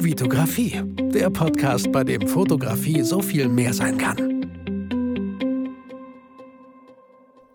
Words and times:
Vitografie, 0.00 0.80
der 1.12 1.28
Podcast, 1.28 1.90
bei 1.90 2.04
dem 2.04 2.28
Fotografie 2.28 3.02
so 3.02 3.20
viel 3.20 3.48
mehr 3.48 3.74
sein 3.74 3.98
kann. 3.98 4.46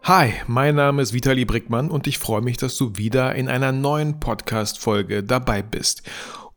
Hi, 0.03 0.33
mein 0.47 0.75
Name 0.75 1.01
ist 1.01 1.13
Vitali 1.13 1.45
Brickmann 1.45 1.89
und 1.89 2.05
ich 2.05 2.19
freue 2.19 2.41
mich, 2.41 2.57
dass 2.57 2.75
du 2.75 2.97
wieder 2.97 3.33
in 3.35 3.47
einer 3.47 3.71
neuen 3.71 4.19
Podcast-Folge 4.19 5.23
dabei 5.23 5.61
bist. 5.61 6.03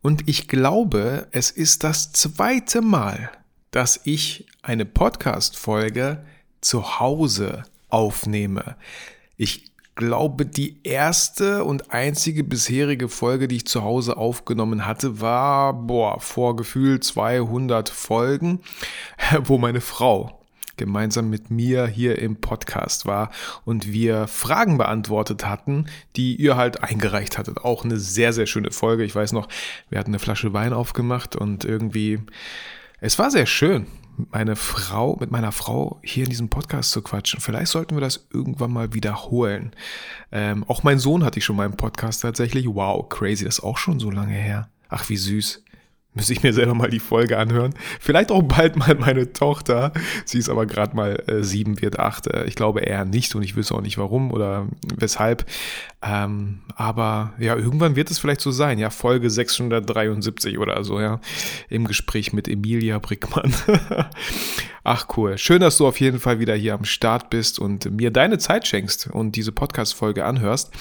Und 0.01 0.27
ich 0.27 0.49
glaube, 0.49 1.27
es 1.31 1.51
ist 1.51 1.85
das 1.85 2.11
zweite 2.11 2.81
Mal, 2.81 3.31
dass 3.71 4.01
ich 4.03 4.45
eine 4.61 4.85
Podcast-Folge 4.85 6.25
zu 6.59 6.99
Hause 6.99 7.63
aufnehme. 7.87 8.75
Ich 9.37 9.71
glaube, 9.97 10.45
die 10.45 10.77
erste 10.83 11.65
und 11.65 11.91
einzige 11.91 12.45
bisherige 12.45 13.09
Folge, 13.09 13.49
die 13.49 13.57
ich 13.57 13.67
zu 13.67 13.83
Hause 13.83 14.15
aufgenommen 14.15 14.85
hatte, 14.85 15.19
war, 15.19 15.73
boah, 15.73 16.21
vor 16.21 16.55
Gefühl 16.55 17.01
200 17.01 17.89
Folgen, 17.89 18.61
wo 19.43 19.57
meine 19.57 19.81
Frau 19.81 20.39
gemeinsam 20.77 21.31
mit 21.31 21.49
mir 21.49 21.87
hier 21.87 22.19
im 22.19 22.35
Podcast 22.35 23.07
war 23.07 23.31
und 23.65 23.91
wir 23.91 24.27
Fragen 24.27 24.77
beantwortet 24.77 25.47
hatten, 25.47 25.87
die 26.15 26.35
ihr 26.35 26.55
halt 26.55 26.83
eingereicht 26.83 27.39
hattet. 27.39 27.57
Auch 27.57 27.83
eine 27.83 27.97
sehr, 27.97 28.31
sehr 28.31 28.45
schöne 28.45 28.69
Folge. 28.69 29.03
Ich 29.03 29.15
weiß 29.15 29.33
noch, 29.33 29.49
wir 29.89 29.97
hatten 29.97 30.11
eine 30.11 30.19
Flasche 30.19 30.53
Wein 30.53 30.73
aufgemacht 30.73 31.35
und 31.35 31.65
irgendwie, 31.65 32.19
es 33.01 33.17
war 33.17 33.31
sehr 33.31 33.47
schön 33.47 33.87
meine 34.31 34.55
Frau, 34.55 35.15
mit 35.19 35.31
meiner 35.31 35.51
Frau 35.51 35.99
hier 36.03 36.23
in 36.23 36.29
diesem 36.29 36.49
Podcast 36.49 36.91
zu 36.91 37.01
quatschen. 37.01 37.39
Vielleicht 37.39 37.71
sollten 37.71 37.95
wir 37.95 38.01
das 38.01 38.27
irgendwann 38.33 38.71
mal 38.71 38.93
wiederholen. 38.93 39.71
Ähm, 40.31 40.63
auch 40.67 40.83
mein 40.83 40.99
Sohn 40.99 41.23
hatte 41.23 41.39
ich 41.39 41.45
schon 41.45 41.55
mal 41.55 41.65
im 41.65 41.77
Podcast 41.77 42.21
tatsächlich. 42.21 42.67
Wow, 42.67 43.07
crazy, 43.09 43.45
das 43.45 43.59
ist 43.59 43.63
auch 43.63 43.77
schon 43.77 43.99
so 43.99 44.11
lange 44.11 44.33
her. 44.33 44.69
Ach, 44.89 45.07
wie 45.09 45.17
süß. 45.17 45.63
Müsste 46.17 46.33
ich 46.33 46.41
mir 46.41 46.51
selber 46.51 46.73
mal 46.73 46.89
die 46.89 46.99
Folge 46.99 47.37
anhören. 47.37 47.73
Vielleicht 47.99 48.31
auch 48.31 48.41
bald 48.41 48.75
mal 48.75 48.95
meine 48.95 49.31
Tochter. 49.31 49.93
Sie 50.25 50.39
ist 50.39 50.49
aber 50.49 50.65
gerade 50.65 50.95
mal 50.95 51.23
äh, 51.27 51.43
sieben, 51.43 51.79
wird 51.81 51.99
acht. 51.99 52.25
Äh, 52.25 52.45
ich 52.45 52.55
glaube 52.55 52.81
eher 52.81 53.05
nicht 53.05 53.35
und 53.35 53.43
ich 53.43 53.55
wüsste 53.55 53.75
auch 53.75 53.81
nicht 53.81 53.99
warum 53.99 54.31
oder 54.31 54.67
weshalb. 54.97 55.45
Ähm, 56.01 56.59
aber 56.75 57.33
ja, 57.39 57.55
irgendwann 57.55 57.95
wird 57.95 58.09
es 58.09 58.19
vielleicht 58.19 58.41
so 58.41 58.51
sein. 58.51 58.79
Ja, 58.79 58.89
Folge 58.89 59.29
673 59.29 60.57
oder 60.57 60.83
so, 60.83 60.99
ja. 60.99 61.19
Im 61.69 61.85
Gespräch 61.85 62.33
mit 62.33 62.47
Emilia 62.47 62.97
Brickmann. 62.97 63.53
Ach 64.89 65.05
cool. 65.17 65.37
Schön, 65.37 65.59
dass 65.59 65.75
du 65.75 65.85
auf 65.85 65.99
jeden 65.99 66.17
Fall 66.17 66.39
wieder 66.39 66.55
hier 66.55 66.73
am 66.73 66.85
Start 66.85 67.29
bist 67.29 67.59
und 67.59 67.91
mir 67.91 68.09
deine 68.09 68.37
Zeit 68.37 68.65
schenkst 68.65 69.09
und 69.11 69.35
diese 69.35 69.51
Podcast-Folge 69.51 70.23
anhörst. 70.23 70.71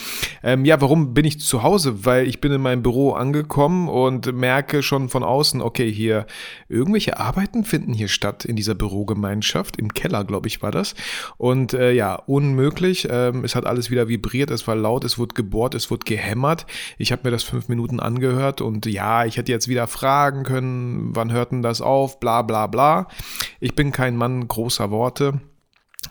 Ähm, 0.44 0.64
ja, 0.64 0.80
warum 0.80 1.12
bin 1.12 1.24
ich 1.24 1.40
zu 1.40 1.64
Hause? 1.64 2.04
Weil 2.04 2.28
ich 2.28 2.40
bin 2.40 2.52
in 2.52 2.60
meinem 2.60 2.84
Büro 2.84 3.14
angekommen 3.14 3.88
und 3.88 4.32
merke 4.32 4.84
schon 4.84 5.08
von 5.08 5.24
außen, 5.26 5.60
okay, 5.60 5.92
hier 5.92 6.26
irgendwelche 6.68 7.18
Arbeiten 7.18 7.64
finden 7.64 7.92
hier 7.92 8.08
statt 8.08 8.44
in 8.44 8.56
dieser 8.56 8.74
Bürogemeinschaft. 8.74 9.76
Im 9.76 9.92
Keller, 9.92 10.24
glaube 10.24 10.48
ich, 10.48 10.62
war 10.62 10.70
das. 10.70 10.94
Und 11.36 11.74
äh, 11.74 11.92
ja, 11.92 12.14
unmöglich. 12.14 13.08
Ähm, 13.10 13.44
es 13.44 13.54
hat 13.54 13.66
alles 13.66 13.90
wieder 13.90 14.08
vibriert, 14.08 14.50
es 14.50 14.66
war 14.66 14.76
laut, 14.76 15.04
es 15.04 15.18
wurde 15.18 15.34
gebohrt, 15.34 15.74
es 15.74 15.90
wurde 15.90 16.04
gehämmert. 16.04 16.66
Ich 16.98 17.12
habe 17.12 17.22
mir 17.24 17.30
das 17.30 17.42
fünf 17.42 17.68
Minuten 17.68 18.00
angehört 18.00 18.60
und 18.60 18.86
ja, 18.86 19.24
ich 19.24 19.36
hätte 19.36 19.52
jetzt 19.52 19.68
wieder 19.68 19.86
fragen 19.86 20.44
können, 20.44 21.14
wann 21.14 21.32
hört 21.32 21.52
denn 21.52 21.62
das 21.62 21.80
auf, 21.80 22.20
bla 22.20 22.42
bla 22.42 22.66
bla. 22.66 23.08
Ich 23.60 23.74
bin 23.74 23.92
kein 23.92 24.16
Mann 24.16 24.46
großer 24.48 24.90
Worte 24.90 25.40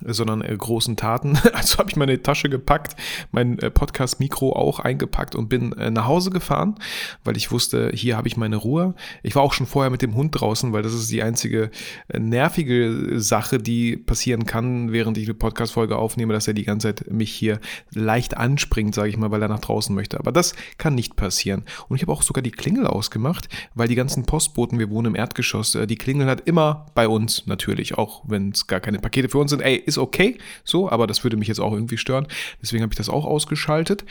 sondern 0.04 0.42
äh, 0.42 0.56
großen 0.56 0.98
Taten. 0.98 1.38
Also 1.56 1.78
habe 1.78 1.90
ich 1.90 1.96
meine 1.96 2.22
Tasche 2.22 2.50
gepackt, 2.50 2.96
mein 3.32 3.60
äh, 3.60 3.72
Podcast-Mikro 3.72 4.54
auch 4.54 4.80
eingepackt 4.80 5.36
und 5.36 5.48
bin 5.48 5.72
äh, 5.74 5.90
nach 5.90 6.06
Hause 6.06 6.30
gefahren, 6.30 6.76
weil 7.24 7.38
ich 7.38 7.52
wusste, 7.52 7.92
hier 7.94 8.18
habe 8.18 8.28
ich 8.28 8.36
meine 8.36 8.58
Ruhe. 8.58 8.94
Ich 9.24 9.36
war 9.36 9.42
auch 9.42 9.54
schon 9.54 9.66
vorher 9.66 9.90
mit 9.90 10.02
dem 10.02 10.16
Hund 10.16 10.40
draußen, 10.40 10.74
weil 10.74 10.84
das 10.84 10.94
ist 10.94 11.10
die 11.12 11.24
einzige 11.24 11.72
äh, 12.10 12.20
nervige 12.20 13.20
Sache, 13.20 13.58
die 13.58 13.96
passieren 13.96 14.46
kann, 14.46 14.92
während 14.92 15.18
ich 15.18 15.26
eine 15.26 15.34
Podcast-Folge 15.34 15.98
aufnehme, 15.98 16.34
dass 16.34 16.48
er 16.48 16.54
die 16.54 16.66
ganze 16.66 16.94
Zeit 16.94 17.12
mich 17.12 17.32
hier 17.32 17.60
leicht 17.92 18.38
anspringt, 18.38 18.94
sage 18.96 19.10
ich 19.10 19.18
mal, 19.18 19.32
weil 19.32 19.42
er 19.42 19.48
nach 19.48 19.60
draußen 19.60 19.96
möchte. 19.96 20.20
Aber 20.20 20.32
das 20.32 20.56
kann 20.78 20.96
nicht 20.96 21.16
passieren. 21.16 21.64
Und 21.88 21.96
ich 21.96 22.02
habe 22.02 22.12
auch 22.12 22.22
sogar 22.22 22.42
die 22.42 22.52
Klingel 22.52 22.88
ausgemacht, 22.88 23.48
weil 23.74 23.88
die 23.88 23.96
ganzen 23.96 24.26
Postboten, 24.26 24.80
wir 24.80 24.90
wohnen 24.90 25.08
im 25.08 25.16
Erdgeschoss, 25.16 25.76
äh, 25.76 25.88
die 25.88 25.96
Klingel 25.96 26.28
hat 26.28 26.42
immer 26.48 26.88
bei 26.96 27.08
uns 27.08 27.48
natürlich, 27.48 27.98
auch 27.98 28.24
wenn 28.28 28.50
es 28.50 28.68
gar 28.68 28.80
keine 28.80 29.00
Pakete 29.00 29.30
für 29.30 29.38
uns 29.38 29.52
sind. 29.52 29.62
Ey, 29.62 29.84
ist 29.86 29.98
okay, 29.98 30.38
so, 30.64 30.90
aber 30.90 31.08
das 31.08 31.24
würde 31.24 31.38
mich 31.38 31.48
jetzt 31.48 31.60
auch 31.60 31.74
irgendwie 31.74 31.98
stören. 31.98 32.28
Deswegen 32.62 32.84
habe 32.84 32.94
ich 32.94 32.98
das 32.98 33.10
auch 33.10 33.26
ausgeschaltet. 33.26 34.06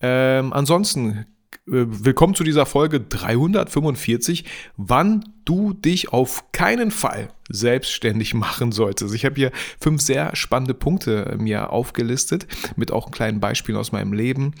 Ähm, 0.00 0.52
ansonsten 0.52 1.26
willkommen 1.66 2.34
zu 2.34 2.44
dieser 2.44 2.66
Folge 2.66 3.00
345, 3.00 4.44
wann 4.76 5.24
du 5.44 5.72
dich 5.72 6.12
auf 6.12 6.52
keinen 6.52 6.90
Fall 6.90 7.28
selbstständig 7.48 8.34
machen 8.34 8.72
solltest. 8.72 9.14
Ich 9.14 9.24
habe 9.24 9.36
hier 9.36 9.52
fünf 9.80 10.00
sehr 10.02 10.34
spannende 10.34 10.74
Punkte 10.74 11.36
mir 11.38 11.70
aufgelistet, 11.70 12.46
mit 12.76 12.90
auch 12.90 13.10
kleinen 13.10 13.40
Beispielen 13.40 13.78
aus 13.78 13.92
meinem 13.92 14.12
Leben. 14.12 14.54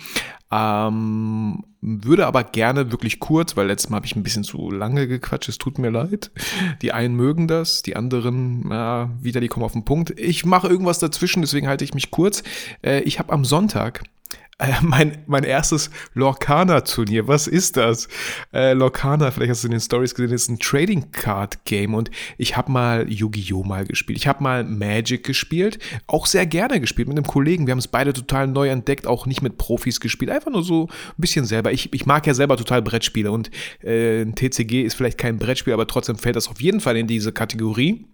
Ähm, 0.50 1.64
würde 1.80 2.26
aber 2.26 2.44
gerne 2.44 2.92
wirklich 2.92 3.20
kurz, 3.20 3.56
weil 3.56 3.66
letztes 3.66 3.90
Mal 3.90 3.96
habe 3.96 4.06
ich 4.06 4.16
ein 4.16 4.22
bisschen 4.22 4.44
zu 4.44 4.70
lange 4.70 5.08
gequatscht, 5.08 5.48
es 5.48 5.58
tut 5.58 5.78
mir 5.78 5.90
leid. 5.90 6.30
Die 6.82 6.92
einen 6.92 7.16
mögen 7.16 7.48
das, 7.48 7.82
die 7.82 7.96
anderen, 7.96 8.68
ja, 8.70 9.10
wieder, 9.20 9.40
die 9.40 9.48
kommen 9.48 9.64
auf 9.64 9.72
den 9.72 9.84
Punkt. 9.84 10.10
Ich 10.18 10.44
mache 10.44 10.68
irgendwas 10.68 10.98
dazwischen, 10.98 11.40
deswegen 11.40 11.68
halte 11.68 11.84
ich 11.84 11.94
mich 11.94 12.10
kurz. 12.10 12.42
Äh, 12.82 13.00
ich 13.00 13.18
habe 13.18 13.32
am 13.32 13.44
Sonntag 13.44 14.04
äh, 14.62 14.74
mein, 14.82 15.18
mein 15.26 15.44
erstes 15.44 15.90
Lorcana-Turnier. 16.14 17.28
Was 17.28 17.46
ist 17.46 17.76
das? 17.76 18.08
Äh, 18.52 18.72
Lorcana, 18.74 19.30
vielleicht 19.30 19.50
hast 19.50 19.64
du 19.64 19.68
in 19.68 19.72
den 19.72 19.80
Stories 19.80 20.14
gesehen, 20.14 20.34
ist 20.34 20.48
ein 20.48 20.58
Trading 20.58 21.10
Card 21.12 21.64
Game 21.64 21.94
und 21.94 22.10
ich 22.38 22.56
habe 22.56 22.70
mal 22.70 23.10
Yu-Gi-Oh! 23.10 23.64
mal 23.64 23.84
gespielt. 23.84 24.18
Ich 24.18 24.26
habe 24.26 24.42
mal 24.42 24.64
Magic 24.64 25.24
gespielt, 25.24 25.78
auch 26.06 26.26
sehr 26.26 26.46
gerne 26.46 26.80
gespielt 26.80 27.08
mit 27.08 27.16
einem 27.16 27.26
Kollegen. 27.26 27.66
Wir 27.66 27.72
haben 27.72 27.78
es 27.78 27.88
beide 27.88 28.12
total 28.12 28.46
neu 28.46 28.68
entdeckt, 28.68 29.06
auch 29.06 29.26
nicht 29.26 29.42
mit 29.42 29.58
Profis 29.58 30.00
gespielt, 30.00 30.30
einfach 30.30 30.50
nur 30.50 30.62
so 30.62 30.84
ein 30.86 31.14
bisschen 31.18 31.44
selber. 31.44 31.72
Ich, 31.72 31.92
ich 31.92 32.06
mag 32.06 32.26
ja 32.26 32.34
selber 32.34 32.56
total 32.56 32.82
Brettspiele 32.82 33.30
und 33.30 33.50
äh, 33.82 34.22
ein 34.22 34.34
TCG 34.34 34.82
ist 34.82 34.94
vielleicht 34.94 35.18
kein 35.18 35.38
Brettspiel, 35.38 35.72
aber 35.72 35.86
trotzdem 35.86 36.18
fällt 36.18 36.36
das 36.36 36.48
auf 36.48 36.60
jeden 36.60 36.80
Fall 36.80 36.96
in 36.96 37.06
diese 37.06 37.32
Kategorie. 37.32 38.06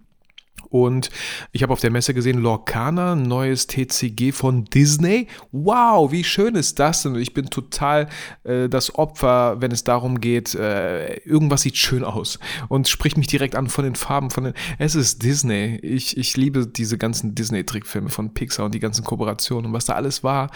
Und 0.71 1.11
ich 1.53 1.63
habe 1.63 1.73
auf 1.73 1.81
der 1.81 1.91
Messe 1.91 2.15
gesehen, 2.15 2.39
Lorcana, 2.39 3.15
neues 3.15 3.67
TCG 3.67 4.33
von 4.33 4.65
Disney. 4.65 5.29
Wow, 5.53 6.13
wie 6.13 6.25
schön 6.25 6.55
ist 6.55 6.79
das 6.79 7.03
denn? 7.03 7.15
Ich 7.17 7.35
bin 7.35 7.51
total 7.51 8.09
äh, 8.45 8.69
das 8.69 8.95
Opfer, 8.95 9.61
wenn 9.61 9.73
es 9.73 9.85
darum 9.85 10.21
geht, 10.21 10.55
äh, 10.55 11.17
irgendwas 11.19 11.63
sieht 11.63 11.77
schön 11.77 12.05
aus 12.05 12.39
und 12.69 12.89
spricht 12.89 13.17
mich 13.17 13.27
direkt 13.27 13.55
an 13.55 13.69
von 13.69 13.85
den 13.85 13.95
Farben, 13.95 14.31
von 14.31 14.45
den. 14.45 14.55
Es 14.79 14.95
ist 14.95 15.23
Disney. 15.23 15.79
Ich, 15.83 16.17
ich 16.17 16.37
liebe 16.37 16.67
diese 16.67 16.99
ganzen 16.99 17.35
Disney-Trickfilme 17.35 18.11
von 18.11 18.35
Pixar 18.35 18.67
und 18.67 18.75
die 18.75 18.81
ganzen 18.81 19.05
Kooperationen 19.05 19.67
und 19.67 19.73
was 19.73 19.87
da 19.87 19.95
alles 19.95 20.23
war. 20.23 20.51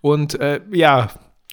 Und 0.00 0.38
äh, 0.40 0.60
ja, 0.72 1.10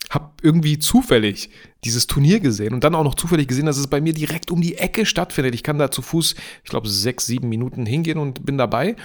habe 0.09 0.31
irgendwie 0.41 0.77
zufällig 0.79 1.49
dieses 1.83 2.07
Turnier 2.07 2.39
gesehen 2.39 2.73
und 2.73 2.83
dann 2.83 2.95
auch 2.95 3.03
noch 3.03 3.15
zufällig 3.15 3.47
gesehen, 3.47 3.65
dass 3.65 3.77
es 3.77 3.87
bei 3.87 4.01
mir 4.01 4.13
direkt 4.13 4.51
um 4.51 4.61
die 4.61 4.77
Ecke 4.77 5.05
stattfindet. 5.05 5.55
Ich 5.55 5.63
kann 5.63 5.79
da 5.79 5.89
zu 5.89 6.01
Fuß, 6.01 6.35
ich 6.63 6.69
glaube, 6.69 6.87
sechs, 6.87 7.25
sieben 7.25 7.49
Minuten 7.49 7.85
hingehen 7.85 8.17
und 8.17 8.45
bin 8.45 8.57
dabei. 8.57 8.95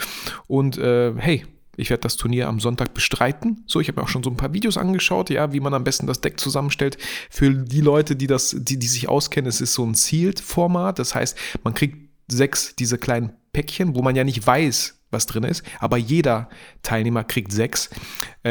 Und 0.46 0.76
äh, 0.78 1.14
hey, 1.16 1.44
ich 1.76 1.90
werde 1.90 2.02
das 2.02 2.16
Turnier 2.16 2.48
am 2.48 2.60
Sonntag 2.60 2.94
bestreiten. 2.94 3.62
So, 3.66 3.80
ich 3.80 3.88
habe 3.88 4.00
mir 4.00 4.04
auch 4.04 4.08
schon 4.08 4.22
so 4.22 4.30
ein 4.30 4.36
paar 4.36 4.52
Videos 4.52 4.76
angeschaut, 4.76 5.30
ja, 5.30 5.52
wie 5.52 5.60
man 5.60 5.74
am 5.74 5.84
besten 5.84 6.06
das 6.06 6.20
Deck 6.20 6.40
zusammenstellt. 6.40 6.98
Für 7.30 7.50
die 7.50 7.80
Leute, 7.80 8.16
die 8.16 8.26
das, 8.26 8.56
die, 8.58 8.78
die 8.78 8.86
sich 8.86 9.08
auskennen, 9.08 9.48
es 9.48 9.60
ist 9.60 9.74
so 9.74 9.84
ein 9.84 9.94
Sealed-Format. 9.94 10.98
Das 10.98 11.14
heißt, 11.14 11.36
man 11.64 11.74
kriegt 11.74 12.10
sechs 12.28 12.74
diese 12.76 12.98
kleinen 12.98 13.32
Päckchen, 13.52 13.94
wo 13.94 14.02
man 14.02 14.16
ja 14.16 14.24
nicht 14.24 14.46
weiß, 14.46 14.96
was 15.10 15.26
drin 15.26 15.44
ist, 15.44 15.62
aber 15.78 15.96
jeder 15.96 16.48
Teilnehmer 16.82 17.24
kriegt 17.24 17.52
sechs 17.52 17.90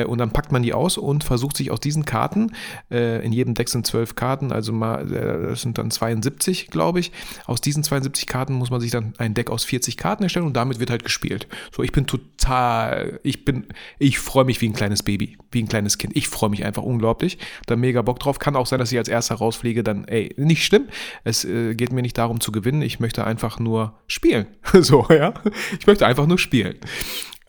und 0.04 0.18
dann 0.18 0.32
packt 0.32 0.52
man 0.52 0.64
die 0.64 0.74
aus 0.74 0.98
und 0.98 1.24
versucht 1.24 1.58
sich 1.58 1.72
aus 1.72 1.80
diesen 1.80 2.06
Karten, 2.06 2.52
äh, 2.92 3.24
in 3.26 3.32
jedem 3.32 3.54
Deck 3.54 3.70
sind 3.70 3.86
zwölf 3.88 4.16
Karten, 4.16 4.52
also 4.52 4.74
mal, 4.74 5.12
äh, 5.12 5.50
das 5.50 5.62
sind 5.62 5.78
dann 5.78 5.92
72, 5.92 6.68
glaube 6.68 7.00
ich, 7.00 7.12
aus 7.46 7.62
diesen 7.62 7.84
72 7.84 8.28
Karten 8.28 8.54
muss 8.54 8.70
man 8.70 8.82
sich 8.82 8.92
dann 8.92 9.14
ein 9.18 9.34
Deck 9.34 9.50
aus 9.50 9.64
40 9.64 9.98
Karten 9.98 10.24
erstellen 10.24 10.46
und 10.46 10.56
damit 10.56 10.80
wird 10.80 10.90
halt 10.90 11.04
gespielt. 11.04 11.48
So, 11.72 11.84
ich 11.84 11.92
bin 11.92 12.08
total, 12.08 13.20
ich 13.24 13.46
bin, 13.46 13.68
ich 14.00 14.20
freue 14.20 14.46
mich 14.46 14.62
wie 14.62 14.70
ein 14.70 14.74
kleines 14.74 15.04
Baby, 15.04 15.38
wie 15.52 15.62
ein 15.62 15.68
kleines 15.68 15.98
Kind. 15.98 16.16
Ich 16.16 16.28
freue 16.28 16.50
mich 16.50 16.66
einfach 16.66 16.84
unglaublich, 16.84 17.38
da 17.68 17.76
mega 17.76 18.02
Bock 18.02 18.20
drauf. 18.20 18.40
Kann 18.40 18.56
auch 18.56 18.68
sein, 18.68 18.80
dass 18.80 18.92
ich 18.92 18.98
als 18.98 19.08
erster 19.08 19.36
rausfliege, 19.36 19.84
dann, 19.84 20.06
ey, 20.06 20.34
nicht 20.38 20.66
schlimm. 20.66 20.88
Es 21.24 21.46
äh, 21.46 21.76
geht 21.76 21.92
mir 21.92 22.02
nicht 22.02 22.18
darum 22.18 22.40
zu 22.40 22.52
gewinnen, 22.52 22.82
ich 22.82 23.00
möchte 23.00 23.26
einfach 23.26 23.60
nur 23.60 24.00
spielen. 24.08 24.48
so, 24.74 25.06
ja. 25.10 25.34
Ich 25.80 25.88
möchte 25.88 26.06
einfach 26.06 26.28
nur 26.28 26.40
spielen. 26.40 26.76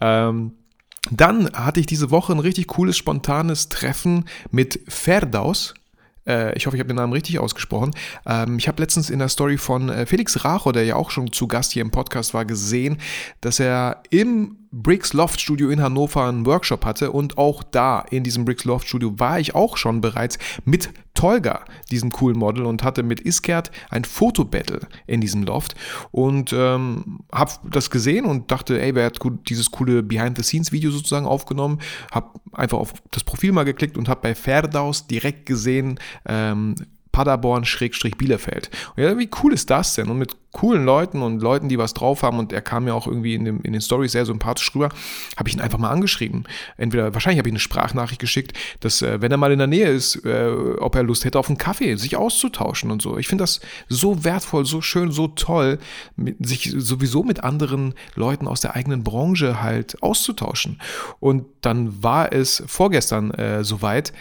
Ähm, 0.00 0.52
dann 1.10 1.50
hatte 1.52 1.80
ich 1.80 1.86
diese 1.86 2.10
Woche 2.10 2.32
ein 2.32 2.38
richtig 2.38 2.66
cooles, 2.68 2.96
spontanes 2.96 3.68
Treffen 3.68 4.24
mit 4.50 4.80
Ferdaus. 4.88 5.74
Äh, 6.26 6.56
ich 6.56 6.66
hoffe, 6.66 6.76
ich 6.76 6.80
habe 6.80 6.88
den 6.88 6.96
Namen 6.96 7.12
richtig 7.12 7.38
ausgesprochen. 7.38 7.92
Ähm, 8.26 8.58
ich 8.58 8.68
habe 8.68 8.82
letztens 8.82 9.10
in 9.10 9.18
der 9.18 9.28
Story 9.28 9.58
von 9.58 9.88
äh, 9.88 10.06
Felix 10.06 10.44
Racho, 10.44 10.72
der 10.72 10.84
ja 10.84 10.96
auch 10.96 11.10
schon 11.10 11.32
zu 11.32 11.46
Gast 11.46 11.72
hier 11.72 11.82
im 11.82 11.90
Podcast 11.90 12.34
war, 12.34 12.44
gesehen, 12.44 12.98
dass 13.40 13.60
er 13.60 14.02
im 14.10 14.65
Bricks 14.82 15.12
Loft 15.12 15.40
Studio 15.40 15.70
in 15.70 15.80
Hannover 15.80 16.24
einen 16.24 16.44
Workshop 16.44 16.84
hatte 16.84 17.10
und 17.10 17.38
auch 17.38 17.62
da 17.62 18.00
in 18.10 18.24
diesem 18.24 18.44
Bricks 18.44 18.64
Loft 18.64 18.88
Studio 18.88 19.18
war 19.18 19.40
ich 19.40 19.54
auch 19.54 19.76
schon 19.76 20.00
bereits 20.00 20.38
mit 20.64 20.90
Tolga, 21.14 21.64
diesem 21.90 22.12
coolen 22.12 22.38
Model, 22.38 22.66
und 22.66 22.82
hatte 22.82 23.02
mit 23.02 23.20
Iskert 23.20 23.70
ein 23.88 24.04
Fotobattle 24.04 24.80
in 25.06 25.22
diesem 25.22 25.44
Loft 25.44 25.74
und 26.10 26.52
ähm, 26.52 27.20
habe 27.32 27.52
das 27.70 27.90
gesehen 27.90 28.26
und 28.26 28.50
dachte, 28.50 28.80
ey, 28.80 28.94
wer 28.94 29.06
hat 29.06 29.18
dieses 29.48 29.70
coole 29.70 30.02
Behind-the-Scenes-Video 30.02 30.90
sozusagen 30.90 31.26
aufgenommen, 31.26 31.78
habe 32.12 32.38
einfach 32.52 32.78
auf 32.78 32.92
das 33.10 33.24
Profil 33.24 33.52
mal 33.52 33.64
geklickt 33.64 33.96
und 33.96 34.08
habe 34.08 34.20
bei 34.20 34.34
Ferdaus 34.34 35.06
direkt 35.06 35.46
gesehen, 35.46 35.98
ähm, 36.26 36.74
Paderborn-Bielefeld. 37.16 38.70
Und 38.94 39.02
ja, 39.02 39.16
wie 39.16 39.30
cool 39.42 39.54
ist 39.54 39.70
das 39.70 39.94
denn? 39.94 40.10
Und 40.10 40.18
mit 40.18 40.36
coolen 40.52 40.84
Leuten 40.84 41.22
und 41.22 41.40
Leuten, 41.40 41.70
die 41.70 41.78
was 41.78 41.94
drauf 41.94 42.22
haben, 42.22 42.38
und 42.38 42.52
er 42.52 42.60
kam 42.60 42.84
mir 42.84 42.94
auch 42.94 43.06
irgendwie 43.06 43.34
in, 43.34 43.46
dem, 43.46 43.62
in 43.62 43.72
den 43.72 43.80
Stories 43.80 44.12
sehr 44.12 44.26
sympathisch 44.26 44.74
rüber, 44.74 44.90
habe 45.38 45.48
ich 45.48 45.54
ihn 45.54 45.62
einfach 45.62 45.78
mal 45.78 45.88
angeschrieben. 45.88 46.44
Entweder, 46.76 47.14
wahrscheinlich 47.14 47.38
habe 47.38 47.48
ich 47.48 47.52
eine 47.52 47.58
Sprachnachricht 47.58 48.20
geschickt, 48.20 48.52
dass, 48.80 49.00
äh, 49.00 49.22
wenn 49.22 49.32
er 49.32 49.38
mal 49.38 49.50
in 49.50 49.58
der 49.58 49.66
Nähe 49.66 49.88
ist, 49.88 50.26
äh, 50.26 50.50
ob 50.78 50.94
er 50.94 51.04
Lust 51.04 51.24
hätte 51.24 51.38
auf 51.38 51.48
einen 51.48 51.56
Kaffee, 51.56 51.96
sich 51.96 52.16
auszutauschen 52.16 52.90
und 52.90 53.00
so. 53.00 53.16
Ich 53.16 53.28
finde 53.28 53.44
das 53.44 53.60
so 53.88 54.22
wertvoll, 54.22 54.66
so 54.66 54.82
schön, 54.82 55.10
so 55.10 55.28
toll, 55.28 55.78
mit, 56.16 56.36
sich 56.46 56.74
sowieso 56.76 57.22
mit 57.22 57.44
anderen 57.44 57.94
Leuten 58.14 58.46
aus 58.46 58.60
der 58.60 58.76
eigenen 58.76 59.04
Branche 59.04 59.62
halt 59.62 60.02
auszutauschen. 60.02 60.82
Und 61.18 61.46
dann 61.62 62.02
war 62.02 62.34
es 62.34 62.62
vorgestern 62.66 63.30
äh, 63.30 63.64
soweit, 63.64 64.12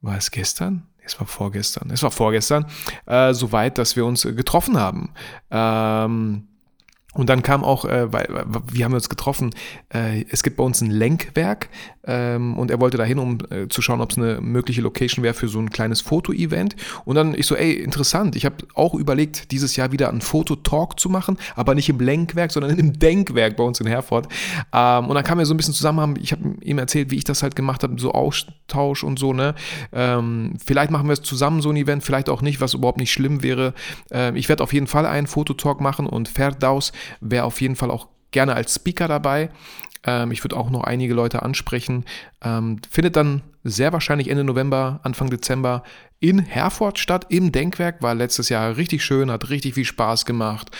war 0.00 0.16
es 0.16 0.30
gestern? 0.30 0.86
Es 1.08 1.18
war 1.18 1.26
vorgestern, 1.26 1.90
es 1.90 2.02
war 2.02 2.10
vorgestern, 2.10 2.66
äh, 3.06 3.32
so 3.32 3.52
weit, 3.52 3.78
dass 3.78 3.96
wir 3.96 4.04
uns 4.04 4.22
getroffen 4.22 4.78
haben. 4.78 5.10
Ähm, 5.50 6.48
und 7.14 7.28
dann 7.28 7.42
kam 7.42 7.64
auch, 7.64 7.84
äh, 7.84 8.12
weil 8.12 8.28
wir 8.70 8.84
haben 8.84 8.94
uns 8.94 9.08
getroffen, 9.08 9.54
äh, 9.92 10.24
es 10.30 10.42
gibt 10.42 10.56
bei 10.56 10.62
uns 10.62 10.80
ein 10.80 10.90
Lenkwerk 10.90 11.68
ähm, 12.08 12.56
und 12.56 12.70
er 12.70 12.80
wollte 12.80 12.96
dahin, 12.96 13.18
um 13.18 13.38
äh, 13.50 13.68
zu 13.68 13.82
schauen, 13.82 14.00
ob 14.00 14.10
es 14.10 14.16
eine 14.16 14.40
mögliche 14.40 14.80
Location 14.80 15.22
wäre 15.22 15.34
für 15.34 15.46
so 15.46 15.58
ein 15.58 15.68
kleines 15.68 16.00
Foto-Event. 16.00 16.74
Und 17.04 17.16
dann 17.16 17.34
ich 17.34 17.46
so, 17.46 17.54
ey, 17.54 17.74
interessant, 17.74 18.34
ich 18.34 18.46
habe 18.46 18.56
auch 18.74 18.94
überlegt, 18.94 19.52
dieses 19.52 19.76
Jahr 19.76 19.92
wieder 19.92 20.08
einen 20.08 20.22
Fototalk 20.22 20.98
zu 20.98 21.10
machen, 21.10 21.36
aber 21.54 21.74
nicht 21.74 21.90
im 21.90 22.00
Lenkwerk, 22.00 22.50
sondern 22.50 22.78
im 22.78 22.98
Denkwerk 22.98 23.56
bei 23.56 23.62
uns 23.62 23.78
in 23.78 23.86
Herford. 23.86 24.26
Ähm, 24.72 25.06
und 25.06 25.14
dann 25.14 25.24
kam 25.24 25.38
er 25.38 25.44
so 25.44 25.52
ein 25.52 25.58
bisschen 25.58 25.74
zusammen, 25.74 26.18
ich 26.20 26.32
habe 26.32 26.56
ihm 26.62 26.78
erzählt, 26.78 27.10
wie 27.10 27.16
ich 27.16 27.24
das 27.24 27.42
halt 27.42 27.54
gemacht 27.54 27.82
habe, 27.82 28.00
so 28.00 28.12
Austausch 28.12 29.04
und 29.04 29.18
so, 29.18 29.34
ne. 29.34 29.54
Ähm, 29.92 30.54
vielleicht 30.64 30.90
machen 30.90 31.08
wir 31.08 31.12
es 31.12 31.22
zusammen, 31.22 31.60
so 31.60 31.68
ein 31.68 31.76
Event, 31.76 32.02
vielleicht 32.02 32.30
auch 32.30 32.40
nicht, 32.40 32.62
was 32.62 32.72
überhaupt 32.72 32.98
nicht 32.98 33.12
schlimm 33.12 33.42
wäre. 33.42 33.74
Ähm, 34.10 34.34
ich 34.34 34.48
werde 34.48 34.62
auf 34.62 34.72
jeden 34.72 34.86
Fall 34.86 35.04
einen 35.04 35.26
Fototalk 35.26 35.82
machen 35.82 36.06
und 36.06 36.28
Ferdaus 36.28 36.92
wäre 37.20 37.44
auf 37.44 37.60
jeden 37.60 37.76
Fall 37.76 37.90
auch 37.90 38.08
gerne 38.30 38.54
als 38.54 38.74
Speaker 38.74 39.08
dabei. 39.08 39.50
Ähm, 40.04 40.30
ich 40.32 40.44
würde 40.44 40.56
auch 40.56 40.70
noch 40.70 40.84
einige 40.84 41.14
Leute 41.14 41.42
ansprechen. 41.42 42.04
Ähm, 42.42 42.80
findet 42.88 43.16
dann 43.16 43.42
sehr 43.70 43.92
wahrscheinlich 43.92 44.28
Ende 44.28 44.44
November, 44.44 45.00
Anfang 45.02 45.30
Dezember 45.30 45.82
in 46.20 46.40
Herford 46.40 46.98
statt, 46.98 47.26
im 47.28 47.52
Denkwerk. 47.52 48.02
War 48.02 48.14
letztes 48.14 48.48
Jahr 48.48 48.76
richtig 48.76 49.04
schön, 49.04 49.30
hat 49.30 49.50
richtig 49.50 49.74
viel 49.74 49.84
Spaß 49.84 50.24
gemacht. 50.24 50.70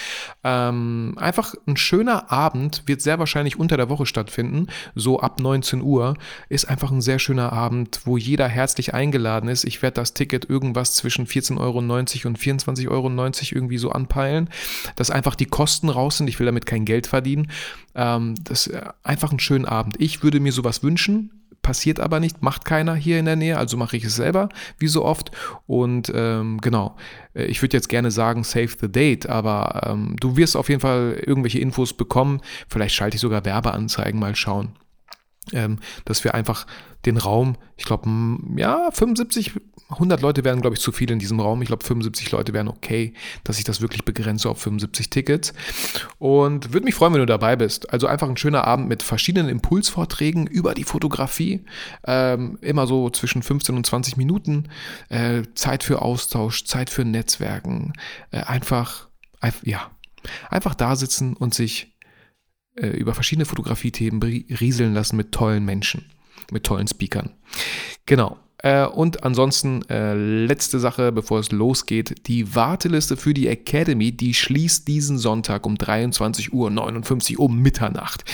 Ähm, 0.43 1.14
einfach 1.17 1.55
ein 1.67 1.76
schöner 1.76 2.32
Abend, 2.32 2.82
wird 2.87 3.02
sehr 3.02 3.19
wahrscheinlich 3.19 3.58
unter 3.58 3.76
der 3.76 3.88
Woche 3.88 4.06
stattfinden, 4.06 4.67
so 4.94 5.20
ab 5.20 5.38
19 5.38 5.82
Uhr. 5.82 6.14
Ist 6.49 6.69
einfach 6.69 6.90
ein 6.90 7.00
sehr 7.00 7.19
schöner 7.19 7.52
Abend, 7.52 8.00
wo 8.05 8.17
jeder 8.17 8.49
herzlich 8.49 8.94
eingeladen 8.94 9.49
ist. 9.49 9.64
Ich 9.64 9.81
werde 9.81 9.94
das 9.94 10.14
Ticket 10.14 10.50
irgendwas 10.50 10.94
zwischen 10.94 11.26
14,90 11.26 11.61
Euro 11.61 11.79
und 11.79 12.38
24,90 12.38 12.88
Euro 12.88 13.08
irgendwie 13.52 13.79
so 13.79 13.90
anpeilen, 13.90 14.50
dass 14.96 15.11
einfach 15.11 15.37
die 15.37 15.46
Kosten 15.46 15.88
raus 15.88 16.19
sind. 16.19 16.29
Ich 16.29 16.38
will 16.40 16.46
damit 16.46 16.67
kein 16.67 16.85
Geld 16.85 17.06
verdienen. 17.06 17.50
Ähm, 17.94 18.35
das 18.43 18.67
ist 18.67 18.76
einfach 19.05 19.31
ein 19.31 19.40
schöner 19.40 19.70
Abend. 19.70 20.00
Ich 20.00 20.23
würde 20.25 20.40
mir 20.40 20.52
sowas 20.52 20.82
wünschen 20.82 21.31
passiert 21.62 22.00
aber 22.00 22.20
nicht, 22.20 22.43
macht 22.43 22.64
keiner 22.64 22.94
hier 22.94 23.19
in 23.19 23.25
der 23.25 23.37
Nähe, 23.37 23.58
also 23.58 23.76
mache 23.76 23.96
ich 23.96 24.05
es 24.05 24.16
selber, 24.16 24.49
wie 24.78 24.88
so 24.88 25.05
oft. 25.05 25.31
Und 25.66 26.10
ähm, 26.14 26.60
genau, 26.60 26.96
äh, 27.34 27.44
ich 27.44 27.62
würde 27.62 27.76
jetzt 27.76 27.88
gerne 27.88 28.10
sagen, 28.10 28.44
save 28.44 28.70
the 28.81 28.90
date, 28.90 29.28
aber 29.28 29.82
ähm, 29.87 30.16
du 30.20 30.37
wirst 30.37 30.56
auf 30.56 30.69
jeden 30.69 30.81
Fall 30.81 31.22
irgendwelche 31.25 31.58
Infos 31.58 31.93
bekommen. 31.93 32.40
Vielleicht 32.69 32.94
schalte 32.94 33.16
ich 33.16 33.20
sogar 33.20 33.44
Werbeanzeigen, 33.44 34.19
mal 34.19 34.37
schauen. 34.37 34.72
Ähm, 35.53 35.79
dass 36.05 36.25
wir 36.25 36.35
einfach 36.35 36.67
den 37.06 37.17
Raum, 37.17 37.56
ich 37.77 37.85
glaube, 37.85 38.09
ja, 38.56 38.91
75 38.91 39.53
100 39.91 40.21
Leute 40.21 40.45
wären, 40.45 40.61
glaube 40.61 40.77
ich, 40.77 40.83
zu 40.83 40.93
viel 40.93 41.11
in 41.11 41.19
diesem 41.19 41.41
Raum. 41.41 41.62
Ich 41.62 41.69
glaube, 41.69 41.83
75 41.83 42.31
Leute 42.33 42.53
wären 42.53 42.69
okay, 42.69 43.15
dass 43.45 43.59
ich 43.59 43.65
das 43.65 43.81
wirklich 43.81 44.05
begrenze 44.05 44.50
auf 44.50 44.61
75 44.61 45.09
Tickets. 45.09 45.55
Und 46.19 46.75
würde 46.75 46.85
mich 46.85 46.95
freuen, 46.95 47.15
wenn 47.15 47.21
du 47.21 47.27
dabei 47.27 47.56
bist. 47.56 47.91
Also 47.91 48.06
einfach 48.06 48.29
ein 48.29 48.37
schöner 48.37 48.65
Abend 48.65 48.89
mit 48.89 49.03
verschiedenen 49.03 49.49
Impulsvorträgen 49.49 50.47
über 50.47 50.75
die 50.75 50.85
Fotografie. 50.85 51.65
Ähm, 52.06 52.59
immer 52.61 52.87
so 52.87 53.09
zwischen 53.09 53.43
15 53.43 53.77
und 53.77 53.87
20 53.87 54.19
Minuten. 54.19 54.69
Äh, 55.09 55.43
Zeit 55.55 55.83
für 55.83 56.03
Austausch, 56.03 56.65
Zeit 56.65 56.91
für 56.91 57.06
Netzwerken. 57.06 57.95
Äh, 58.31 58.43
einfach, 58.43 59.09
ja, 59.62 59.91
einfach 60.50 60.75
da 60.75 60.97
sitzen 60.97 61.35
und 61.35 61.55
sich 61.55 61.95
äh, 62.80 62.88
über 62.88 63.14
verschiedene 63.14 63.44
Fotografiethemen 63.44 64.22
rieseln 64.22 64.94
lassen 64.94 65.16
mit 65.16 65.32
tollen 65.32 65.64
Menschen, 65.64 66.06
mit 66.50 66.64
tollen 66.64 66.88
Speakern. 66.88 67.30
Genau. 68.06 68.38
Äh, 68.62 68.87
und 68.87 69.22
ansonsten, 69.22 69.88
äh, 69.88 70.14
letzte 70.14 70.81
Sache, 70.81 71.12
bevor 71.12 71.38
es 71.38 71.52
losgeht, 71.52 72.26
die 72.26 72.55
Warteliste 72.55 73.16
für 73.16 73.32
die 73.32 73.46
Academy, 73.46 74.12
die 74.12 74.34
schließt 74.34 74.88
diesen 74.88 75.19
Sonntag 75.19 75.64
um 75.64 75.76
23.59 75.76 77.38
Uhr 77.38 77.44
um 77.44 77.58
Mitternacht. 77.60 78.25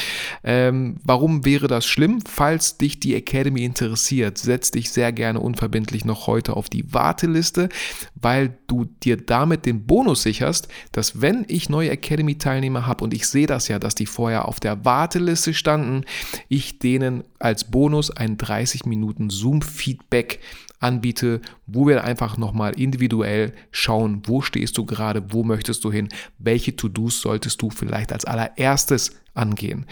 Ähm, 0.43 0.97
warum 1.05 1.45
wäre 1.45 1.69
das 1.69 1.87
schlimm? 1.87 2.21
Falls 2.27 2.79
dich 2.79 3.01
die 3.01 3.15
Academy 3.15 3.65
interessiert, 3.65 4.39
setz 4.39 4.71
dich 4.71 4.91
sehr 4.91 5.13
gerne 5.13 5.41
unverbindlich 5.41 6.05
noch 6.05 6.27
heute 6.27 6.57
auf 6.57 6.71
die 6.71 6.93
Warteliste, 6.93 7.69
weil 8.15 8.57
du 8.67 8.87
dir 9.03 9.19
damit 9.19 9.67
den 9.67 9.85
Bonus 9.87 10.23
sicherst, 10.23 10.69
dass 10.93 11.21
wenn 11.21 11.45
ich 11.49 11.69
neue 11.69 11.91
Academy-Teilnehmer 11.91 12.87
habe 12.87 13.05
und 13.05 13.13
ich 13.13 13.29
sehe 13.29 13.47
das 13.47 13.69
ja, 13.69 13.79
dass 13.79 13.95
die 13.95 14.07
vorher 14.07 14.49
auf 14.49 14.59
der 14.59 14.85
Warteliste 14.87 15.53
standen, 15.53 16.05
ich 16.49 16.79
denen 16.79 17.25
als 17.45 17.71
Bonus 17.71 18.11
ein 18.11 18.39
30 18.39 18.87
Minuten 18.87 19.29
Zoom-Feedback 19.29 20.05
Feedback 20.05 20.41
anbiete, 20.81 21.41
wo 21.67 21.87
wir 21.87 22.05
einfach 22.05 22.37
nochmal 22.39 22.79
individuell 22.79 23.53
schauen, 23.71 24.23
wo 24.27 24.41
stehst 24.41 24.79
du 24.79 24.85
gerade, 24.87 25.33
wo 25.33 25.45
möchtest 25.45 25.85
du 25.85 25.93
hin, 25.93 26.09
welche 26.39 26.75
To-Dos 26.75 27.21
solltest 27.21 27.61
du 27.61 27.71
vielleicht 27.71 28.13
als 28.13 28.25
allererstes 28.25 29.13
angehen. 29.35 29.87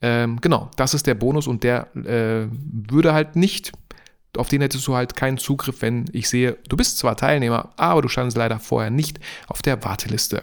Ähm, 0.00 0.40
genau, 0.40 0.70
das 0.76 0.94
ist 0.94 1.06
der 1.06 1.14
Bonus 1.14 1.46
und 1.46 1.64
der 1.64 1.94
äh, 1.96 2.48
würde 2.50 3.12
halt 3.12 3.36
nicht, 3.36 3.72
auf 4.36 4.48
den 4.48 4.60
hättest 4.60 4.86
du 4.86 4.94
halt 4.94 5.16
keinen 5.16 5.38
Zugriff, 5.38 5.82
wenn 5.82 6.06
ich 6.12 6.28
sehe, 6.28 6.56
du 6.68 6.76
bist 6.76 6.98
zwar 6.98 7.16
Teilnehmer, 7.16 7.72
aber 7.76 8.02
du 8.02 8.08
standest 8.08 8.36
leider 8.36 8.58
vorher 8.58 8.90
nicht 8.90 9.20
auf 9.48 9.62
der 9.62 9.82
Warteliste. 9.84 10.42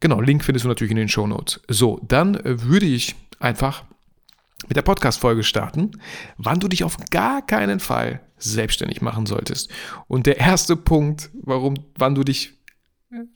Genau, 0.00 0.20
Link 0.20 0.44
findest 0.44 0.64
du 0.64 0.68
natürlich 0.68 0.90
in 0.90 0.96
den 0.96 1.08
Show 1.08 1.26
Notes. 1.26 1.60
So, 1.68 2.00
dann 2.02 2.38
würde 2.44 2.86
ich 2.86 3.14
einfach 3.38 3.84
mit 4.68 4.76
der 4.76 4.82
Podcast-Folge 4.82 5.42
starten, 5.42 5.92
wann 6.36 6.60
du 6.60 6.68
dich 6.68 6.84
auf 6.84 6.96
gar 7.10 7.44
keinen 7.44 7.80
Fall 7.80 8.20
selbstständig 8.38 9.02
machen 9.02 9.26
solltest. 9.26 9.70
Und 10.08 10.26
der 10.26 10.38
erste 10.38 10.76
Punkt, 10.76 11.30
warum, 11.34 11.74
wann 11.96 12.14
du 12.14 12.24
dich 12.24 12.58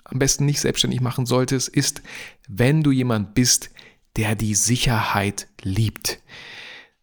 am 0.04 0.18
besten 0.18 0.46
nicht 0.46 0.60
selbstständig 0.60 1.00
machen 1.00 1.26
solltest, 1.26 1.68
ist, 1.68 2.02
wenn 2.48 2.82
du 2.82 2.90
jemand 2.90 3.34
bist, 3.34 3.70
der 4.16 4.34
die 4.34 4.54
Sicherheit 4.54 5.48
liebt. 5.62 6.20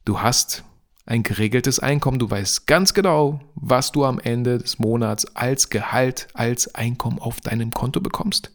Du 0.05 0.21
hast 0.21 0.63
ein 1.05 1.23
geregeltes 1.23 1.79
Einkommen, 1.79 2.17
du 2.17 2.29
weißt 2.29 2.65
ganz 2.65 2.93
genau, 2.93 3.41
was 3.55 3.91
du 3.91 4.05
am 4.05 4.19
Ende 4.19 4.57
des 4.57 4.79
Monats 4.79 5.35
als 5.35 5.69
Gehalt, 5.69 6.27
als 6.33 6.73
Einkommen 6.75 7.19
auf 7.19 7.41
deinem 7.41 7.71
Konto 7.71 7.99
bekommst. 7.99 8.51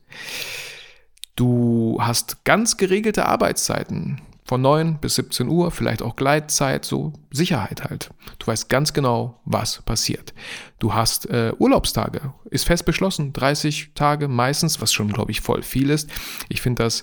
Du 1.37 1.99
hast 2.01 2.45
ganz 2.45 2.77
geregelte 2.77 3.27
Arbeitszeiten 3.27 4.21
von 4.49 4.63
9 4.63 4.99
bis 4.99 5.17
17 5.17 5.47
Uhr, 5.47 5.71
vielleicht 5.71 6.01
auch 6.01 6.17
Gleitzeit, 6.17 6.87
so 6.87 7.13
Sicherheit 7.31 7.85
halt. 7.85 8.09
Du 8.39 8.47
weißt 8.47 8.71
ganz 8.71 8.95
genau, 8.95 9.41
was 9.45 9.83
passiert. 9.83 10.33
Du 10.79 10.95
hast 10.95 11.29
äh, 11.29 11.53
Urlaubstage, 11.59 12.33
ist 12.51 12.65
fest 12.65 12.87
beschlossen, 12.87 13.35
30 13.35 13.93
Tage 13.95 14.27
meistens, 14.27 14.81
was 14.81 14.91
schon, 14.91 15.13
glaube 15.13 15.33
ich, 15.33 15.43
voll 15.43 15.63
viel 15.63 15.91
ist. 15.91 16.09
Ich 16.49 16.63
finde 16.63 16.83
das, 16.83 17.03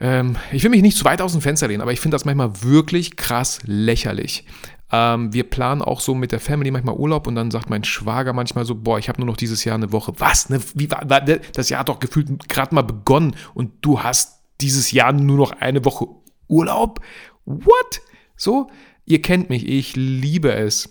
ähm, 0.00 0.36
ich 0.50 0.64
will 0.64 0.70
mich 0.70 0.82
nicht 0.82 0.98
zu 0.98 1.04
weit 1.04 1.22
aus 1.22 1.32
dem 1.32 1.40
Fenster 1.40 1.68
lehnen, 1.68 1.82
aber 1.82 1.92
ich 1.92 2.00
finde 2.00 2.16
das 2.16 2.24
manchmal 2.24 2.64
wirklich 2.64 3.14
krass 3.14 3.60
lächerlich. 3.64 4.44
Ähm, 4.90 5.32
wir 5.32 5.44
planen 5.44 5.82
auch 5.82 6.00
so 6.00 6.16
mit 6.16 6.32
der 6.32 6.40
Family 6.40 6.72
manchmal 6.72 6.96
Urlaub 6.96 7.28
und 7.28 7.36
dann 7.36 7.52
sagt 7.52 7.70
mein 7.70 7.84
Schwager 7.84 8.32
manchmal 8.32 8.64
so, 8.64 8.74
boah, 8.74 8.98
ich 8.98 9.08
habe 9.08 9.20
nur 9.20 9.28
noch 9.28 9.36
dieses 9.36 9.62
Jahr 9.62 9.76
eine 9.76 9.92
Woche. 9.92 10.14
Was? 10.18 10.50
Ne? 10.50 10.60
Wie 10.74 10.90
war, 10.90 11.08
war 11.08 11.20
das 11.20 11.68
Jahr 11.68 11.78
hat 11.78 11.88
doch 11.88 12.00
gefühlt 12.00 12.48
gerade 12.48 12.74
mal 12.74 12.82
begonnen 12.82 13.36
und 13.54 13.70
du 13.82 14.02
hast 14.02 14.40
dieses 14.60 14.90
Jahr 14.90 15.12
nur 15.12 15.36
noch 15.36 15.52
eine 15.52 15.84
Woche 15.84 16.06
Urlaub? 16.48 17.00
What? 17.44 18.00
So, 18.36 18.70
ihr 19.04 19.22
kennt 19.22 19.50
mich, 19.50 19.68
ich 19.68 19.96
liebe 19.96 20.52
es, 20.52 20.88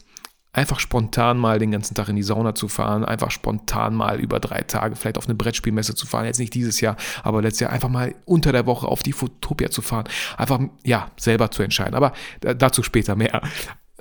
einfach 0.53 0.79
spontan 0.79 1.37
mal 1.37 1.57
den 1.57 1.71
ganzen 1.71 1.95
Tag 1.95 2.09
in 2.09 2.15
die 2.15 2.23
Sauna 2.23 2.53
zu 2.53 2.67
fahren, 2.67 3.03
einfach 3.03 3.31
spontan 3.31 3.95
mal 3.95 4.19
über 4.19 4.39
drei 4.39 4.61
Tage 4.61 4.95
vielleicht 4.95 5.17
auf 5.17 5.25
eine 5.25 5.35
Brettspielmesse 5.35 5.95
zu 5.95 6.05
fahren, 6.05 6.25
jetzt 6.25 6.39
nicht 6.39 6.53
dieses 6.53 6.79
Jahr, 6.79 6.95
aber 7.23 7.41
letztes 7.41 7.61
Jahr 7.61 7.71
einfach 7.71 7.89
mal 7.89 8.13
unter 8.25 8.51
der 8.51 8.67
Woche 8.67 8.87
auf 8.87 9.01
die 9.01 9.13
Fotopia 9.13 9.71
zu 9.71 9.81
fahren, 9.81 10.05
einfach 10.37 10.59
ja 10.83 11.09
selber 11.17 11.49
zu 11.49 11.63
entscheiden. 11.63 11.95
Aber 11.95 12.13
dazu 12.41 12.83
später 12.83 13.15
mehr. 13.15 13.41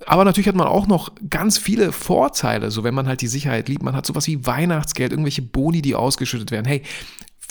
Aber 0.06 0.24
natürlich 0.24 0.48
hat 0.48 0.56
man 0.56 0.66
auch 0.66 0.86
noch 0.86 1.12
ganz 1.30 1.58
viele 1.58 1.92
Vorteile, 1.92 2.70
so 2.70 2.84
wenn 2.84 2.94
man 2.94 3.06
halt 3.06 3.22
die 3.22 3.28
Sicherheit 3.28 3.68
liebt. 3.68 3.82
Man 3.82 3.96
hat 3.96 4.04
sowas 4.04 4.26
wie 4.26 4.44
Weihnachtsgeld, 4.44 5.12
irgendwelche 5.12 5.42
Boni, 5.42 5.80
die 5.80 5.94
ausgeschüttet 5.94 6.50
werden. 6.50 6.66
Hey, 6.66 6.82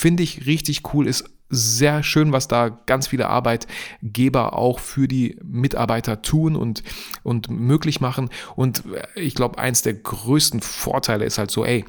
finde 0.01 0.23
ich 0.23 0.47
richtig 0.47 0.93
cool, 0.93 1.07
ist 1.07 1.25
sehr 1.49 2.01
schön, 2.01 2.31
was 2.31 2.47
da 2.47 2.69
ganz 2.69 3.07
viele 3.07 3.27
Arbeitgeber 3.27 4.53
auch 4.53 4.79
für 4.79 5.07
die 5.07 5.37
Mitarbeiter 5.43 6.23
tun 6.23 6.55
und, 6.55 6.81
und 7.21 7.51
möglich 7.51 8.01
machen. 8.01 8.31
Und 8.55 8.83
ich 9.13 9.35
glaube, 9.35 9.59
eins 9.59 9.83
der 9.83 9.93
größten 9.93 10.61
Vorteile 10.61 11.25
ist 11.25 11.37
halt 11.37 11.51
so, 11.51 11.65
ey, 11.65 11.85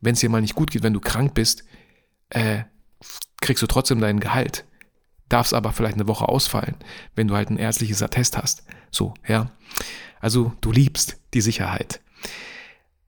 wenn 0.00 0.12
es 0.12 0.20
dir 0.20 0.28
mal 0.28 0.42
nicht 0.42 0.54
gut 0.54 0.70
geht, 0.70 0.84
wenn 0.84 0.92
du 0.92 1.00
krank 1.00 1.34
bist, 1.34 1.64
äh, 2.30 2.62
kriegst 3.40 3.64
du 3.64 3.66
trotzdem 3.66 4.00
dein 4.00 4.20
Gehalt. 4.20 4.64
Darfst 5.28 5.52
aber 5.52 5.72
vielleicht 5.72 5.96
eine 5.96 6.06
Woche 6.06 6.28
ausfallen, 6.28 6.76
wenn 7.16 7.26
du 7.26 7.34
halt 7.34 7.50
ein 7.50 7.58
ärztliches 7.58 8.00
Attest 8.00 8.36
hast. 8.38 8.62
So, 8.92 9.14
ja. 9.26 9.50
Also 10.20 10.52
du 10.60 10.70
liebst 10.70 11.18
die 11.34 11.40
Sicherheit. 11.40 12.00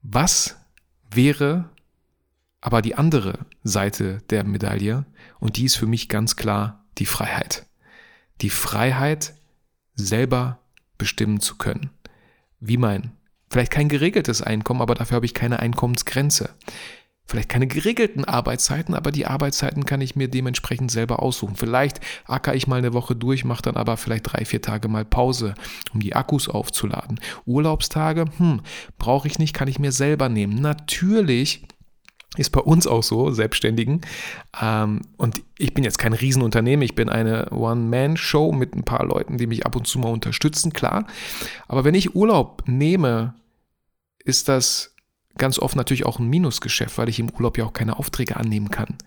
Was 0.01 0.57
wäre 1.11 1.69
aber 2.61 2.81
die 2.81 2.95
andere 2.95 3.45
Seite 3.63 4.19
der 4.29 4.43
Medaille, 4.43 5.05
und 5.39 5.57
die 5.57 5.65
ist 5.65 5.75
für 5.75 5.87
mich 5.87 6.09
ganz 6.09 6.35
klar 6.35 6.85
die 6.97 7.05
Freiheit. 7.05 7.65
Die 8.41 8.49
Freiheit, 8.49 9.33
selber 9.95 10.59
bestimmen 10.97 11.39
zu 11.39 11.57
können. 11.57 11.89
Wie 12.59 12.77
mein, 12.77 13.11
vielleicht 13.49 13.71
kein 13.71 13.89
geregeltes 13.89 14.41
Einkommen, 14.41 14.81
aber 14.81 14.95
dafür 14.95 15.15
habe 15.15 15.25
ich 15.25 15.33
keine 15.33 15.59
Einkommensgrenze. 15.59 16.49
Vielleicht 17.25 17.49
keine 17.49 17.67
geregelten 17.67 18.25
Arbeitszeiten, 18.25 18.95
aber 18.95 19.11
die 19.11 19.27
Arbeitszeiten 19.27 19.85
kann 19.85 20.01
ich 20.01 20.15
mir 20.15 20.29
dementsprechend 20.29 20.89
selber 20.89 21.21
aussuchen. 21.21 21.55
Vielleicht 21.55 21.99
acker 22.25 22.55
ich 22.55 22.65
mal 22.65 22.77
eine 22.77 22.93
Woche 22.93 23.15
durch, 23.15 23.45
mache 23.45 23.61
dann 23.61 23.75
aber 23.75 23.97
vielleicht 23.97 24.33
drei, 24.33 24.45
vier 24.45 24.63
Tage 24.63 24.87
mal 24.87 25.05
Pause, 25.05 25.53
um 25.93 25.99
die 25.99 26.15
Akkus 26.15 26.49
aufzuladen. 26.49 27.19
Urlaubstage, 27.45 28.25
hm, 28.37 28.61
brauche 28.97 29.27
ich 29.27 29.37
nicht, 29.37 29.53
kann 29.53 29.67
ich 29.67 29.77
mir 29.77 29.91
selber 29.91 30.27
nehmen. 30.27 30.55
Natürlich 30.55 31.67
ist 32.37 32.51
bei 32.51 32.61
uns 32.61 32.85
auch 32.85 33.03
so, 33.03 33.31
Selbstständigen. 33.31 34.01
Ähm, 34.61 35.01
und 35.17 35.41
ich 35.57 35.73
bin 35.73 35.83
jetzt 35.83 35.97
kein 35.97 36.13
Riesenunternehmen, 36.13 36.83
ich 36.83 36.95
bin 36.95 37.09
eine 37.09 37.49
One-Man-Show 37.49 38.51
mit 38.51 38.75
ein 38.75 38.83
paar 38.83 39.05
Leuten, 39.05 39.37
die 39.37 39.47
mich 39.47 39.65
ab 39.65 39.75
und 39.75 39.87
zu 39.87 39.99
mal 39.99 40.11
unterstützen, 40.11 40.71
klar. 40.71 41.05
Aber 41.67 41.83
wenn 41.83 41.95
ich 41.95 42.15
Urlaub 42.15 42.63
nehme, 42.67 43.33
ist 44.23 44.47
das 44.47 44.93
ganz 45.37 45.57
oft 45.57 45.75
natürlich 45.75 46.05
auch 46.05 46.19
ein 46.19 46.27
Minusgeschäft, 46.27 46.97
weil 46.97 47.09
ich 47.09 47.19
im 47.19 47.31
Urlaub 47.31 47.57
ja 47.57 47.65
auch 47.65 47.73
keine 47.73 47.97
Aufträge 47.97 48.37
annehmen 48.37 48.69
kann. 48.69 48.97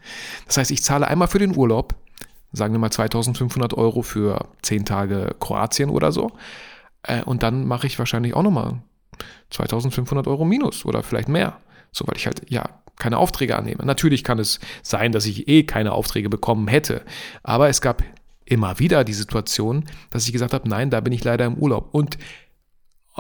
Das 0.46 0.56
heißt, 0.56 0.70
ich 0.70 0.82
zahle 0.82 1.06
einmal 1.06 1.28
für 1.28 1.38
den 1.38 1.56
Urlaub, 1.56 1.94
sagen 2.52 2.74
wir 2.74 2.78
mal 2.78 2.90
2500 2.90 3.74
Euro 3.74 4.02
für 4.02 4.48
10 4.62 4.84
Tage 4.84 5.36
Kroatien 5.38 5.90
oder 5.90 6.10
so. 6.10 6.32
Äh, 7.02 7.22
und 7.22 7.44
dann 7.44 7.66
mache 7.66 7.86
ich 7.86 7.98
wahrscheinlich 7.98 8.34
auch 8.34 8.42
nochmal 8.42 8.82
2500 9.50 10.26
Euro 10.26 10.44
minus 10.44 10.84
oder 10.84 11.02
vielleicht 11.02 11.28
mehr. 11.28 11.58
So, 11.92 12.06
weil 12.06 12.16
ich 12.16 12.26
halt, 12.26 12.50
ja, 12.50 12.81
keine 12.98 13.18
Aufträge 13.18 13.56
annehme. 13.56 13.84
Natürlich 13.84 14.24
kann 14.24 14.38
es 14.38 14.60
sein, 14.82 15.12
dass 15.12 15.26
ich 15.26 15.48
eh 15.48 15.64
keine 15.64 15.92
Aufträge 15.92 16.28
bekommen 16.28 16.68
hätte, 16.68 17.02
aber 17.42 17.68
es 17.68 17.80
gab 17.80 18.02
immer 18.44 18.78
wieder 18.78 19.04
die 19.04 19.14
Situation, 19.14 19.84
dass 20.10 20.26
ich 20.26 20.32
gesagt 20.32 20.52
habe, 20.52 20.68
nein, 20.68 20.90
da 20.90 21.00
bin 21.00 21.12
ich 21.12 21.24
leider 21.24 21.46
im 21.46 21.56
Urlaub. 21.56 21.94
Und 21.94 22.18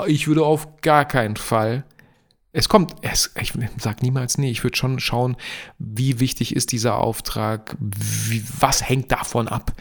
ich 0.06 0.26
würde 0.26 0.44
auf 0.44 0.80
gar 0.80 1.04
keinen 1.04 1.36
Fall 1.36 1.84
es 2.52 2.68
kommt, 2.68 2.94
es, 3.00 3.32
ich 3.40 3.54
sage 3.78 3.98
niemals 4.02 4.36
nee, 4.36 4.50
ich 4.50 4.62
würde 4.62 4.76
schon 4.76 5.00
schauen, 5.00 5.36
wie 5.78 6.20
wichtig 6.20 6.54
ist 6.54 6.72
dieser 6.72 6.98
Auftrag, 6.98 7.76
wie, 7.80 8.44
was 8.60 8.86
hängt 8.86 9.10
davon 9.10 9.48
ab 9.48 9.72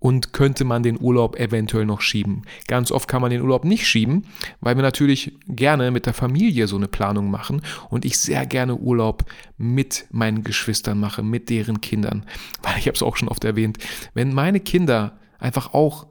und 0.00 0.32
könnte 0.32 0.64
man 0.64 0.82
den 0.82 1.00
Urlaub 1.00 1.38
eventuell 1.38 1.86
noch 1.86 2.00
schieben. 2.00 2.42
Ganz 2.66 2.90
oft 2.90 3.06
kann 3.06 3.22
man 3.22 3.30
den 3.30 3.42
Urlaub 3.42 3.64
nicht 3.64 3.86
schieben, 3.86 4.24
weil 4.60 4.74
wir 4.74 4.82
natürlich 4.82 5.38
gerne 5.46 5.90
mit 5.90 6.06
der 6.06 6.14
Familie 6.14 6.66
so 6.66 6.76
eine 6.76 6.88
Planung 6.88 7.30
machen 7.30 7.62
und 7.90 8.04
ich 8.04 8.18
sehr 8.18 8.46
gerne 8.46 8.76
Urlaub 8.76 9.24
mit 9.58 10.06
meinen 10.10 10.42
Geschwistern 10.42 10.98
mache, 10.98 11.22
mit 11.22 11.50
deren 11.50 11.80
Kindern. 11.80 12.24
Weil 12.62 12.78
ich 12.78 12.86
habe 12.86 12.96
es 12.96 13.02
auch 13.02 13.16
schon 13.16 13.28
oft 13.28 13.44
erwähnt, 13.44 13.78
wenn 14.14 14.34
meine 14.34 14.58
Kinder 14.58 15.18
einfach 15.38 15.74
auch 15.74 16.06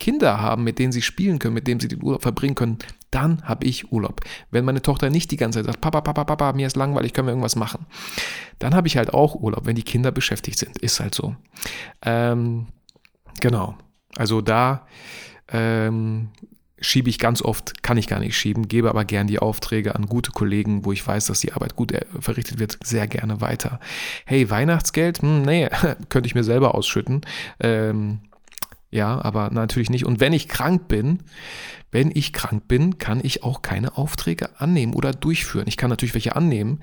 Kinder 0.00 0.40
haben, 0.40 0.64
mit 0.64 0.78
denen 0.78 0.92
sie 0.92 1.02
spielen 1.02 1.38
können, 1.38 1.54
mit 1.54 1.66
denen 1.66 1.80
sie 1.80 1.88
den 1.88 2.02
Urlaub 2.02 2.22
verbringen 2.22 2.54
können, 2.54 2.78
dann 3.10 3.42
habe 3.42 3.66
ich 3.66 3.92
Urlaub. 3.92 4.20
Wenn 4.50 4.64
meine 4.64 4.80
Tochter 4.80 5.10
nicht 5.10 5.30
die 5.30 5.36
ganze 5.36 5.58
Zeit 5.58 5.66
sagt, 5.66 5.80
Papa, 5.80 6.00
Papa, 6.00 6.24
Papa, 6.24 6.52
mir 6.52 6.66
ist 6.66 6.76
langweilig, 6.76 7.12
können 7.12 7.26
wir 7.26 7.32
irgendwas 7.32 7.56
machen, 7.56 7.86
dann 8.58 8.74
habe 8.74 8.86
ich 8.86 8.96
halt 8.96 9.12
auch 9.12 9.34
Urlaub, 9.34 9.66
wenn 9.66 9.76
die 9.76 9.82
Kinder 9.82 10.12
beschäftigt 10.12 10.58
sind. 10.58 10.78
Ist 10.78 11.00
halt 11.00 11.14
so. 11.14 11.34
Ähm, 12.02 12.68
Genau. 13.40 13.76
Also 14.16 14.40
da 14.40 14.86
ähm, 15.48 16.28
schiebe 16.80 17.10
ich 17.10 17.18
ganz 17.18 17.42
oft, 17.42 17.82
kann 17.82 17.96
ich 17.96 18.06
gar 18.06 18.20
nicht 18.20 18.36
schieben, 18.36 18.68
gebe 18.68 18.88
aber 18.88 19.04
gern 19.04 19.26
die 19.26 19.38
Aufträge 19.38 19.94
an 19.94 20.06
gute 20.06 20.30
Kollegen, 20.30 20.84
wo 20.84 20.92
ich 20.92 21.06
weiß, 21.06 21.26
dass 21.26 21.40
die 21.40 21.52
Arbeit 21.52 21.76
gut 21.76 21.92
äh, 21.92 22.04
verrichtet 22.20 22.58
wird, 22.58 22.78
sehr 22.82 23.06
gerne 23.06 23.40
weiter. 23.40 23.80
Hey, 24.24 24.48
Weihnachtsgeld? 24.50 25.22
Hm, 25.22 25.42
nee, 25.42 25.68
könnte 26.08 26.26
ich 26.26 26.34
mir 26.34 26.44
selber 26.44 26.74
ausschütten. 26.74 27.22
Ähm, 27.60 28.20
ja, 28.90 29.20
aber 29.22 29.50
natürlich 29.50 29.90
nicht. 29.90 30.06
Und 30.06 30.20
wenn 30.20 30.32
ich 30.32 30.48
krank 30.48 30.88
bin, 30.88 31.18
wenn 31.90 32.10
ich 32.14 32.32
krank 32.32 32.68
bin, 32.68 32.98
kann 32.98 33.20
ich 33.22 33.42
auch 33.42 33.62
keine 33.62 33.96
Aufträge 33.96 34.60
annehmen 34.60 34.94
oder 34.94 35.12
durchführen. 35.12 35.66
Ich 35.68 35.76
kann 35.76 35.90
natürlich 35.90 36.14
welche 36.14 36.36
annehmen, 36.36 36.80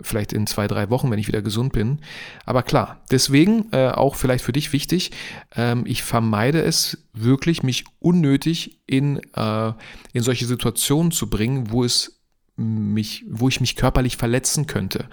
vielleicht 0.00 0.32
in 0.32 0.46
zwei, 0.46 0.66
drei 0.66 0.90
Wochen, 0.90 1.10
wenn 1.10 1.18
ich 1.18 1.28
wieder 1.28 1.42
gesund 1.42 1.72
bin. 1.72 2.00
Aber 2.44 2.62
klar, 2.62 3.00
deswegen 3.10 3.72
äh, 3.72 3.88
auch 3.88 4.14
vielleicht 4.14 4.44
für 4.44 4.52
dich 4.52 4.72
wichtig, 4.72 5.10
ähm, 5.54 5.84
ich 5.86 6.02
vermeide 6.02 6.62
es 6.62 7.06
wirklich, 7.12 7.62
mich 7.62 7.84
unnötig 7.98 8.78
in, 8.86 9.20
äh, 9.34 9.72
in 10.12 10.22
solche 10.22 10.46
Situationen 10.46 11.12
zu 11.12 11.30
bringen, 11.30 11.70
wo 11.70 11.84
es 11.84 12.20
mich, 12.56 13.24
wo 13.28 13.48
ich 13.48 13.60
mich 13.60 13.76
körperlich 13.76 14.16
verletzen 14.16 14.66
könnte. 14.66 15.08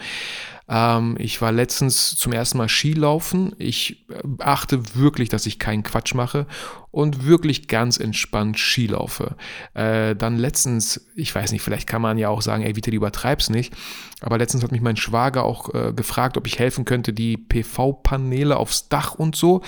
Ähm, 0.68 1.16
ich 1.20 1.42
war 1.42 1.52
letztens 1.52 2.16
zum 2.16 2.32
ersten 2.32 2.58
Mal 2.58 2.70
Skilaufen. 2.70 3.54
Ich 3.58 4.08
äh, 4.10 4.22
achte 4.40 4.96
wirklich, 4.96 5.30
dass 5.30 5.46
ich 5.46 5.60
keinen 5.60 5.84
Quatsch 5.84 6.14
mache 6.14 6.48
und 6.92 7.26
wirklich 7.26 7.68
ganz 7.68 7.98
entspannt 7.98 8.58
Skilaufe. 8.58 9.36
Äh, 9.74 10.16
dann 10.16 10.38
letztens, 10.38 11.08
ich 11.16 11.34
weiß 11.34 11.52
nicht, 11.52 11.62
vielleicht 11.62 11.88
kann 11.88 12.02
man 12.02 12.18
ja 12.18 12.30
auch 12.30 12.42
sagen, 12.42 12.64
ey, 12.64 12.76
Vitali, 12.76 12.98
übertreib's 12.98 13.50
nicht. 13.50 13.74
Aber 14.22 14.38
letztens 14.38 14.64
hat 14.64 14.72
mich 14.72 14.82
mein 14.82 14.96
Schwager 14.96 15.44
auch 15.44 15.74
äh, 15.74 15.94
gefragt, 15.94 16.38
ob 16.38 16.48
ich 16.48 16.60
helfen 16.60 16.86
könnte, 16.86 17.14
die 17.14 17.36
PV-Paneele 17.38 18.56
aufs 18.56 18.90
Dach 18.90 19.16
und 19.16 19.36
so 19.36 19.62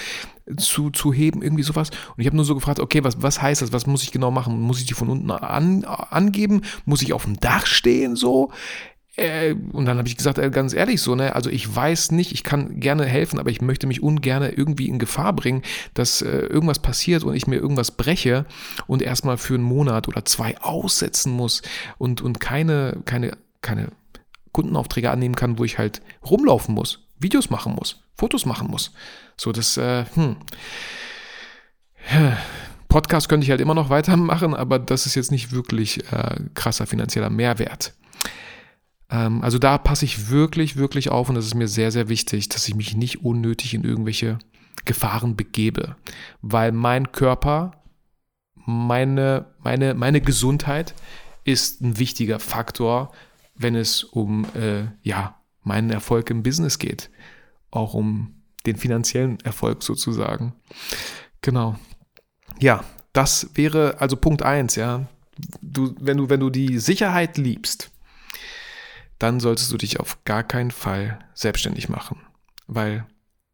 zu, 0.57 0.91
zu 0.91 1.11
heben, 1.11 1.41
irgendwie 1.41 1.63
sowas. 1.63 1.89
Und 1.89 2.21
ich 2.21 2.27
habe 2.27 2.35
nur 2.35 2.45
so 2.45 2.55
gefragt, 2.55 2.79
okay, 2.79 3.03
was, 3.03 3.21
was 3.21 3.41
heißt 3.41 3.61
das? 3.61 3.73
Was 3.73 3.87
muss 3.87 4.03
ich 4.03 4.11
genau 4.11 4.31
machen? 4.31 4.61
Muss 4.61 4.79
ich 4.79 4.85
die 4.85 4.93
von 4.93 5.09
unten 5.09 5.31
an, 5.31 5.83
angeben? 5.83 6.61
Muss 6.85 7.01
ich 7.01 7.13
auf 7.13 7.23
dem 7.23 7.39
Dach 7.39 7.65
stehen 7.65 8.15
so? 8.15 8.51
Äh, 9.15 9.55
und 9.71 9.85
dann 9.85 9.97
habe 9.97 10.07
ich 10.07 10.17
gesagt, 10.17 10.37
äh, 10.37 10.49
ganz 10.49 10.73
ehrlich 10.73 11.01
so, 11.01 11.15
ne, 11.15 11.35
also 11.35 11.49
ich 11.49 11.73
weiß 11.73 12.11
nicht, 12.11 12.31
ich 12.33 12.43
kann 12.43 12.79
gerne 12.79 13.05
helfen, 13.05 13.39
aber 13.39 13.49
ich 13.49 13.61
möchte 13.61 13.87
mich 13.87 14.03
ungern 14.03 14.43
irgendwie 14.43 14.87
in 14.87 14.99
Gefahr 14.99 15.33
bringen, 15.33 15.61
dass 15.93 16.21
äh, 16.21 16.27
irgendwas 16.27 16.79
passiert 16.79 17.23
und 17.23 17.35
ich 17.35 17.47
mir 17.47 17.57
irgendwas 17.57 17.91
breche 17.91 18.45
und 18.87 19.01
erstmal 19.01 19.37
für 19.37 19.55
einen 19.55 19.63
Monat 19.63 20.07
oder 20.07 20.25
zwei 20.25 20.57
aussetzen 20.59 21.31
muss 21.31 21.61
und, 21.97 22.21
und 22.21 22.39
keine, 22.39 23.01
keine, 23.05 23.37
keine 23.61 23.89
Kundenaufträge 24.51 25.11
annehmen 25.11 25.35
kann, 25.35 25.57
wo 25.57 25.63
ich 25.63 25.77
halt 25.77 26.01
rumlaufen 26.29 26.75
muss, 26.75 27.07
Videos 27.17 27.49
machen 27.49 27.73
muss, 27.73 28.01
Fotos 28.15 28.45
machen 28.45 28.69
muss. 28.69 28.91
So, 29.37 29.51
das, 29.51 29.77
äh, 29.77 30.05
hm. 30.15 30.35
Podcast 32.89 33.27
könnte 33.27 33.43
ich 33.43 33.49
halt 33.49 33.61
immer 33.61 33.73
noch 33.73 33.89
weitermachen, 33.89 34.53
aber 34.53 34.79
das 34.79 35.05
ist 35.05 35.15
jetzt 35.15 35.31
nicht 35.31 35.51
wirklich 35.51 36.09
äh, 36.11 36.35
krasser 36.53 36.85
finanzieller 36.85 37.29
Mehrwert. 37.29 37.93
Ähm, 39.15 39.41
also 39.41 39.57
da 39.57 39.77
passe 39.77 40.05
ich 40.05 40.29
wirklich, 40.29 40.75
wirklich 40.75 41.09
auf 41.09 41.29
und 41.29 41.35
das 41.35 41.45
ist 41.45 41.55
mir 41.55 41.67
sehr, 41.67 41.91
sehr 41.91 42.09
wichtig, 42.09 42.49
dass 42.49 42.67
ich 42.67 42.75
mich 42.75 42.95
nicht 42.95 43.23
unnötig 43.23 43.73
in 43.73 43.83
irgendwelche 43.83 44.39
Gefahren 44.83 45.35
begebe, 45.35 45.95
weil 46.41 46.71
mein 46.71 47.11
Körper, 47.11 47.71
meine, 48.65 49.45
meine, 49.63 49.93
meine 49.93 50.21
Gesundheit 50.21 50.93
ist 51.43 51.81
ein 51.81 51.97
wichtiger 51.97 52.39
Faktor, 52.39 53.11
wenn 53.55 53.75
es 53.75 54.03
um 54.03 54.45
äh, 54.55 54.85
ja, 55.01 55.39
meinen 55.63 55.91
Erfolg 55.91 56.29
im 56.29 56.43
Business 56.43 56.77
geht, 56.77 57.09
auch 57.71 57.93
um 57.93 58.35
den 58.65 58.75
finanziellen 58.75 59.39
Erfolg 59.41 59.83
sozusagen. 59.83 60.53
Genau. 61.41 61.75
Ja, 62.59 62.83
das 63.13 63.51
wäre 63.53 63.95
also 63.99 64.17
Punkt 64.17 64.41
1, 64.41 64.75
ja. 64.75 65.07
Du, 65.61 65.95
wenn, 65.99 66.17
du, 66.17 66.29
wenn 66.29 66.39
du 66.39 66.49
die 66.49 66.79
Sicherheit 66.79 67.37
liebst, 67.37 67.91
dann 69.19 69.39
solltest 69.39 69.71
du 69.71 69.77
dich 69.77 69.99
auf 69.99 70.23
gar 70.23 70.43
keinen 70.43 70.71
Fall 70.71 71.19
selbstständig 71.33 71.89
machen, 71.89 72.21
weil 72.67 73.05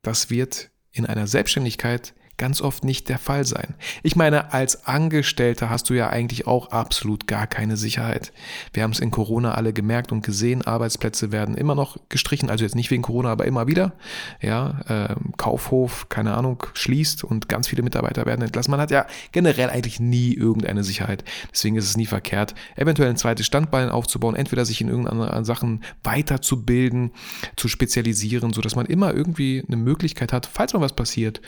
das 0.02 0.30
wird 0.30 0.72
in 0.92 1.06
einer 1.06 1.28
Selbstständigkeit 1.28 2.14
ganz 2.42 2.60
oft 2.60 2.84
nicht 2.84 3.08
der 3.08 3.20
Fall 3.20 3.46
sein. 3.46 3.76
Ich 4.02 4.16
meine, 4.16 4.52
als 4.52 4.88
Angestellter 4.88 5.70
hast 5.70 5.92
du 5.92 5.94
ja 5.94 6.10
eigentlich 6.10 6.48
auch 6.48 6.72
absolut 6.72 7.28
gar 7.28 7.46
keine 7.46 7.78
Sicherheit. 7.78 8.34
Wir 8.74 8.82
haben 8.82 8.94
es 8.94 9.00
in 9.00 9.12
Corona 9.12 9.54
alle 9.54 9.74
gemerkt 9.74 10.12
und 10.12 10.26
gesehen, 10.26 10.64
Arbeitsplätze 10.64 11.32
werden 11.32 11.56
immer 11.56 11.76
noch 11.76 11.98
gestrichen, 12.10 12.50
also 12.50 12.64
jetzt 12.64 12.74
nicht 12.74 12.90
wegen 12.90 13.04
Corona, 13.04 13.32
aber 13.32 13.46
immer 13.46 13.68
wieder. 13.68 13.94
Ja, 14.42 14.80
äh, 14.88 15.16
Kaufhof, 15.38 16.10
keine 16.10 16.34
Ahnung, 16.34 16.66
schließt 16.74 17.24
und 17.24 17.48
ganz 17.48 17.68
viele 17.68 17.84
Mitarbeiter 17.84 18.26
werden 18.26 18.42
entlassen. 18.42 18.72
Man 18.72 18.80
hat 18.80 18.90
ja 18.90 19.06
generell 19.32 19.70
eigentlich 19.70 20.00
nie 20.00 20.34
irgendeine 20.34 20.84
Sicherheit. 20.84 21.24
Deswegen 21.52 21.76
ist 21.76 21.86
es 21.86 21.96
nie 21.96 22.08
verkehrt, 22.08 22.56
eventuell 22.76 23.12
ein 23.12 23.18
zweites 23.18 23.46
Standbein 23.46 23.90
aufzubauen, 23.90 24.36
entweder 24.36 24.66
sich 24.66 24.82
in 24.82 24.88
irgendeinen 24.88 25.46
Sachen 25.46 25.84
weiterzubilden, 26.04 27.12
zu 27.56 27.68
spezialisieren, 27.68 28.52
sodass 28.52 28.76
man 28.76 28.88
immer 28.88 29.14
irgendwie 29.14 29.64
eine 29.68 29.78
Möglichkeit 29.78 30.34
hat, 30.34 30.48
falls 30.48 30.74
mal 30.74 30.82
was 30.82 30.96
passiert, 30.96 31.40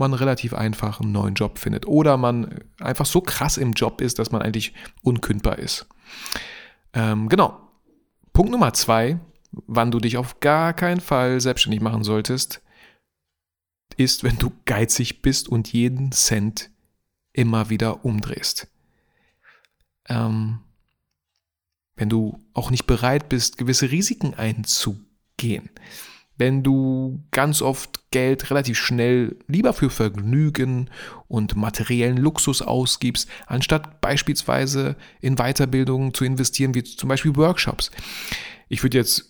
man 0.00 0.14
relativ 0.14 0.52
einfach 0.54 1.00
einen 1.00 1.12
neuen 1.12 1.34
Job 1.34 1.58
findet. 1.58 1.86
Oder 1.86 2.16
man 2.16 2.60
einfach 2.80 3.06
so 3.06 3.20
krass 3.20 3.56
im 3.56 3.72
Job 3.74 4.00
ist, 4.00 4.18
dass 4.18 4.32
man 4.32 4.42
eigentlich 4.42 4.74
unkündbar 5.02 5.58
ist. 5.58 5.86
Ähm, 6.92 7.28
genau. 7.28 7.60
Punkt 8.32 8.50
Nummer 8.50 8.72
zwei, 8.72 9.20
wann 9.52 9.90
du 9.90 10.00
dich 10.00 10.16
auf 10.16 10.40
gar 10.40 10.72
keinen 10.72 11.00
Fall 11.00 11.40
selbstständig 11.40 11.80
machen 11.80 12.02
solltest, 12.02 12.62
ist, 13.96 14.24
wenn 14.24 14.38
du 14.38 14.52
geizig 14.64 15.22
bist 15.22 15.48
und 15.48 15.72
jeden 15.72 16.12
Cent 16.12 16.70
immer 17.32 17.70
wieder 17.70 18.04
umdrehst. 18.04 18.68
Ähm, 20.08 20.60
wenn 21.96 22.08
du 22.08 22.40
auch 22.54 22.70
nicht 22.70 22.86
bereit 22.86 23.28
bist, 23.28 23.58
gewisse 23.58 23.90
Risiken 23.90 24.34
einzugehen, 24.34 25.68
wenn 26.40 26.62
du 26.62 27.22
ganz 27.32 27.60
oft 27.60 28.10
Geld 28.10 28.50
relativ 28.50 28.78
schnell 28.78 29.36
lieber 29.46 29.74
für 29.74 29.90
Vergnügen 29.90 30.88
und 31.28 31.54
materiellen 31.54 32.16
Luxus 32.16 32.62
ausgibst, 32.62 33.28
anstatt 33.46 34.00
beispielsweise 34.00 34.96
in 35.20 35.36
Weiterbildungen 35.36 36.14
zu 36.14 36.24
investieren, 36.24 36.74
wie 36.74 36.82
zum 36.82 37.10
Beispiel 37.10 37.36
Workshops. 37.36 37.90
Ich 38.70 38.82
würde 38.82 38.96
jetzt 38.96 39.29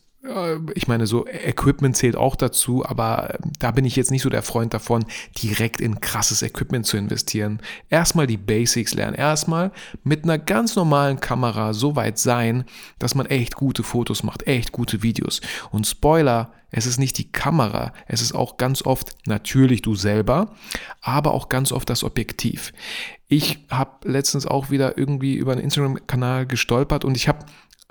ich 0.75 0.87
meine, 0.87 1.07
so 1.07 1.27
Equipment 1.27 1.97
zählt 1.97 2.15
auch 2.15 2.37
dazu, 2.37 2.85
aber 2.85 3.35
ähm, 3.35 3.53
da 3.59 3.71
bin 3.71 3.87
ich 3.87 3.97
jetzt 3.97 4.11
nicht 4.11 4.21
so 4.21 4.29
der 4.29 4.43
Freund 4.43 4.75
davon, 4.75 5.07
direkt 5.43 5.81
in 5.81 6.00
krasses 6.00 6.43
Equipment 6.43 6.85
zu 6.85 6.99
investieren. 6.99 7.61
Erstmal 7.89 8.27
die 8.27 8.37
Basics 8.37 8.93
lernen. 8.93 9.15
Erstmal 9.15 9.73
mit 10.05 10.25
einer 10.25 10.39
ganz 10.39 10.77
normalen 10.77 11.21
Kamera 11.21 11.73
so 11.73 11.97
weit 11.97 12.19
sein, 12.19 12.65
dass 12.99 13.15
man 13.15 13.27
echt 13.27 13.55
gute 13.55 13.83
Fotos 13.83 14.23
macht, 14.23 14.47
echt 14.47 14.73
gute 14.73 15.03
Videos. 15.03 15.41
Und 15.71 15.87
Spoiler, 15.87 16.53
es 16.71 16.85
ist 16.85 16.99
nicht 16.99 17.17
die 17.17 17.33
Kamera, 17.33 17.93
es 18.07 18.21
ist 18.21 18.35
auch 18.35 18.59
ganz 18.59 18.83
oft 18.83 19.17
natürlich 19.27 19.83
du 19.83 19.95
selber, 19.95 20.55
aber 21.00 21.33
auch 21.33 21.49
ganz 21.49 21.73
oft 21.73 21.89
das 21.89 22.05
Objektiv. 22.05 22.73
Ich 23.27 23.65
habe 23.71 24.09
letztens 24.09 24.47
auch 24.47 24.71
wieder 24.71 24.99
irgendwie 24.99 25.35
über 25.35 25.53
einen 25.53 25.62
Instagram-Kanal 25.62 26.47
gestolpert 26.47 27.05
und 27.07 27.17
ich 27.17 27.27
habe 27.27 27.45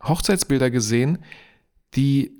Hochzeitsbilder 0.03 0.69
gesehen, 0.69 1.17
die, 1.95 2.31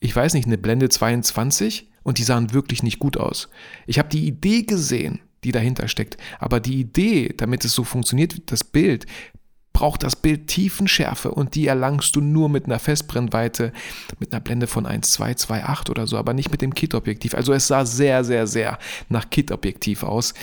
ich 0.00 0.14
weiß 0.14 0.34
nicht, 0.34 0.46
eine 0.46 0.58
Blende 0.58 0.88
22 0.88 1.90
und 2.02 2.18
die 2.18 2.24
sahen 2.24 2.52
wirklich 2.52 2.82
nicht 2.82 2.98
gut 2.98 3.16
aus. 3.16 3.48
Ich 3.86 3.98
habe 3.98 4.08
die 4.08 4.26
Idee 4.26 4.62
gesehen, 4.62 5.20
die 5.44 5.52
dahinter 5.52 5.88
steckt, 5.88 6.16
aber 6.38 6.60
die 6.60 6.80
Idee, 6.80 7.34
damit 7.36 7.64
es 7.64 7.72
so 7.72 7.84
funktioniert, 7.84 8.50
das 8.50 8.64
Bild, 8.64 9.06
braucht 9.78 10.02
das 10.02 10.16
Bild 10.16 10.48
Tiefenschärfe 10.48 11.30
und 11.30 11.54
die 11.54 11.68
erlangst 11.68 12.16
du 12.16 12.20
nur 12.20 12.48
mit 12.48 12.64
einer 12.64 12.80
Festbrennweite, 12.80 13.72
mit 14.18 14.32
einer 14.32 14.40
Blende 14.40 14.66
von 14.66 14.86
1,228 14.86 15.90
oder 15.90 16.08
so, 16.08 16.18
aber 16.18 16.34
nicht 16.34 16.50
mit 16.50 16.62
dem 16.62 16.74
Kit-Objektiv. 16.74 17.34
Also 17.34 17.52
es 17.52 17.68
sah 17.68 17.84
sehr, 17.84 18.24
sehr, 18.24 18.48
sehr 18.48 18.80
nach 19.08 19.30
Kit-Objektiv 19.30 20.02
aus. 20.02 20.34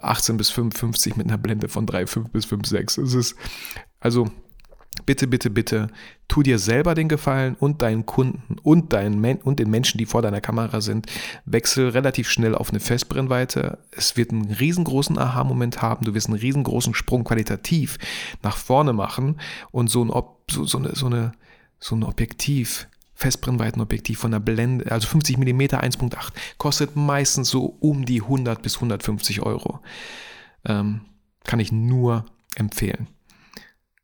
18 0.00 0.38
bis 0.38 0.48
55 0.48 1.16
mit 1.16 1.26
einer 1.26 1.36
Blende 1.36 1.68
von 1.68 1.86
3,5 1.86 2.30
bis 2.30 2.46
5,6. 2.46 3.02
Es 3.02 3.12
ist, 3.12 3.36
also 4.00 4.30
bitte, 5.06 5.26
bitte, 5.26 5.50
bitte, 5.50 5.88
tu 6.28 6.42
dir 6.42 6.58
selber 6.58 6.94
den 6.94 7.08
Gefallen 7.08 7.56
und 7.58 7.82
deinen 7.82 8.06
Kunden 8.06 8.56
und, 8.62 8.92
deinen 8.92 9.20
Men 9.20 9.38
und 9.38 9.58
den 9.58 9.70
Menschen, 9.70 9.98
die 9.98 10.06
vor 10.06 10.22
deiner 10.22 10.40
Kamera 10.40 10.80
sind, 10.80 11.06
wechsel 11.44 11.88
relativ 11.88 12.28
schnell 12.28 12.54
auf 12.54 12.70
eine 12.70 12.80
Festbrennweite. 12.80 13.78
Es 13.90 14.16
wird 14.16 14.30
einen 14.30 14.50
riesengroßen 14.50 15.18
Aha-Moment 15.18 15.82
haben, 15.82 16.04
du 16.04 16.14
wirst 16.14 16.28
einen 16.28 16.38
riesengroßen 16.38 16.94
Sprung 16.94 17.24
qualitativ 17.24 17.98
nach 18.42 18.56
vorne 18.56 18.92
machen 18.92 19.40
und 19.70 19.90
so 19.90 20.04
ein, 20.04 20.10
Ob 20.10 20.50
so, 20.50 20.64
so, 20.64 20.78
eine, 20.78 20.94
so, 20.94 21.06
eine, 21.06 21.32
so 21.80 21.96
ein 21.96 22.02
Objektiv, 22.02 22.88
Festbrennweitenobjektiv 23.14 24.18
von 24.18 24.30
der 24.30 24.38
Blende, 24.38 24.90
also 24.92 25.08
50 25.08 25.38
mm 25.38 25.60
1.8, 25.60 26.32
kostet 26.56 26.94
meistens 26.94 27.48
so 27.48 27.76
um 27.80 28.04
die 28.04 28.22
100 28.22 28.62
bis 28.62 28.76
150 28.76 29.42
Euro. 29.42 29.80
Ähm, 30.64 31.00
kann 31.44 31.58
ich 31.58 31.72
nur 31.72 32.26
empfehlen. 32.54 33.08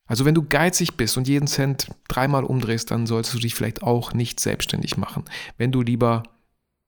Also 0.07 0.25
wenn 0.25 0.35
du 0.35 0.43
geizig 0.43 0.97
bist 0.97 1.17
und 1.17 1.29
jeden 1.29 1.47
Cent 1.47 1.89
dreimal 2.09 2.45
umdrehst, 2.45 2.91
dann 2.91 3.07
solltest 3.07 3.35
du 3.35 3.39
dich 3.39 3.55
vielleicht 3.55 3.83
auch 3.83 4.13
nicht 4.13 4.39
selbstständig 4.39 4.97
machen. 4.97 5.25
Wenn 5.57 5.73
du 5.73 5.81
lieber 5.81 6.25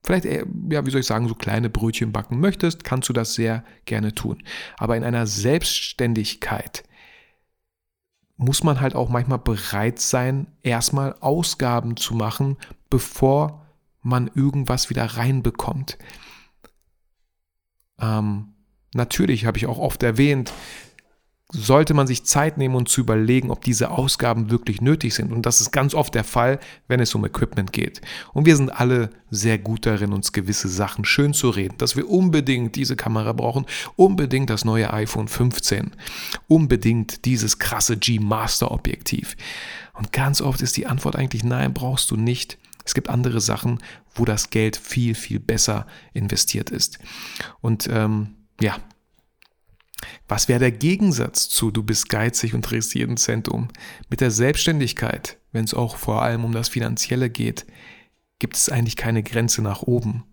vielleicht, 0.04 0.24
ja, 0.24 0.86
wie 0.86 0.90
soll 0.90 1.00
ich 1.00 1.06
sagen, 1.06 1.28
so 1.28 1.34
kleine 1.34 1.70
Brötchen 1.70 2.12
backen 2.12 2.40
möchtest, 2.40 2.84
kannst 2.84 3.08
du 3.08 3.12
das 3.12 3.34
sehr 3.34 3.64
gerne 3.86 4.14
tun. 4.14 4.42
Aber 4.76 4.96
in 4.96 5.04
einer 5.04 5.26
Selbstständigkeit 5.26 6.84
muss 8.36 8.62
man 8.62 8.80
halt 8.80 8.94
auch 8.94 9.08
manchmal 9.08 9.38
bereit 9.38 9.98
sein, 9.98 10.46
erstmal 10.62 11.14
Ausgaben 11.20 11.96
zu 11.96 12.14
machen, 12.14 12.58
bevor 12.90 13.66
man 14.02 14.30
irgendwas 14.34 14.90
wieder 14.90 15.04
reinbekommt. 15.04 15.98
Ähm, 17.98 18.52
natürlich 18.94 19.46
habe 19.46 19.56
ich 19.56 19.66
auch 19.66 19.78
oft 19.78 20.02
erwähnt, 20.02 20.52
sollte 21.52 21.94
man 21.94 22.08
sich 22.08 22.24
Zeit 22.24 22.58
nehmen 22.58 22.74
und 22.74 22.88
zu 22.88 23.00
überlegen, 23.00 23.50
ob 23.50 23.62
diese 23.62 23.90
Ausgaben 23.90 24.50
wirklich 24.50 24.80
nötig 24.80 25.14
sind. 25.14 25.32
Und 25.32 25.46
das 25.46 25.60
ist 25.60 25.70
ganz 25.70 25.94
oft 25.94 26.14
der 26.14 26.24
Fall, 26.24 26.58
wenn 26.88 26.98
es 26.98 27.14
um 27.14 27.24
Equipment 27.24 27.72
geht. 27.72 28.00
Und 28.32 28.46
wir 28.46 28.56
sind 28.56 28.70
alle 28.70 29.10
sehr 29.30 29.56
gut 29.56 29.86
darin, 29.86 30.12
uns 30.12 30.32
gewisse 30.32 30.68
Sachen 30.68 31.04
schön 31.04 31.34
zu 31.34 31.50
reden, 31.50 31.78
dass 31.78 31.94
wir 31.94 32.10
unbedingt 32.10 32.74
diese 32.74 32.96
Kamera 32.96 33.32
brauchen, 33.32 33.64
unbedingt 33.94 34.50
das 34.50 34.64
neue 34.64 34.92
iPhone 34.92 35.28
15, 35.28 35.92
unbedingt 36.48 37.24
dieses 37.24 37.60
krasse 37.60 37.96
G-Master 37.96 38.72
Objektiv. 38.72 39.36
Und 39.94 40.12
ganz 40.12 40.40
oft 40.40 40.60
ist 40.62 40.76
die 40.76 40.86
Antwort 40.86 41.14
eigentlich 41.14 41.44
nein, 41.44 41.72
brauchst 41.72 42.10
du 42.10 42.16
nicht. 42.16 42.58
Es 42.84 42.94
gibt 42.94 43.08
andere 43.08 43.40
Sachen, 43.40 43.78
wo 44.14 44.24
das 44.24 44.50
Geld 44.50 44.76
viel, 44.76 45.14
viel 45.14 45.38
besser 45.38 45.86
investiert 46.12 46.70
ist. 46.70 46.98
Und 47.60 47.88
ähm, 47.90 48.34
ja, 48.60 48.76
was 50.28 50.48
wäre 50.48 50.60
der 50.60 50.72
Gegensatz 50.72 51.48
zu 51.48 51.70
du 51.70 51.82
bist 51.82 52.08
geizig 52.08 52.54
und 52.54 52.62
drehst 52.62 52.94
jeden 52.94 53.16
Cent 53.16 53.48
um? 53.48 53.68
Mit 54.08 54.20
der 54.20 54.30
Selbstständigkeit, 54.30 55.38
wenn 55.52 55.64
es 55.64 55.74
auch 55.74 55.96
vor 55.96 56.22
allem 56.22 56.44
um 56.44 56.52
das 56.52 56.68
Finanzielle 56.68 57.30
geht, 57.30 57.66
gibt 58.38 58.56
es 58.56 58.68
eigentlich 58.68 58.96
keine 58.96 59.22
Grenze 59.22 59.62
nach 59.62 59.82
oben. 59.82 60.24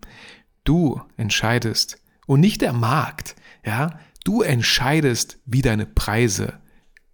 Du 0.64 1.00
entscheidest 1.16 1.98
und 2.26 2.40
nicht 2.40 2.60
der 2.60 2.72
Markt, 2.72 3.36
ja? 3.64 3.98
Du 4.24 4.40
entscheidest, 4.40 5.38
wie 5.44 5.60
deine 5.60 5.84
Preise 5.84 6.58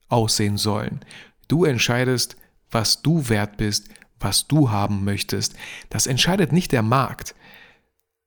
aussehen 0.08 0.56
sollen. 0.56 1.00
Du 1.48 1.64
entscheidest, 1.64 2.36
was 2.70 3.02
du 3.02 3.28
wert 3.28 3.56
bist, 3.56 3.88
was 4.20 4.46
du 4.46 4.70
haben 4.70 5.02
möchtest. 5.04 5.56
Das 5.88 6.06
entscheidet 6.06 6.52
nicht 6.52 6.70
der 6.70 6.82
Markt. 6.82 7.34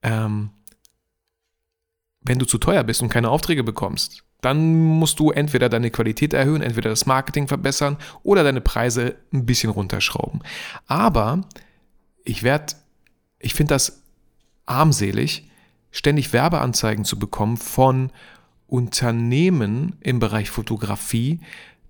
Ähm, 0.02 0.50
wenn 2.24 2.40
du 2.40 2.46
zu 2.46 2.58
teuer 2.58 2.84
bist 2.84 3.02
und 3.02 3.10
keine 3.10 3.30
Aufträge 3.30 3.64
bekommst, 3.64 4.24
dann 4.42 4.76
musst 4.76 5.20
du 5.20 5.32
entweder 5.32 5.70
deine 5.70 5.90
Qualität 5.90 6.34
erhöhen, 6.34 6.62
entweder 6.62 6.90
das 6.90 7.06
Marketing 7.06 7.48
verbessern 7.48 7.98
oder 8.24 8.44
deine 8.44 8.62
Preise 8.62 9.16
ein 9.34 9.46
bisschen 9.46 9.70
runterschrauben. 9.70 10.42
Aber 10.86 11.42
ich 12.26 12.44
werde, 12.44 12.76
ich 13.40 13.54
finde 13.54 13.74
das 13.74 14.04
armselig, 14.66 15.50
ständig 15.92 16.34
Werbeanzeigen 16.34 17.06
zu 17.06 17.18
bekommen 17.18 17.58
von 17.58 18.12
Unternehmen 18.68 19.96
im 20.02 20.20
Bereich 20.20 20.50
Fotografie, 20.50 21.40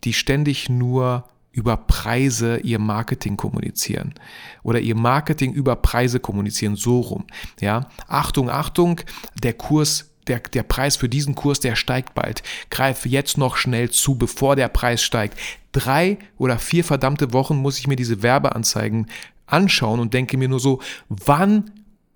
die 0.04 0.14
ständig 0.14 0.70
nur 0.70 1.26
über 1.52 1.78
Preise 1.78 2.58
ihr 2.58 2.80
Marketing 2.80 3.38
kommunizieren 3.38 4.16
oder 4.64 4.80
ihr 4.80 4.96
Marketing 4.96 5.54
über 5.54 5.76
Preise 5.76 6.20
kommunizieren, 6.20 6.76
so 6.76 7.00
rum. 7.00 7.26
Ja, 7.62 7.88
Achtung, 8.08 8.50
Achtung, 8.50 9.00
der 9.42 9.54
Kurs 9.54 10.13
der, 10.28 10.40
der 10.40 10.64
Preis 10.64 10.96
für 10.96 11.10
diesen 11.10 11.36
Kurs, 11.36 11.60
der 11.60 11.76
steigt 11.76 12.14
bald. 12.14 12.44
Greife 12.70 13.10
jetzt 13.10 13.38
noch 13.38 13.58
schnell 13.58 13.90
zu, 13.90 14.16
bevor 14.16 14.56
der 14.56 14.70
Preis 14.70 15.04
steigt. 15.04 15.38
Drei 15.72 16.18
oder 16.38 16.60
vier 16.60 16.84
verdammte 16.84 17.34
Wochen 17.34 17.58
muss 17.58 17.80
ich 17.80 17.88
mir 17.88 17.96
diese 17.96 18.22
Werbeanzeigen 18.22 19.08
anschauen 19.46 20.00
und 20.00 20.14
denke 20.14 20.38
mir 20.38 20.48
nur 20.48 20.60
so, 20.60 20.82
wann 21.10 21.72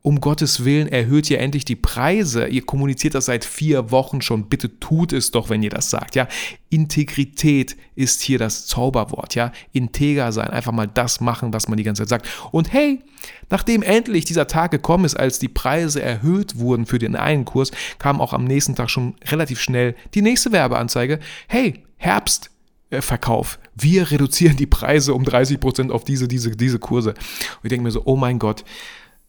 um 0.08 0.22
Gottes 0.22 0.64
Willen, 0.64 0.88
erhöht 0.88 1.30
ihr 1.30 1.42
endlich 1.42 1.66
die 1.66 1.76
Preise. 1.76 2.48
Ihr 2.48 2.66
kommuniziert 2.66 3.14
das 3.14 3.26
seit 3.26 3.44
vier 3.44 3.92
Wochen 3.92 4.22
schon. 4.22 4.48
Bitte 4.48 4.80
tut 4.80 5.12
es 5.12 5.32
doch, 5.32 5.50
wenn 5.50 5.62
ihr 5.62 5.70
das 5.70 5.90
sagt. 5.90 6.16
Ja, 6.16 6.30
Integrität 6.70 7.76
ist 7.94 8.22
hier 8.22 8.40
das 8.40 8.68
Zauberwort. 8.68 9.36
Ja, 9.36 9.52
integer 9.74 10.32
sein, 10.32 10.48
einfach 10.48 10.72
mal 10.72 10.88
das 10.88 11.20
machen, 11.20 11.52
was 11.52 11.68
man 11.68 11.76
die 11.76 11.84
ganze 11.84 12.04
Zeit 12.04 12.10
sagt. 12.22 12.30
Und 12.52 12.72
hey, 12.72 13.02
nachdem 13.50 13.84
endlich 13.84 14.24
dieser 14.24 14.48
Tag 14.48 14.72
gekommen 14.72 15.04
ist, 15.04 15.20
als 15.20 15.40
die 15.40 15.50
Preise 15.50 16.02
erhöht 16.02 16.58
wurden 16.58 16.86
für 16.86 17.00
den 17.00 17.18
einen 17.18 17.44
Kurs, 17.44 17.72
kam 18.00 18.22
auch 18.22 18.32
am 18.32 18.46
nächsten 18.46 18.76
Tag 18.76 18.90
schon 18.90 19.16
relativ 19.26 19.60
schnell 19.60 19.94
die 20.14 20.22
nächste 20.22 20.54
Werbeanzeige. 20.54 21.20
Hey, 21.50 21.84
Herbst, 21.98 22.50
Verkauf. 22.92 23.60
Wir 23.76 24.10
reduzieren 24.10 24.56
die 24.56 24.68
Preise 24.68 25.14
um 25.14 25.26
30 25.26 25.60
Prozent 25.60 25.92
auf 25.92 26.06
diese, 26.06 26.30
diese, 26.30 26.52
diese 26.52 26.80
Kurse. 26.80 27.10
Und 27.10 27.64
ich 27.64 27.70
denke 27.70 27.84
mir 27.84 27.92
so, 27.92 28.04
oh 28.06 28.16
mein 28.16 28.40
Gott, 28.40 28.64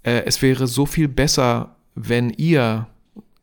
äh, 0.03 0.23
es 0.25 0.43
wäre 0.43 0.67
so 0.67 0.87
viel 0.87 1.09
besser, 1.09 1.77
wenn 1.95 2.31
ihr, 2.31 2.87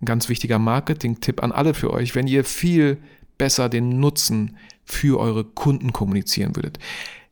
ganz 0.03 0.29
wichtiger 0.29 0.59
Marketing-Tipp 0.59 1.41
an 1.41 1.51
alle 1.51 1.73
für 1.73 1.91
euch, 1.91 2.15
wenn 2.15 2.27
ihr 2.27 2.43
viel 2.43 2.97
besser 3.37 3.69
den 3.69 3.99
Nutzen 3.99 4.57
für 4.83 5.19
eure 5.19 5.43
Kunden 5.43 5.93
kommunizieren 5.93 6.55
würdet. 6.55 6.79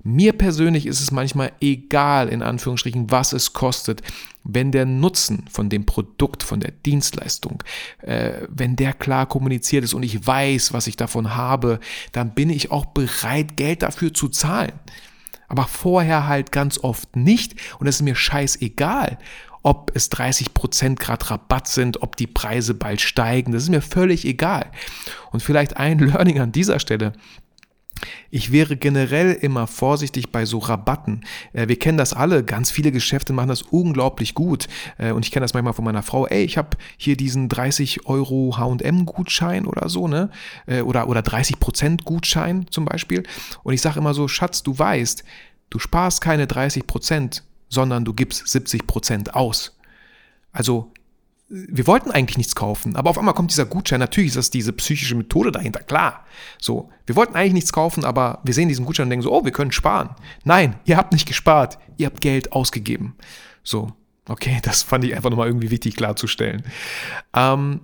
Mir 0.06 0.34
persönlich 0.34 0.86
ist 0.86 1.00
es 1.00 1.12
manchmal 1.12 1.54
egal, 1.62 2.28
in 2.28 2.42
Anführungsstrichen, 2.42 3.10
was 3.10 3.32
es 3.32 3.54
kostet, 3.54 4.02
wenn 4.44 4.74
der 4.74 4.86
Nutzen 4.86 5.46
von 5.50 5.70
dem 5.70 5.86
Produkt, 5.86 6.44
von 6.44 6.60
der 6.60 6.72
Dienstleistung, 6.72 7.64
äh, 8.02 8.42
wenn 8.50 8.76
der 8.76 8.92
klar 8.92 9.26
kommuniziert 9.28 9.86
ist 9.86 9.94
und 9.94 10.04
ich 10.04 10.28
weiß, 10.28 10.74
was 10.74 10.88
ich 10.88 10.98
davon 10.98 11.36
habe, 11.36 11.80
dann 12.12 12.34
bin 12.34 12.50
ich 12.50 12.70
auch 12.70 12.88
bereit, 12.88 13.56
Geld 13.56 13.82
dafür 13.82 14.14
zu 14.14 14.28
zahlen 14.28 14.74
aber 15.47 15.65
vorher 15.65 16.27
halt 16.27 16.51
ganz 16.51 16.79
oft 16.79 17.15
nicht. 17.15 17.56
Und 17.79 17.88
es 17.88 17.95
ist 17.95 18.01
mir 18.01 18.15
scheißegal, 18.15 19.17
ob 19.63 19.91
es 19.95 20.12
30% 20.12 20.95
Grad 20.99 21.32
Rabatt 21.32 21.67
sind, 21.67 22.01
ob 22.01 22.17
die 22.17 22.27
Preise 22.27 22.73
bald 22.73 22.99
steigen, 23.01 23.53
das 23.53 23.63
ist 23.63 23.69
mir 23.69 23.82
völlig 23.82 24.25
egal. 24.25 24.69
Und 25.32 25.41
vielleicht 25.41 25.77
ein 25.77 25.99
Learning 25.99 26.39
an 26.39 26.51
dieser 26.51 26.79
Stelle, 26.79 27.13
ich 28.32 28.52
wäre 28.52 28.78
generell 28.78 29.34
immer 29.34 29.68
vorsichtig 29.68 30.32
bei 30.32 30.46
so 30.46 30.60
Rabatten. 30.60 31.22
Äh, 31.54 31.68
wir 31.68 31.78
kennen 31.78 31.98
das 31.98 32.13
alle, 32.13 32.44
ganz 32.44 32.72
viele 32.72 32.92
Geschäfte 32.92 33.34
machen 33.34 33.50
das 33.50 33.62
unglaublich 33.62 34.34
gut. 34.34 34.68
Äh, 34.98 35.12
und 35.12 35.26
ich 35.26 35.32
kenne 35.32 35.44
das 35.44 35.54
manchmal 35.54 35.74
von 35.74 35.86
meiner 35.86 36.04
Frau, 36.04 36.28
ey, 36.28 36.44
ich 36.44 36.58
habe 36.58 36.78
hier 36.98 37.18
diesen 37.18 37.50
30 37.50 38.06
Euro 38.06 38.58
HM-Gutschein 38.58 39.66
oder 39.66 39.89
so, 39.89 40.08
ne? 40.08 40.30
Äh, 40.66 40.82
oder, 40.82 41.08
oder 41.08 41.22
30% 41.22 42.04
Gutschein 42.04 42.66
zum 42.70 42.86
Beispiel. 42.86 43.24
Und 43.63 43.74
ich 43.74 43.82
sage 43.82 44.00
immer 44.00 44.13
so, 44.13 44.28
Schatz, 44.28 44.63
du 44.63 44.78
weißt, 44.78 45.24
du 45.70 45.80
sparst 45.80 46.22
keine 46.22 46.46
30%, 46.46 47.42
sondern 47.70 48.06
du 48.06 48.13
gibst 48.13 48.46
70% 48.46 49.32
aus. 49.32 49.78
Also 50.52 50.92
wir 51.49 51.86
wollten 51.86 52.10
eigentlich 52.10 52.38
nichts 52.38 52.56
kaufen, 52.56 52.95
aber 52.95 53.10
auf 53.10 53.17
einmal 53.17 53.34
kommt 53.34 53.51
dieser 53.51 53.65
Gutschein. 53.65 53.99
Natürlich 53.99 54.29
ist 54.29 54.38
das 54.38 54.49
diese 54.49 54.73
psychische 54.73 55.15
Methode 55.15 55.51
dahinter, 55.51 55.82
klar. 55.82 56.25
So, 56.60 56.89
wir 57.06 57.15
wollten 57.15 57.36
eigentlich 57.36 57.53
nichts 57.53 57.73
kaufen, 57.73 58.06
aber 58.06 58.39
wir 58.43 58.53
sehen 58.53 58.69
diesen 58.69 58.86
Gutschein 58.86 59.06
und 59.06 59.10
denken 59.12 59.23
so, 59.23 59.32
oh, 59.32 59.45
wir 59.45 59.51
können 59.51 59.71
sparen. 59.71 60.15
Nein, 60.43 60.79
ihr 60.86 60.97
habt 60.97 61.12
nicht 61.12 61.27
gespart, 61.27 61.77
ihr 61.97 62.08
habt 62.08 62.21
Geld 62.21 62.53
ausgegeben. 62.53 63.15
So, 63.63 63.91
okay, 64.27 64.60
das 64.63 64.84
fand 64.84 65.03
ich 65.03 65.15
einfach 65.15 65.29
nochmal 65.29 65.47
irgendwie 65.47 65.69
wichtig 65.69 65.95
klarzustellen. 65.95 66.63
Ähm, 67.34 67.82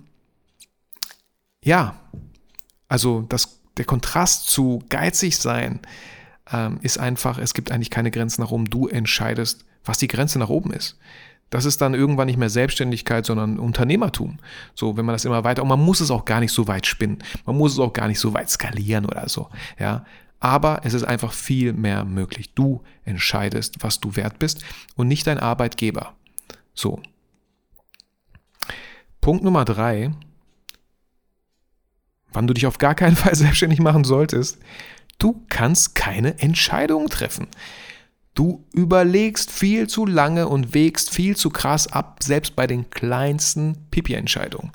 ja, 1.62 2.00
also 2.88 3.22
das, 3.28 3.60
der 3.76 3.84
Kontrast 3.84 4.48
zu 4.48 4.82
geizig 4.88 5.38
sein 5.38 5.80
ähm, 6.52 6.78
ist 6.82 6.98
einfach, 6.98 7.38
es 7.38 7.54
gibt 7.54 7.70
eigentlich 7.70 7.90
keine 7.90 8.10
Grenzen 8.10 8.42
nach 8.42 8.50
oben. 8.50 8.64
Du 8.64 8.88
entscheidest, 8.88 9.64
was 9.84 9.98
die 9.98 10.08
Grenze 10.08 10.38
nach 10.38 10.48
oben 10.48 10.72
ist. 10.72 10.98
Das 11.50 11.64
ist 11.64 11.80
dann 11.80 11.94
irgendwann 11.94 12.26
nicht 12.26 12.38
mehr 12.38 12.48
Selbstständigkeit, 12.48 13.26
sondern 13.26 13.58
Unternehmertum. 13.58 14.38
So, 14.74 14.96
wenn 14.96 15.04
man 15.04 15.14
das 15.14 15.24
immer 15.24 15.42
weiter, 15.42 15.62
und 15.62 15.68
man 15.68 15.80
muss 15.80 16.00
es 16.00 16.10
auch 16.10 16.24
gar 16.24 16.40
nicht 16.40 16.52
so 16.52 16.68
weit 16.68 16.86
spinnen. 16.86 17.18
Man 17.44 17.56
muss 17.56 17.72
es 17.72 17.80
auch 17.80 17.92
gar 17.92 18.06
nicht 18.06 18.20
so 18.20 18.32
weit 18.32 18.50
skalieren 18.50 19.04
oder 19.04 19.28
so, 19.28 19.48
ja. 19.78 20.04
Aber 20.38 20.80
es 20.84 20.94
ist 20.94 21.04
einfach 21.04 21.34
viel 21.34 21.74
mehr 21.74 22.04
möglich. 22.04 22.54
Du 22.54 22.82
entscheidest, 23.04 23.76
was 23.80 24.00
du 24.00 24.16
wert 24.16 24.38
bist 24.38 24.64
und 24.96 25.06
nicht 25.06 25.26
dein 25.26 25.38
Arbeitgeber. 25.38 26.14
So. 26.72 27.02
Punkt 29.20 29.44
Nummer 29.44 29.66
drei. 29.66 30.12
Wann 32.32 32.46
du 32.46 32.54
dich 32.54 32.66
auf 32.66 32.78
gar 32.78 32.94
keinen 32.94 33.16
Fall 33.16 33.34
selbstständig 33.34 33.80
machen 33.80 34.04
solltest. 34.04 34.58
Du 35.18 35.44
kannst 35.50 35.94
keine 35.94 36.38
Entscheidungen 36.38 37.08
treffen. 37.08 37.48
Du 38.40 38.64
überlegst 38.72 39.50
viel 39.50 39.86
zu 39.86 40.06
lange 40.06 40.48
und 40.48 40.72
wägst 40.72 41.10
viel 41.10 41.36
zu 41.36 41.50
krass 41.50 41.88
ab, 41.88 42.22
selbst 42.22 42.56
bei 42.56 42.66
den 42.66 42.88
kleinsten 42.88 43.76
Pipi-Entscheidungen. 43.90 44.70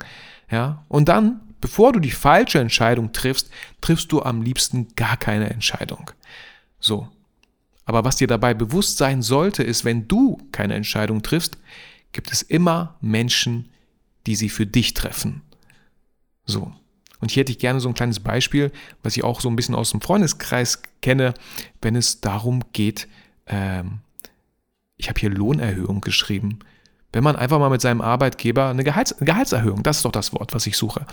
Ja? 0.48 0.84
Und 0.86 1.08
dann, 1.08 1.40
bevor 1.60 1.92
du 1.92 1.98
die 1.98 2.12
falsche 2.12 2.60
Entscheidung 2.60 3.10
triffst, 3.10 3.50
triffst 3.80 4.12
du 4.12 4.22
am 4.22 4.40
liebsten 4.40 4.86
gar 4.94 5.16
keine 5.16 5.50
Entscheidung. 5.50 6.12
So. 6.78 7.08
Aber 7.84 8.04
was 8.04 8.14
dir 8.14 8.28
dabei 8.28 8.54
bewusst 8.54 8.98
sein 8.98 9.20
sollte, 9.20 9.64
ist, 9.64 9.84
wenn 9.84 10.06
du 10.06 10.38
keine 10.52 10.74
Entscheidung 10.74 11.24
triffst, 11.24 11.58
gibt 12.12 12.30
es 12.30 12.42
immer 12.42 12.94
Menschen, 13.00 13.68
die 14.28 14.36
sie 14.36 14.48
für 14.48 14.66
dich 14.66 14.94
treffen. 14.94 15.42
So. 16.44 16.72
Und 17.18 17.32
hier 17.32 17.40
hätte 17.40 17.50
ich 17.50 17.58
gerne 17.58 17.80
so 17.80 17.88
ein 17.88 17.94
kleines 17.94 18.20
Beispiel, 18.20 18.70
was 19.02 19.16
ich 19.16 19.24
auch 19.24 19.40
so 19.40 19.48
ein 19.48 19.56
bisschen 19.56 19.74
aus 19.74 19.90
dem 19.90 20.00
Freundeskreis 20.00 20.82
kenne, 21.02 21.34
wenn 21.82 21.96
es 21.96 22.20
darum 22.20 22.62
geht, 22.72 23.08
ähm, 23.46 24.00
ich 24.96 25.08
habe 25.08 25.20
hier 25.20 25.30
Lohnerhöhung 25.30 26.00
geschrieben. 26.00 26.60
Wenn 27.12 27.24
man 27.24 27.36
einfach 27.36 27.58
mal 27.58 27.70
mit 27.70 27.80
seinem 27.80 28.00
Arbeitgeber 28.00 28.68
eine, 28.68 28.84
Gehalts 28.84 29.14
Gehaltserhöhung, 29.20 29.82
das 29.82 29.98
ist 29.98 30.04
doch 30.04 30.12
das 30.12 30.32
Wort, 30.32 30.54
was 30.54 30.66
ich 30.66 30.76
suche. 30.76 31.06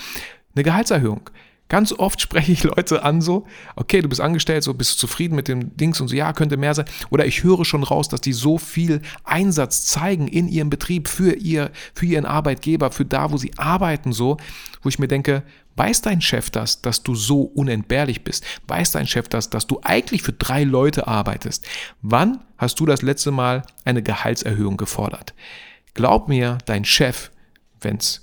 Eine 0.55 0.63
Gehaltserhöhung. 0.63 1.29
Ganz 1.69 1.91
oft 1.91 2.21
spreche 2.21 2.51
ich 2.51 2.63
Leute 2.63 3.03
an 3.03 3.21
so, 3.21 3.47
okay, 3.75 4.01
du 4.01 4.09
bist 4.09 4.21
angestellt, 4.21 4.63
so 4.63 4.73
bist 4.73 4.93
du 4.93 4.97
zufrieden 4.97 5.35
mit 5.35 5.47
dem 5.47 5.75
Dings 5.75 5.99
und 6.01 6.07
so, 6.07 6.15
ja, 6.15 6.31
könnte 6.33 6.57
mehr 6.57 6.75
sein. 6.75 6.85
Oder 7.09 7.25
ich 7.25 7.43
höre 7.43 7.65
schon 7.65 7.83
raus, 7.83 8.09
dass 8.09 8.21
die 8.21 8.33
so 8.33 8.57
viel 8.57 9.01
Einsatz 9.23 9.85
zeigen 9.85 10.27
in 10.27 10.47
ihrem 10.47 10.69
Betrieb 10.69 11.07
für 11.07 11.33
ihr, 11.33 11.71
für 11.95 12.05
ihren 12.05 12.25
Arbeitgeber, 12.25 12.91
für 12.91 13.05
da, 13.05 13.31
wo 13.31 13.37
sie 13.37 13.57
arbeiten, 13.57 14.13
so, 14.13 14.37
wo 14.83 14.89
ich 14.89 14.99
mir 14.99 15.07
denke, 15.07 15.43
Weiß 15.75 16.01
dein 16.01 16.21
Chef 16.21 16.51
das, 16.51 16.81
dass 16.81 17.01
du 17.01 17.15
so 17.15 17.41
unentbehrlich 17.41 18.23
bist? 18.23 18.45
Weiß 18.67 18.91
dein 18.91 19.07
Chef 19.07 19.27
das, 19.27 19.49
dass 19.49 19.65
du 19.65 19.79
eigentlich 19.81 20.21
für 20.21 20.33
drei 20.33 20.63
Leute 20.63 21.07
arbeitest? 21.07 21.65
Wann 22.01 22.41
hast 22.57 22.79
du 22.79 22.85
das 22.85 23.01
letzte 23.01 23.31
Mal 23.31 23.63
eine 23.83 24.03
Gehaltserhöhung 24.03 24.77
gefordert? 24.77 25.33
Glaub 25.95 26.27
mir, 26.27 26.59
dein 26.65 26.85
Chef, 26.85 27.31
wenn 27.81 27.97
es 27.97 28.21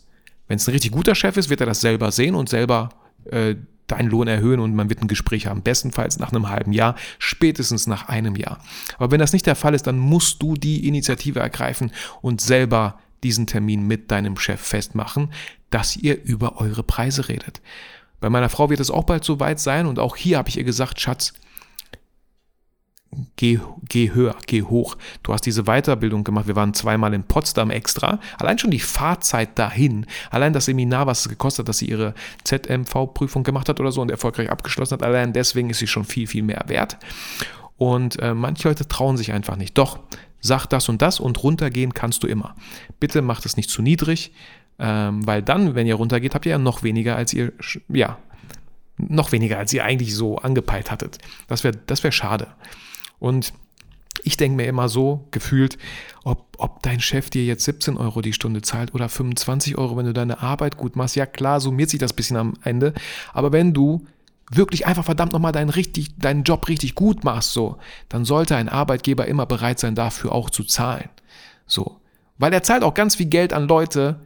ein 0.48 0.58
richtig 0.70 0.92
guter 0.92 1.16
Chef 1.16 1.36
ist, 1.36 1.50
wird 1.50 1.60
er 1.60 1.66
das 1.66 1.80
selber 1.80 2.12
sehen 2.12 2.36
und 2.36 2.48
selber 2.48 2.90
äh, 3.26 3.56
deinen 3.86 4.08
Lohn 4.08 4.28
erhöhen 4.28 4.60
und 4.60 4.74
man 4.74 4.88
wird 4.88 5.02
ein 5.02 5.08
Gespräch 5.08 5.46
haben. 5.46 5.62
Bestenfalls 5.62 6.18
nach 6.18 6.32
einem 6.32 6.48
halben 6.48 6.72
Jahr, 6.72 6.94
spätestens 7.18 7.86
nach 7.86 8.08
einem 8.08 8.36
Jahr. 8.36 8.60
Aber 8.98 9.10
wenn 9.10 9.20
das 9.20 9.32
nicht 9.32 9.46
der 9.46 9.56
Fall 9.56 9.74
ist, 9.74 9.86
dann 9.86 9.98
musst 9.98 10.42
du 10.42 10.54
die 10.54 10.86
Initiative 10.86 11.40
ergreifen 11.40 11.90
und 12.22 12.40
selber 12.40 12.98
diesen 13.22 13.46
Termin 13.46 13.86
mit 13.86 14.10
deinem 14.10 14.36
Chef 14.36 14.60
festmachen, 14.60 15.32
dass 15.70 15.96
ihr 15.96 16.22
über 16.22 16.60
eure 16.60 16.82
Preise 16.82 17.28
redet. 17.28 17.60
Bei 18.20 18.30
meiner 18.30 18.48
Frau 18.48 18.70
wird 18.70 18.80
es 18.80 18.90
auch 18.90 19.04
bald 19.04 19.24
so 19.24 19.40
weit 19.40 19.60
sein 19.60 19.86
und 19.86 19.98
auch 19.98 20.16
hier 20.16 20.38
habe 20.38 20.48
ich 20.48 20.58
ihr 20.58 20.64
gesagt, 20.64 21.00
Schatz, 21.00 21.32
geh, 23.36 23.58
geh 23.88 24.12
höher, 24.12 24.36
geh 24.46 24.62
hoch. 24.62 24.96
Du 25.22 25.32
hast 25.32 25.42
diese 25.42 25.64
Weiterbildung 25.64 26.24
gemacht. 26.24 26.46
Wir 26.46 26.56
waren 26.56 26.74
zweimal 26.74 27.12
in 27.14 27.24
Potsdam 27.24 27.70
extra. 27.70 28.20
Allein 28.38 28.58
schon 28.58 28.70
die 28.70 28.80
Fahrzeit 28.80 29.58
dahin, 29.58 30.06
allein 30.30 30.52
das 30.52 30.66
Seminar, 30.66 31.06
was 31.06 31.20
es 31.22 31.28
gekostet 31.28 31.64
hat, 31.64 31.68
dass 31.68 31.78
sie 31.78 31.88
ihre 31.88 32.14
ZMV-Prüfung 32.44 33.42
gemacht 33.42 33.68
hat 33.68 33.80
oder 33.80 33.92
so 33.92 34.00
und 34.00 34.10
erfolgreich 34.10 34.50
abgeschlossen 34.50 34.94
hat, 34.94 35.02
allein 35.02 35.32
deswegen 35.32 35.70
ist 35.70 35.78
sie 35.78 35.86
schon 35.86 36.04
viel, 36.04 36.26
viel 36.26 36.42
mehr 36.42 36.64
wert. 36.66 36.98
Und 37.76 38.18
äh, 38.20 38.34
manche 38.34 38.68
Leute 38.68 38.86
trauen 38.86 39.16
sich 39.16 39.32
einfach 39.32 39.56
nicht. 39.56 39.76
Doch, 39.78 39.98
sag 40.40 40.66
das 40.66 40.88
und 40.88 41.02
das 41.02 41.18
und 41.18 41.42
runtergehen 41.42 41.94
kannst 41.94 42.22
du 42.22 42.26
immer. 42.26 42.54
Bitte 43.00 43.22
macht 43.22 43.46
es 43.46 43.56
nicht 43.56 43.70
zu 43.70 43.82
niedrig, 43.82 44.32
ähm, 44.78 45.26
weil 45.26 45.42
dann, 45.42 45.74
wenn 45.74 45.86
ihr 45.86 45.94
runtergeht, 45.94 46.34
habt 46.34 46.46
ihr 46.46 46.52
ja 46.52 46.58
noch 46.58 46.82
weniger, 46.82 47.16
als 47.16 47.32
ihr, 47.32 47.52
ja, 47.88 48.18
noch 48.98 49.32
weniger, 49.32 49.58
als 49.58 49.72
ihr 49.72 49.84
eigentlich 49.84 50.14
so 50.14 50.38
angepeilt 50.38 50.90
hattet. 50.90 51.18
Das 51.48 51.64
wäre 51.64 51.76
das 51.86 52.04
wär 52.04 52.12
schade. 52.12 52.48
Und 53.20 53.52
ich 54.24 54.36
denke 54.36 54.56
mir 54.56 54.66
immer 54.66 54.88
so 54.88 55.26
gefühlt, 55.30 55.78
ob, 56.24 56.56
ob 56.58 56.82
dein 56.82 57.00
Chef 57.00 57.30
dir 57.30 57.44
jetzt 57.44 57.64
17 57.64 57.96
Euro 57.96 58.20
die 58.20 58.32
Stunde 58.32 58.62
zahlt 58.62 58.94
oder 58.94 59.08
25 59.08 59.78
Euro, 59.78 59.96
wenn 59.96 60.06
du 60.06 60.12
deine 60.12 60.42
Arbeit 60.42 60.76
gut 60.76 60.96
machst. 60.96 61.16
Ja 61.16 61.26
klar, 61.26 61.60
summiert 61.60 61.90
sich 61.90 62.00
das 62.00 62.12
bisschen 62.12 62.36
am 62.36 62.54
Ende. 62.64 62.92
Aber 63.32 63.52
wenn 63.52 63.72
du 63.72 64.04
wirklich 64.50 64.86
einfach 64.86 65.04
verdammt 65.04 65.32
nochmal 65.32 65.52
deinen, 65.52 65.70
richtig, 65.70 66.18
deinen 66.18 66.42
Job 66.42 66.68
richtig 66.68 66.94
gut 66.94 67.24
machst, 67.24 67.52
so, 67.52 67.78
dann 68.08 68.24
sollte 68.24 68.56
ein 68.56 68.68
Arbeitgeber 68.68 69.26
immer 69.26 69.46
bereit 69.46 69.78
sein, 69.78 69.94
dafür 69.94 70.32
auch 70.32 70.50
zu 70.50 70.64
zahlen. 70.64 71.08
So. 71.66 72.00
Weil 72.38 72.52
er 72.52 72.62
zahlt 72.62 72.82
auch 72.82 72.94
ganz 72.94 73.16
viel 73.16 73.26
Geld 73.26 73.52
an 73.52 73.68
Leute, 73.68 74.20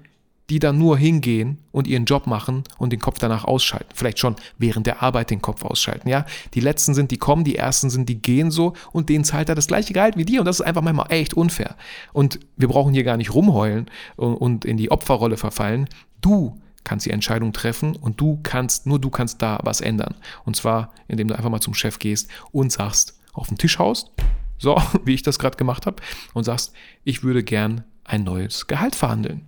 die 0.50 0.58
dann 0.58 0.78
nur 0.78 0.98
hingehen 0.98 1.58
und 1.72 1.86
ihren 1.86 2.04
Job 2.04 2.26
machen 2.26 2.64
und 2.78 2.92
den 2.92 3.00
Kopf 3.00 3.18
danach 3.18 3.44
ausschalten. 3.44 3.90
Vielleicht 3.94 4.18
schon 4.18 4.36
während 4.58 4.86
der 4.86 5.02
Arbeit 5.02 5.30
den 5.30 5.40
Kopf 5.40 5.64
ausschalten, 5.64 6.08
ja. 6.08 6.26
Die 6.52 6.60
letzten 6.60 6.94
sind, 6.94 7.10
die 7.10 7.16
kommen, 7.16 7.44
die 7.44 7.56
ersten 7.56 7.88
sind, 7.88 8.08
die 8.08 8.20
gehen 8.20 8.50
so 8.50 8.74
und 8.92 9.08
denen 9.08 9.24
zahlt 9.24 9.48
er 9.48 9.54
das 9.54 9.66
gleiche 9.66 9.94
Gehalt 9.94 10.16
wie 10.16 10.24
dir 10.24 10.40
und 10.40 10.46
das 10.46 10.60
ist 10.60 10.66
einfach 10.66 10.82
manchmal 10.82 11.10
echt 11.10 11.34
unfair. 11.34 11.76
Und 12.12 12.40
wir 12.56 12.68
brauchen 12.68 12.92
hier 12.92 13.04
gar 13.04 13.16
nicht 13.16 13.32
rumheulen 13.32 13.90
und 14.16 14.64
in 14.64 14.76
die 14.76 14.90
Opferrolle 14.90 15.36
verfallen. 15.36 15.88
Du 16.20 16.58
kannst 16.84 17.06
die 17.06 17.10
Entscheidung 17.10 17.52
treffen 17.52 17.96
und 17.96 18.20
du 18.20 18.38
kannst, 18.42 18.86
nur 18.86 18.98
du 18.98 19.10
kannst 19.10 19.40
da 19.40 19.58
was 19.62 19.80
ändern. 19.80 20.14
Und 20.44 20.56
zwar, 20.56 20.92
indem 21.08 21.28
du 21.28 21.34
einfach 21.34 21.50
mal 21.50 21.60
zum 21.60 21.74
Chef 21.74 21.98
gehst 21.98 22.28
und 22.52 22.70
sagst, 22.70 23.18
auf 23.32 23.48
den 23.48 23.58
Tisch 23.58 23.78
haust, 23.78 24.10
so 24.58 24.80
wie 25.04 25.14
ich 25.14 25.22
das 25.22 25.38
gerade 25.38 25.56
gemacht 25.56 25.86
habe, 25.86 25.96
und 26.34 26.44
sagst, 26.44 26.72
ich 27.02 27.24
würde 27.24 27.42
gern 27.42 27.84
ein 28.04 28.22
neues 28.22 28.66
Gehalt 28.66 28.94
verhandeln. 28.94 29.46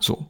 So. 0.00 0.26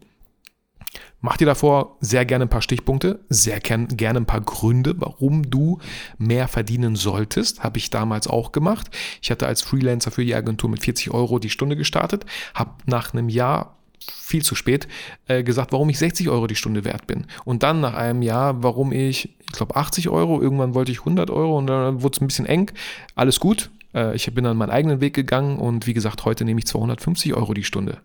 Mach 1.21 1.39
dir 1.39 1.47
davor 1.47 1.97
sehr 2.01 2.25
gerne 2.25 2.45
ein 2.45 2.51
paar 2.51 2.63
Stichpunkte, 2.63 3.21
sehr 3.29 3.59
gerne 3.59 4.21
ein 4.21 4.27
paar 4.27 4.43
Gründe, 4.43 4.95
warum 4.99 5.51
du 5.51 5.79
mehr 6.19 6.47
verdienen 6.47 6.95
solltest. 6.95 7.65
Habe 7.65 7.79
ich 7.79 7.91
damals 7.91 8.29
auch 8.29 8.53
gemacht. 8.53 8.91
Ich 9.23 9.31
hatte 9.31 9.47
als 9.47 9.63
Freelancer 9.63 10.11
für 10.11 10.25
die 10.25 10.35
Agentur 10.35 10.71
mit 10.71 10.85
40 10.85 11.13
Euro 11.13 11.39
die 11.39 11.51
Stunde 11.51 11.75
gestartet, 11.77 12.27
habe 12.55 12.75
nach 12.87 13.13
einem 13.13 13.29
Jahr 13.29 13.77
viel 14.09 14.43
zu 14.43 14.55
spät 14.55 14.87
äh, 15.27 15.43
gesagt, 15.43 15.73
warum 15.73 15.89
ich 15.89 15.99
60 15.99 16.29
Euro 16.29 16.47
die 16.47 16.55
Stunde 16.55 16.85
wert 16.85 17.07
bin. 17.07 17.27
Und 17.45 17.63
dann 17.63 17.81
nach 17.81 17.95
einem 17.95 18.23
Jahr, 18.23 18.63
warum 18.63 18.93
ich, 18.93 19.37
ich 19.41 19.53
glaube 19.53 19.75
80 19.75 20.09
Euro, 20.09 20.41
irgendwann 20.41 20.75
wollte 20.75 20.93
ich 20.93 21.01
100 21.01 21.31
Euro 21.31 21.59
und 21.59 21.67
dann 21.67 22.03
wurde 22.03 22.17
es 22.17 22.21
ein 22.21 22.27
bisschen 22.27 22.47
eng. 22.47 22.71
Alles 23.15 23.41
gut. 23.41 23.71
Äh, 23.95 24.15
ich 24.15 24.33
bin 24.33 24.45
dann 24.45 24.57
meinen 24.57 24.71
eigenen 24.71 25.01
Weg 25.01 25.15
gegangen 25.15 25.59
und 25.59 25.87
wie 25.87 25.95
gesagt, 25.95 26.25
heute 26.25 26.45
nehme 26.45 26.61
ich 26.61 26.67
250 26.67 27.35
Euro 27.35 27.55
die 27.55 27.65
Stunde. 27.65 27.99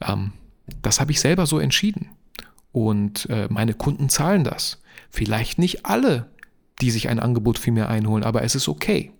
Ähm, 0.00 0.32
das 0.82 1.00
habe 1.00 1.12
ich 1.12 1.20
selber 1.20 1.46
so 1.46 1.58
entschieden. 1.58 2.10
Und 2.72 3.28
äh, 3.30 3.48
meine 3.50 3.74
Kunden 3.74 4.08
zahlen 4.08 4.44
das. 4.44 4.80
Vielleicht 5.10 5.58
nicht 5.58 5.86
alle, 5.86 6.30
die 6.80 6.90
sich 6.90 7.08
ein 7.08 7.18
Angebot 7.18 7.58
für 7.58 7.72
mir 7.72 7.88
einholen, 7.88 8.24
aber 8.24 8.42
es 8.42 8.54
ist 8.54 8.68
okay. 8.68 9.12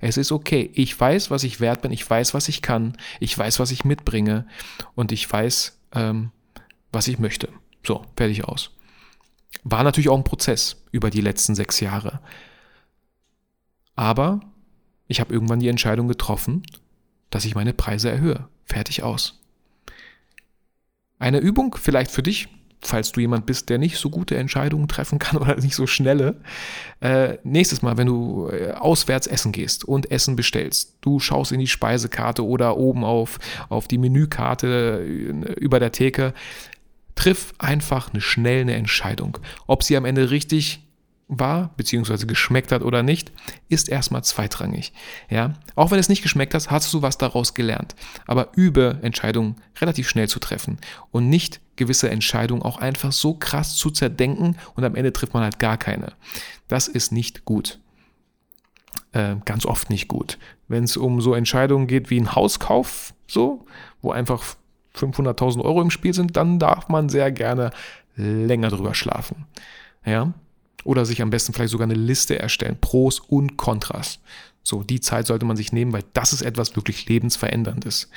Es 0.00 0.16
ist 0.16 0.32
okay. 0.32 0.70
Ich 0.74 0.98
weiß, 0.98 1.30
was 1.30 1.44
ich 1.44 1.60
wert 1.60 1.82
bin. 1.82 1.92
Ich 1.92 2.08
weiß, 2.08 2.34
was 2.34 2.48
ich 2.48 2.62
kann. 2.62 2.96
Ich 3.20 3.36
weiß, 3.36 3.60
was 3.60 3.70
ich 3.70 3.84
mitbringe. 3.84 4.46
Und 4.94 5.12
ich 5.12 5.30
weiß, 5.30 5.78
ähm, 5.94 6.30
was 6.92 7.08
ich 7.08 7.18
möchte. 7.18 7.48
So, 7.84 8.04
fertig 8.16 8.44
aus. 8.44 8.70
War 9.64 9.82
natürlich 9.82 10.08
auch 10.08 10.16
ein 10.16 10.24
Prozess 10.24 10.82
über 10.92 11.10
die 11.10 11.20
letzten 11.20 11.54
sechs 11.54 11.80
Jahre. 11.80 12.20
Aber 13.94 14.40
ich 15.08 15.20
habe 15.20 15.32
irgendwann 15.32 15.60
die 15.60 15.68
Entscheidung 15.68 16.08
getroffen, 16.08 16.62
dass 17.30 17.44
ich 17.44 17.54
meine 17.54 17.72
Preise 17.72 18.10
erhöhe. 18.10 18.48
Fertig 18.64 19.02
aus. 19.02 19.40
Eine 21.18 21.38
Übung 21.38 21.76
vielleicht 21.80 22.10
für 22.10 22.22
dich, 22.22 22.48
falls 22.80 23.12
du 23.12 23.20
jemand 23.20 23.46
bist, 23.46 23.68
der 23.68 23.78
nicht 23.78 23.96
so 23.98 24.10
gute 24.10 24.36
Entscheidungen 24.36 24.88
treffen 24.88 25.18
kann 25.18 25.36
oder 25.40 25.56
nicht 25.56 25.74
so 25.74 25.86
schnelle. 25.86 26.36
Äh, 27.00 27.38
nächstes 27.42 27.82
Mal, 27.82 27.96
wenn 27.96 28.06
du 28.06 28.48
äh, 28.48 28.72
auswärts 28.72 29.26
essen 29.26 29.52
gehst 29.52 29.84
und 29.84 30.10
Essen 30.10 30.36
bestellst, 30.36 30.96
du 31.00 31.18
schaust 31.18 31.52
in 31.52 31.60
die 31.60 31.66
Speisekarte 31.66 32.44
oder 32.44 32.76
oben 32.76 33.04
auf, 33.04 33.38
auf 33.68 33.88
die 33.88 33.98
Menükarte 33.98 35.04
äh, 35.04 35.52
über 35.54 35.80
der 35.80 35.92
Theke, 35.92 36.34
triff 37.14 37.54
einfach 37.58 38.12
eine 38.12 38.20
schnelle 38.20 38.74
Entscheidung. 38.74 39.38
Ob 39.66 39.82
sie 39.82 39.96
am 39.96 40.04
Ende 40.04 40.30
richtig 40.30 40.85
war, 41.28 41.70
beziehungsweise 41.76 42.26
geschmeckt 42.26 42.70
hat 42.70 42.82
oder 42.82 43.02
nicht, 43.02 43.32
ist 43.68 43.88
erstmal 43.88 44.22
zweitrangig. 44.22 44.92
Ja, 45.28 45.54
auch 45.74 45.90
wenn 45.90 45.98
es 45.98 46.08
nicht 46.08 46.22
geschmeckt 46.22 46.54
hat, 46.54 46.70
hast 46.70 46.92
du 46.94 47.02
was 47.02 47.18
daraus 47.18 47.54
gelernt. 47.54 47.96
Aber 48.26 48.50
übe 48.54 49.00
Entscheidungen 49.02 49.56
relativ 49.80 50.08
schnell 50.08 50.28
zu 50.28 50.38
treffen 50.38 50.78
und 51.10 51.28
nicht 51.28 51.60
gewisse 51.74 52.10
Entscheidungen 52.10 52.62
auch 52.62 52.78
einfach 52.78 53.12
so 53.12 53.34
krass 53.34 53.76
zu 53.76 53.90
zerdenken 53.90 54.56
und 54.74 54.84
am 54.84 54.94
Ende 54.94 55.12
trifft 55.12 55.34
man 55.34 55.42
halt 55.42 55.58
gar 55.58 55.76
keine. 55.76 56.12
Das 56.68 56.88
ist 56.88 57.12
nicht 57.12 57.44
gut. 57.44 57.80
Äh, 59.12 59.36
ganz 59.44 59.66
oft 59.66 59.90
nicht 59.90 60.08
gut. 60.08 60.38
Wenn 60.68 60.84
es 60.84 60.96
um 60.96 61.20
so 61.20 61.34
Entscheidungen 61.34 61.86
geht 61.86 62.08
wie 62.10 62.20
ein 62.20 62.34
Hauskauf, 62.34 63.14
so, 63.26 63.66
wo 64.00 64.12
einfach 64.12 64.42
500.000 64.94 65.62
Euro 65.62 65.82
im 65.82 65.90
Spiel 65.90 66.14
sind, 66.14 66.36
dann 66.36 66.58
darf 66.58 66.88
man 66.88 67.08
sehr 67.08 67.32
gerne 67.32 67.70
länger 68.14 68.68
drüber 68.68 68.94
schlafen. 68.94 69.44
Ja, 70.04 70.32
oder 70.86 71.04
sich 71.04 71.20
am 71.20 71.30
besten 71.30 71.52
vielleicht 71.52 71.72
sogar 71.72 71.86
eine 71.86 71.94
Liste 71.94 72.38
erstellen, 72.38 72.78
Pros 72.80 73.20
und 73.20 73.56
Kontras. 73.56 74.20
So, 74.62 74.82
die 74.82 75.00
Zeit 75.00 75.26
sollte 75.26 75.44
man 75.44 75.56
sich 75.56 75.72
nehmen, 75.72 75.92
weil 75.92 76.04
das 76.12 76.32
ist 76.32 76.42
etwas 76.42 76.76
wirklich 76.76 77.08
lebensveränderndes. 77.08 78.08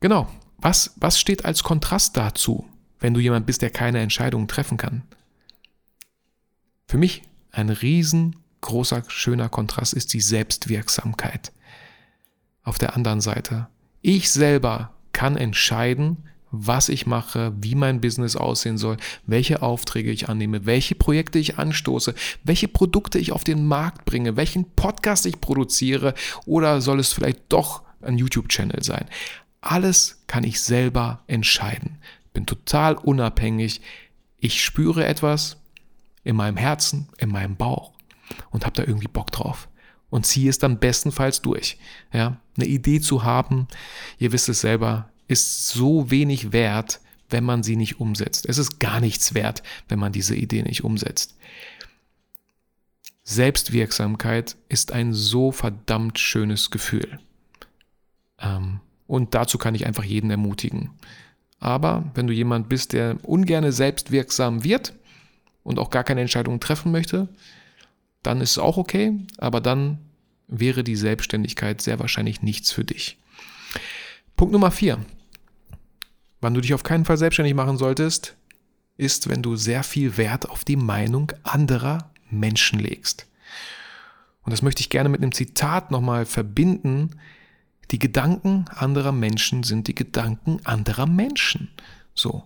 Genau. 0.00 0.28
Was, 0.58 0.92
was 0.96 1.18
steht 1.18 1.46
als 1.46 1.62
Kontrast 1.62 2.18
dazu, 2.18 2.68
wenn 2.98 3.14
du 3.14 3.20
jemand 3.20 3.46
bist, 3.46 3.62
der 3.62 3.70
keine 3.70 4.00
Entscheidungen 4.00 4.48
treffen 4.48 4.76
kann? 4.76 5.02
Für 6.86 6.98
mich 6.98 7.22
ein 7.50 7.70
riesengroßer, 7.70 9.04
schöner 9.08 9.48
Kontrast 9.48 9.94
ist 9.94 10.12
die 10.12 10.20
Selbstwirksamkeit. 10.20 11.52
Auf 12.62 12.76
der 12.76 12.94
anderen 12.94 13.22
Seite, 13.22 13.68
ich 14.02 14.30
selber 14.30 14.92
kann 15.12 15.36
entscheiden, 15.36 16.28
was 16.50 16.88
ich 16.88 17.06
mache, 17.06 17.52
wie 17.60 17.74
mein 17.74 18.00
Business 18.00 18.36
aussehen 18.36 18.78
soll, 18.78 18.96
welche 19.26 19.62
Aufträge 19.62 20.10
ich 20.10 20.28
annehme, 20.28 20.66
welche 20.66 20.94
Projekte 20.94 21.38
ich 21.38 21.58
anstoße, 21.58 22.14
welche 22.44 22.68
Produkte 22.68 23.18
ich 23.18 23.32
auf 23.32 23.44
den 23.44 23.66
Markt 23.66 24.04
bringe, 24.04 24.36
welchen 24.36 24.64
Podcast 24.72 25.26
ich 25.26 25.40
produziere 25.40 26.14
oder 26.46 26.80
soll 26.80 27.00
es 27.00 27.12
vielleicht 27.12 27.40
doch 27.48 27.82
ein 28.02 28.18
YouTube-Channel 28.18 28.82
sein. 28.82 29.06
Alles 29.60 30.22
kann 30.26 30.44
ich 30.44 30.60
selber 30.60 31.22
entscheiden. 31.26 31.98
Bin 32.32 32.46
total 32.46 32.94
unabhängig. 32.94 33.80
Ich 34.38 34.64
spüre 34.64 35.04
etwas 35.04 35.58
in 36.24 36.36
meinem 36.36 36.56
Herzen, 36.56 37.08
in 37.18 37.30
meinem 37.30 37.56
Bauch 37.56 37.92
und 38.50 38.64
habe 38.64 38.74
da 38.74 38.84
irgendwie 38.84 39.08
Bock 39.08 39.30
drauf 39.30 39.68
und 40.08 40.26
ziehe 40.26 40.50
es 40.50 40.58
dann 40.58 40.78
bestenfalls 40.78 41.42
durch. 41.42 41.78
Ja, 42.12 42.38
eine 42.56 42.66
Idee 42.66 43.00
zu 43.00 43.22
haben, 43.24 43.68
ihr 44.18 44.32
wisst 44.32 44.48
es 44.48 44.60
selber, 44.60 45.09
ist 45.30 45.68
so 45.68 46.10
wenig 46.10 46.52
wert, 46.52 47.00
wenn 47.28 47.44
man 47.44 47.62
sie 47.62 47.76
nicht 47.76 48.00
umsetzt. 48.00 48.46
Es 48.48 48.58
ist 48.58 48.80
gar 48.80 49.00
nichts 49.00 49.34
wert, 49.34 49.62
wenn 49.88 49.98
man 49.98 50.12
diese 50.12 50.34
Idee 50.34 50.62
nicht 50.62 50.82
umsetzt. 50.82 51.36
Selbstwirksamkeit 53.22 54.56
ist 54.68 54.90
ein 54.90 55.12
so 55.12 55.52
verdammt 55.52 56.18
schönes 56.18 56.70
Gefühl. 56.70 57.20
Ähm, 58.40 58.80
und 59.06 59.34
dazu 59.34 59.56
kann 59.56 59.76
ich 59.76 59.86
einfach 59.86 60.02
jeden 60.02 60.30
ermutigen. 60.30 60.90
Aber 61.60 62.10
wenn 62.14 62.26
du 62.26 62.32
jemand 62.32 62.68
bist, 62.68 62.92
der 62.92 63.18
ungerne 63.22 63.70
selbstwirksam 63.70 64.64
wird 64.64 64.94
und 65.62 65.78
auch 65.78 65.90
gar 65.90 66.02
keine 66.02 66.22
Entscheidungen 66.22 66.58
treffen 66.58 66.90
möchte, 66.90 67.28
dann 68.24 68.40
ist 68.40 68.52
es 68.52 68.58
auch 68.58 68.78
okay, 68.78 69.16
aber 69.38 69.60
dann 69.60 69.98
wäre 70.48 70.82
die 70.82 70.96
Selbstständigkeit 70.96 71.80
sehr 71.80 72.00
wahrscheinlich 72.00 72.42
nichts 72.42 72.72
für 72.72 72.84
dich. 72.84 73.18
Punkt 74.36 74.52
Nummer 74.52 74.70
vier. 74.70 74.98
Wann 76.40 76.54
du 76.54 76.60
dich 76.60 76.74
auf 76.74 76.82
keinen 76.82 77.04
Fall 77.04 77.18
selbstständig 77.18 77.54
machen 77.54 77.76
solltest, 77.76 78.36
ist, 78.96 79.28
wenn 79.28 79.42
du 79.42 79.56
sehr 79.56 79.82
viel 79.82 80.16
Wert 80.16 80.48
auf 80.48 80.64
die 80.64 80.76
Meinung 80.76 81.32
anderer 81.42 82.10
Menschen 82.30 82.78
legst. 82.78 83.26
Und 84.42 84.52
das 84.52 84.62
möchte 84.62 84.80
ich 84.80 84.90
gerne 84.90 85.08
mit 85.08 85.22
einem 85.22 85.32
Zitat 85.32 85.90
nochmal 85.90 86.26
verbinden. 86.26 87.10
Die 87.90 87.98
Gedanken 87.98 88.66
anderer 88.68 89.12
Menschen 89.12 89.62
sind 89.62 89.88
die 89.88 89.94
Gedanken 89.94 90.60
anderer 90.64 91.06
Menschen. 91.06 91.70
So. 92.14 92.44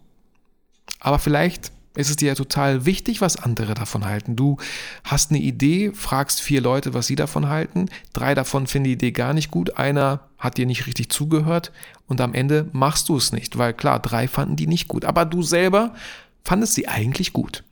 Aber 1.01 1.19
vielleicht 1.19 1.73
ist 1.97 2.11
es 2.11 2.17
dir 2.17 2.29
ja 2.29 2.35
total 2.35 2.87
wichtig, 2.87 3.21
was 3.21 3.37
andere 3.37 3.75
davon 3.75 4.05
halten. 4.05 4.35
Du 4.35 4.57
hast 5.05 5.31
eine 5.31 5.41
Idee, 5.41 5.93
fragst 5.95 6.41
vier 6.41 6.61
Leute, 6.61 6.93
was 6.93 7.07
sie 7.07 7.15
davon 7.15 7.49
halten. 7.49 7.89
Drei 8.13 8.35
davon 8.35 8.67
finden 8.67 8.85
die 8.85 8.93
Idee 8.93 9.13
gar 9.13 9.33
nicht 9.33 9.51
gut. 9.51 9.79
Einer 9.79 10.21
hat 10.39 10.57
dir 10.57 10.67
nicht 10.67 10.87
richtig 10.87 11.11
zugehört. 11.11 11.71
Und 12.09 12.21
am 12.21 12.35
Ende 12.35 12.69
machst 12.73 13.09
du 13.09 13.17
es 13.17 13.33
nicht, 13.33 13.59
weil 13.59 13.73
klar, 13.75 14.01
drei 14.01 14.27
fanden 14.27 14.57
die 14.57 14.67
nicht 14.67 14.89
gut. 14.89 15.05
Aber 15.05 15.25
du 15.25 15.43
selber 15.43 15.95
fandest 16.43 16.75
sie 16.75 16.89
eigentlich 16.89 17.33
gut. 17.33 17.63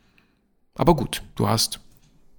Aber 0.74 0.96
gut, 0.96 1.22
du 1.34 1.48
hast, 1.48 1.80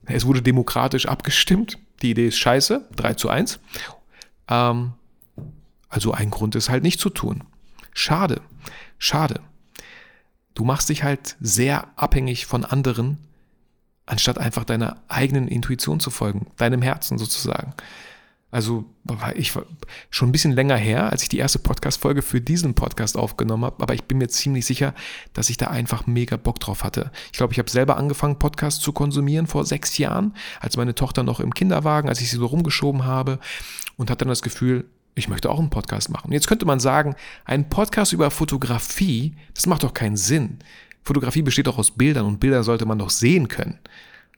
es 0.05 0.25
wurde 0.25 0.41
demokratisch 0.41 1.05
abgestimmt. 1.05 1.77
Die 2.01 2.11
Idee 2.11 2.27
ist 2.27 2.37
scheiße, 2.37 2.87
3 2.95 3.13
zu 3.13 3.29
1. 3.29 3.59
Ähm, 4.47 4.93
also 5.89 6.11
ein 6.11 6.29
Grund 6.31 6.55
ist 6.55 6.69
halt 6.69 6.83
nicht 6.83 6.99
zu 6.99 7.09
tun. 7.09 7.43
Schade, 7.93 8.41
schade. 8.97 9.41
Du 10.53 10.63
machst 10.63 10.89
dich 10.89 11.03
halt 11.03 11.35
sehr 11.39 11.87
abhängig 11.95 12.45
von 12.45 12.65
anderen, 12.65 13.17
anstatt 14.05 14.37
einfach 14.37 14.63
deiner 14.63 14.97
eigenen 15.07 15.47
Intuition 15.47 15.99
zu 15.99 16.09
folgen, 16.09 16.47
deinem 16.57 16.81
Herzen 16.81 17.17
sozusagen. 17.17 17.73
Also 18.51 18.85
ich 19.33 19.55
war 19.55 19.65
schon 20.11 20.29
ein 20.29 20.31
bisschen 20.31 20.51
länger 20.51 20.77
her, 20.77 21.09
als 21.11 21.23
ich 21.23 21.29
die 21.29 21.39
erste 21.39 21.57
Podcast-Folge 21.57 22.21
für 22.21 22.39
diesen 22.39 22.75
Podcast 22.75 23.17
aufgenommen 23.17 23.65
habe, 23.65 23.81
aber 23.81 23.95
ich 23.95 24.03
bin 24.03 24.19
mir 24.19 24.27
ziemlich 24.27 24.67
sicher, 24.67 24.93
dass 25.33 25.49
ich 25.49 25.57
da 25.57 25.67
einfach 25.67 26.05
mega 26.05 26.37
Bock 26.37 26.59
drauf 26.59 26.83
hatte. 26.83 27.11
Ich 27.31 27.37
glaube, 27.39 27.53
ich 27.53 27.57
habe 27.57 27.71
selber 27.71 27.97
angefangen, 27.97 28.37
Podcasts 28.37 28.79
zu 28.79 28.93
konsumieren 28.93 29.47
vor 29.47 29.65
sechs 29.65 29.97
Jahren, 29.97 30.35
als 30.59 30.77
meine 30.77 30.93
Tochter 30.93 31.23
noch 31.23 31.39
im 31.39 31.55
Kinderwagen, 31.55 32.09
als 32.09 32.21
ich 32.21 32.29
sie 32.29 32.37
so 32.37 32.45
rumgeschoben 32.45 33.05
habe 33.05 33.39
und 33.97 34.11
hatte 34.11 34.19
dann 34.19 34.29
das 34.29 34.43
Gefühl, 34.43 34.85
ich 35.15 35.27
möchte 35.27 35.49
auch 35.49 35.59
einen 35.59 35.69
Podcast 35.69 36.09
machen. 36.09 36.31
Jetzt 36.31 36.47
könnte 36.47 36.65
man 36.65 36.79
sagen, 36.79 37.15
ein 37.45 37.69
Podcast 37.69 38.13
über 38.13 38.31
Fotografie, 38.31 39.35
das 39.53 39.67
macht 39.67 39.83
doch 39.83 39.93
keinen 39.93 40.17
Sinn. 40.17 40.59
Fotografie 41.03 41.41
besteht 41.41 41.67
doch 41.67 41.77
aus 41.77 41.91
Bildern 41.91 42.25
und 42.25 42.39
Bilder 42.39 42.63
sollte 42.63 42.85
man 42.85 42.99
doch 42.99 43.09
sehen 43.09 43.47
können. 43.47 43.79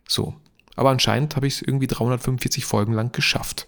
So. 0.07 0.35
Aber 0.75 0.89
anscheinend 0.89 1.35
habe 1.35 1.47
ich 1.47 1.55
es 1.55 1.61
irgendwie 1.61 1.87
345 1.87 2.65
Folgen 2.65 2.93
lang 2.93 3.11
geschafft. 3.13 3.67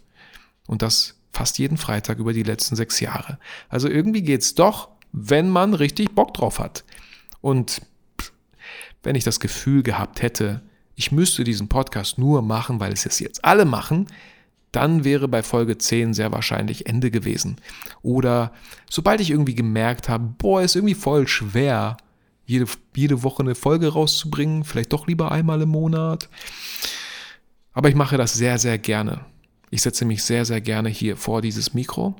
Und 0.67 0.81
das 0.81 1.15
fast 1.31 1.57
jeden 1.59 1.77
Freitag 1.77 2.19
über 2.19 2.33
die 2.33 2.43
letzten 2.43 2.75
sechs 2.75 2.99
Jahre. 2.99 3.39
Also 3.69 3.87
irgendwie 3.87 4.23
geht's 4.23 4.55
doch, 4.55 4.89
wenn 5.13 5.49
man 5.49 5.73
richtig 5.73 6.13
Bock 6.13 6.33
drauf 6.33 6.59
hat. 6.59 6.83
Und 7.39 7.81
wenn 9.03 9.15
ich 9.15 9.23
das 9.23 9.39
Gefühl 9.39 9.83
gehabt 9.83 10.21
hätte, 10.21 10.61
ich 10.95 11.11
müsste 11.11 11.43
diesen 11.43 11.69
Podcast 11.69 12.17
nur 12.17 12.41
machen, 12.41 12.79
weil 12.79 12.91
es 12.91 13.05
es 13.05 13.19
jetzt 13.19 13.45
alle 13.45 13.65
machen, 13.65 14.07
dann 14.77 15.03
wäre 15.03 15.27
bei 15.27 15.41
Folge 15.41 15.79
10 15.79 16.13
sehr 16.13 16.31
wahrscheinlich 16.31 16.85
Ende 16.85 17.09
gewesen. 17.09 17.55
Oder 18.03 18.53
sobald 18.87 19.19
ich 19.21 19.31
irgendwie 19.31 19.55
gemerkt 19.55 20.07
habe, 20.07 20.35
boah, 20.37 20.61
ist 20.61 20.75
irgendwie 20.75 20.93
voll 20.93 21.27
schwer, 21.27 21.97
jede, 22.45 22.67
jede 22.95 23.23
Woche 23.23 23.41
eine 23.41 23.55
Folge 23.55 23.87
rauszubringen, 23.87 24.63
vielleicht 24.63 24.93
doch 24.93 25.07
lieber 25.07 25.31
einmal 25.31 25.63
im 25.63 25.69
Monat. 25.69 26.29
Aber 27.73 27.89
ich 27.89 27.95
mache 27.95 28.17
das 28.17 28.35
sehr, 28.35 28.59
sehr 28.59 28.77
gerne. 28.77 29.21
Ich 29.71 29.81
setze 29.81 30.05
mich 30.05 30.21
sehr, 30.21 30.45
sehr 30.45 30.61
gerne 30.61 30.89
hier 30.89 31.17
vor 31.17 31.41
dieses 31.41 31.73
Mikro 31.73 32.15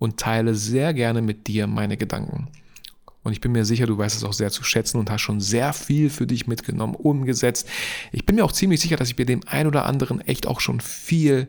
und 0.00 0.18
teile 0.18 0.56
sehr 0.56 0.92
gerne 0.92 1.22
mit 1.22 1.46
dir 1.46 1.68
meine 1.68 1.96
Gedanken. 1.96 2.48
Und 3.22 3.32
ich 3.32 3.40
bin 3.40 3.52
mir 3.52 3.64
sicher, 3.64 3.86
du 3.86 3.96
weißt 3.96 4.16
es 4.16 4.24
auch 4.24 4.32
sehr 4.32 4.50
zu 4.50 4.64
schätzen 4.64 4.98
und 4.98 5.12
hast 5.12 5.20
schon 5.20 5.38
sehr 5.38 5.72
viel 5.72 6.10
für 6.10 6.26
dich 6.26 6.48
mitgenommen, 6.48 6.96
umgesetzt. 6.96 7.68
Ich 8.10 8.26
bin 8.26 8.34
mir 8.34 8.44
auch 8.44 8.50
ziemlich 8.50 8.80
sicher, 8.80 8.96
dass 8.96 9.10
ich 9.10 9.16
bei 9.16 9.24
dem 9.24 9.42
ein 9.46 9.68
oder 9.68 9.86
anderen 9.86 10.20
echt 10.22 10.48
auch 10.48 10.58
schon 10.58 10.80
viel 10.80 11.46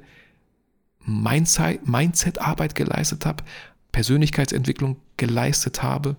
Mindset-Arbeit 1.10 2.76
geleistet 2.76 3.26
habe, 3.26 3.44
Persönlichkeitsentwicklung 3.92 4.98
geleistet 5.18 5.84
habe, 5.84 6.16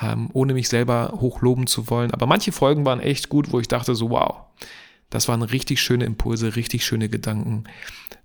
ähm, 0.00 0.30
ohne 0.32 0.54
mich 0.54 0.68
selber 0.68 1.14
hochloben 1.20 1.66
zu 1.66 1.88
wollen. 1.90 2.10
Aber 2.12 2.26
manche 2.26 2.52
Folgen 2.52 2.84
waren 2.84 3.00
echt 3.00 3.28
gut, 3.28 3.52
wo 3.52 3.60
ich 3.60 3.68
dachte 3.68 3.94
so, 3.94 4.10
wow, 4.10 4.36
das 5.10 5.28
waren 5.28 5.42
richtig 5.42 5.80
schöne 5.80 6.04
Impulse, 6.04 6.56
richtig 6.56 6.84
schöne 6.84 7.08
Gedanken. 7.08 7.64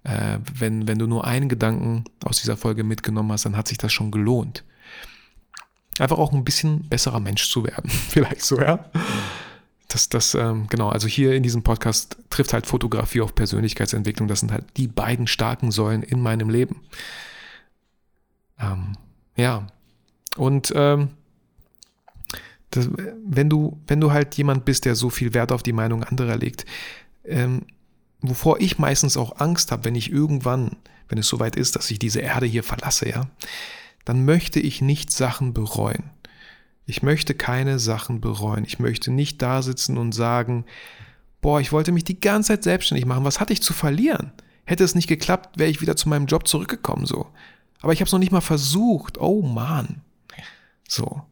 Äh, 0.04 0.40
wenn, 0.54 0.88
wenn 0.88 1.00
du 1.00 1.08
nur 1.08 1.26
einen 1.26 1.50
Gedanken 1.50 2.06
aus 2.24 2.42
dieser 2.42 2.58
Folge 2.58 2.84
mitgenommen 2.84 3.32
hast, 3.32 3.46
dann 3.46 3.58
hat 3.58 3.68
sich 3.68 3.78
das 3.78 3.92
schon 3.92 4.12
gelohnt 4.12 4.64
einfach 6.00 6.18
auch 6.18 6.34
ein 6.34 6.44
bisschen 6.44 6.88
besserer 6.90 7.20
Mensch 7.20 7.50
zu 7.50 7.64
werden. 7.64 7.90
Vielleicht 8.10 8.42
so, 8.42 8.60
ja. 8.60 8.86
Das, 9.88 10.10
das, 10.10 10.34
ähm, 10.34 10.68
genau, 10.68 10.90
also 10.90 11.08
hier 11.08 11.34
in 11.34 11.44
diesem 11.44 11.64
Podcast 11.64 12.18
trifft 12.30 12.54
halt 12.54 12.66
Fotografie 12.66 13.22
auf 13.22 13.36
Persönlichkeitsentwicklung. 13.36 14.28
Das 14.28 14.40
sind 14.40 14.52
halt 14.52 14.66
die 14.78 14.88
beiden 14.88 15.28
starken 15.28 15.72
Säulen 15.72 16.02
in 16.02 16.22
meinem 16.22 16.50
Leben. 16.50 16.82
Ähm, 18.60 18.94
ja. 19.36 19.68
Und 20.38 20.74
ähm, 20.76 21.10
das, 22.72 22.90
wenn 23.26 23.50
du, 23.50 23.80
wenn 23.88 24.02
du 24.02 24.12
halt 24.12 24.36
jemand 24.36 24.66
bist, 24.66 24.86
der 24.86 24.96
so 24.96 25.10
viel 25.10 25.34
Wert 25.34 25.52
auf 25.52 25.64
die 25.64 25.74
Meinung 25.74 26.04
anderer 26.04 26.38
legt, 26.38 26.66
ähm, 27.24 27.66
wovor 28.22 28.60
ich 28.60 28.80
meistens 28.80 29.18
auch 29.18 29.40
Angst 29.40 29.72
habe, 29.72 29.86
wenn 29.86 29.96
ich 29.96 30.12
irgendwann, 30.12 30.78
wenn 31.08 31.18
es 31.18 31.28
soweit 31.28 31.56
ist, 31.56 31.76
dass 31.76 31.92
ich 31.92 32.00
diese 32.00 32.22
Erde 32.22 32.46
hier 32.46 32.64
verlasse, 32.64 33.08
ja, 33.08 33.28
dann 34.04 34.26
möchte 34.26 34.60
ich 34.60 34.82
nicht 34.82 35.12
Sachen 35.12 35.54
bereuen. 35.54 36.10
Ich 36.86 37.02
möchte 37.02 37.34
keine 37.34 37.80
Sachen 37.80 38.22
bereuen. 38.22 38.64
Ich 38.66 38.80
möchte 38.80 39.12
nicht 39.12 39.42
da 39.42 39.62
sitzen 39.62 39.98
und 39.98 40.14
sagen, 40.14 40.66
boah, 41.42 41.60
ich 41.60 41.72
wollte 41.72 41.92
mich 41.92 42.04
die 42.04 42.20
ganze 42.20 42.50
Zeit 42.50 42.64
selbstständig 42.64 43.06
machen. 43.06 43.26
Was 43.26 43.40
hatte 43.40 43.54
ich 43.54 43.62
zu 43.62 43.74
verlieren? 43.74 44.32
Hätte 44.66 44.84
es 44.84 44.96
nicht 44.96 45.08
geklappt, 45.08 45.58
wäre 45.58 45.70
ich 45.70 45.82
wieder 45.82 45.96
zu 45.96 46.10
meinem 46.10 46.26
Job 46.26 46.48
zurückgekommen 46.48 47.06
so. 47.06 47.28
Aber 47.82 47.94
ich 47.94 48.00
habe 48.00 48.08
es 48.08 48.12
noch 48.12 48.20
nicht 48.20 48.32
mal 48.32 48.42
versucht. 48.42 49.20
Oh 49.20 49.42
Mann. 49.42 50.02
So. 50.88 51.24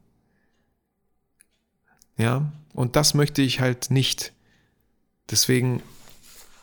Ja, 2.18 2.52
und 2.74 2.96
das 2.96 3.14
möchte 3.14 3.42
ich 3.42 3.60
halt 3.60 3.90
nicht. 3.90 4.34
Deswegen 5.30 5.82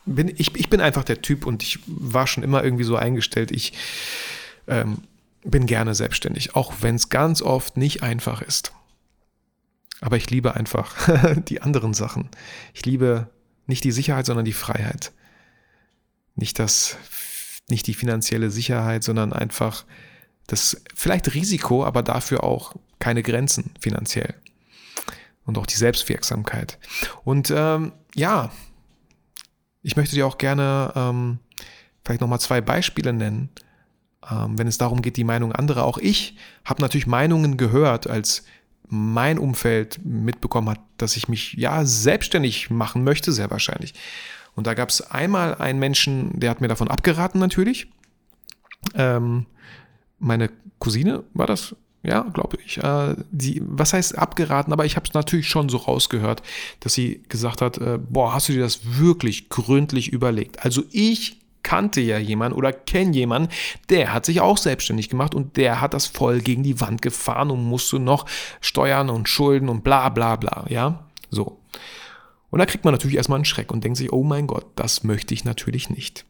bin 0.07 0.29
ich, 0.29 0.55
ich 0.55 0.71
bin 0.71 0.81
einfach 0.81 1.05
der 1.05 1.23
Typ 1.23 1.47
und 1.47 1.63
ich 1.63 1.81
war 1.87 2.27
schon 2.27 2.45
immer 2.45 2.63
irgendwie 2.63 2.85
so 2.85 2.97
eingestellt. 2.97 3.51
Ich 3.51 3.73
ähm, 4.67 4.99
bin 5.45 5.67
gerne 5.67 5.95
selbstständig, 5.95 6.55
auch 6.55 6.75
wenn 6.81 6.97
es 6.97 7.09
ganz 7.09 7.43
oft 7.43 7.77
nicht 7.77 8.03
einfach 8.03 8.43
ist. 8.43 8.73
Aber 10.01 10.17
ich 10.17 10.31
liebe 10.31 10.55
einfach 10.55 10.97
die 11.49 11.63
anderen 11.63 11.95
Sachen. 11.95 12.29
Ich 12.75 12.85
liebe 12.85 13.29
nicht 13.67 13.85
die 13.85 13.93
Sicherheit, 13.93 14.27
sondern 14.27 14.45
die 14.45 14.53
Freiheit. 14.53 15.13
Nicht 16.35 16.59
das, 16.59 16.97
nicht 17.69 17.87
die 17.87 17.95
finanzielle 17.95 18.51
Sicherheit, 18.51 19.05
sondern 19.05 19.33
einfach 19.33 19.85
das 20.47 20.83
vielleicht 20.95 21.35
Risiko, 21.35 21.85
aber 21.85 22.03
dafür 22.03 22.45
auch 22.45 22.75
keine 22.99 23.23
Grenzen 23.23 23.73
finanziell. 23.81 24.35
Und 25.45 25.59
auch 25.59 25.67
die 25.67 25.77
Selbstwirksamkeit. 25.77 26.79
Und 27.25 27.53
ähm, 27.55 27.93
ja, 28.15 28.51
ich 29.83 29.97
möchte 29.97 30.15
dir 30.15 30.27
auch 30.27 30.39
gerne 30.39 30.93
ähm, 30.95 31.39
vielleicht 32.05 32.21
nochmal 32.21 32.41
zwei 32.41 32.61
Beispiele 32.61 33.13
nennen, 33.13 33.51
ähm, 34.29 34.59
wenn 34.59 34.67
es 34.67 34.79
darum 34.79 35.03
geht, 35.03 35.17
die 35.17 35.25
Meinung 35.25 35.53
anderer. 35.53 35.85
Auch 35.85 35.99
ich 35.99 36.37
habe 36.65 36.83
natürlich 36.83 37.07
Meinungen 37.07 37.57
gehört, 37.57 38.09
als 38.09 38.45
mein 38.89 39.39
Umfeld 39.39 40.05
mitbekommen 40.05 40.71
hat, 40.71 40.81
dass 40.99 41.17
ich 41.17 41.29
mich 41.29 41.55
ja 41.55 41.85
selbstständig 41.85 42.71
machen 42.71 43.05
möchte, 43.05 43.33
sehr 43.33 43.51
wahrscheinlich. 43.51 43.95
Und 44.55 44.67
da 44.67 44.75
gab 44.75 44.89
es 44.89 45.01
einmal 45.01 45.55
einen 45.55 45.79
Menschen, 45.79 46.39
der 46.39 46.51
hat 46.51 46.61
mir 46.61 46.69
davon 46.69 46.89
abgeraten 46.89 47.41
natürlich. 47.41 47.87
Ähm, 48.95 49.47
meine 50.19 50.51
Cousine 50.81 51.23
war 51.35 51.47
das, 51.47 51.77
ja, 52.03 52.23
glaube 52.23 52.59
ich. 52.65 52.79
Äh, 52.79 53.15
die, 53.31 53.63
was 53.65 53.93
heißt 53.93 54.19
abgeraten? 54.19 54.73
Aber 54.73 54.85
ich 54.85 54.97
habe 54.97 55.07
es 55.07 55.15
natürlich 55.15 55.49
schon 55.49 55.69
so 55.69 55.79
rausgehört, 55.79 56.43
dass 56.81 56.95
sie 56.95 57.23
gesagt 57.29 57.63
hat, 57.63 57.79
äh, 57.79 57.99
boah, 57.99 58.35
hast 58.35 58.49
du 58.49 58.53
dir 58.53 58.61
das 58.61 58.99
wirklich 58.99 59.49
gründlich 59.49 60.13
überlegt? 60.13 60.65
Also 60.65 60.83
ich 60.91 61.40
kannte 61.63 62.01
ja 62.01 62.19
jemanden 62.19 62.57
oder 62.57 62.73
kenne 62.73 63.15
jemanden, 63.15 63.51
der 63.89 64.13
hat 64.13 64.25
sich 64.25 64.41
auch 64.41 64.57
selbstständig 64.57 65.09
gemacht 65.09 65.35
und 65.35 65.57
der 65.57 65.81
hat 65.81 65.95
das 65.95 66.07
voll 66.07 66.41
gegen 66.41 66.63
die 66.63 66.81
Wand 66.81 67.03
gefahren 67.03 67.51
und 67.51 67.65
musste 67.65 67.99
noch 67.99 68.27
Steuern 68.61 69.11
und 69.11 69.29
Schulden 69.29 69.69
und 69.69 69.85
bla 69.85 70.09
bla 70.09 70.37
bla, 70.37 70.65
ja, 70.69 71.07
so. 71.31 71.61
Und 72.51 72.59
da 72.59 72.67
kriegt 72.67 72.85
man 72.85 72.93
natürlich 72.93 73.17
erstmal 73.17 73.37
einen 73.37 73.45
Schreck 73.45 73.73
und 73.73 73.85
denkt 73.85 73.99
sich, 73.99 74.13
oh 74.13 74.25
mein 74.25 74.47
Gott, 74.47 74.67
das 74.75 75.05
möchte 75.05 75.35
ich 75.35 75.45
natürlich 75.45 75.89
nicht. 75.89 76.25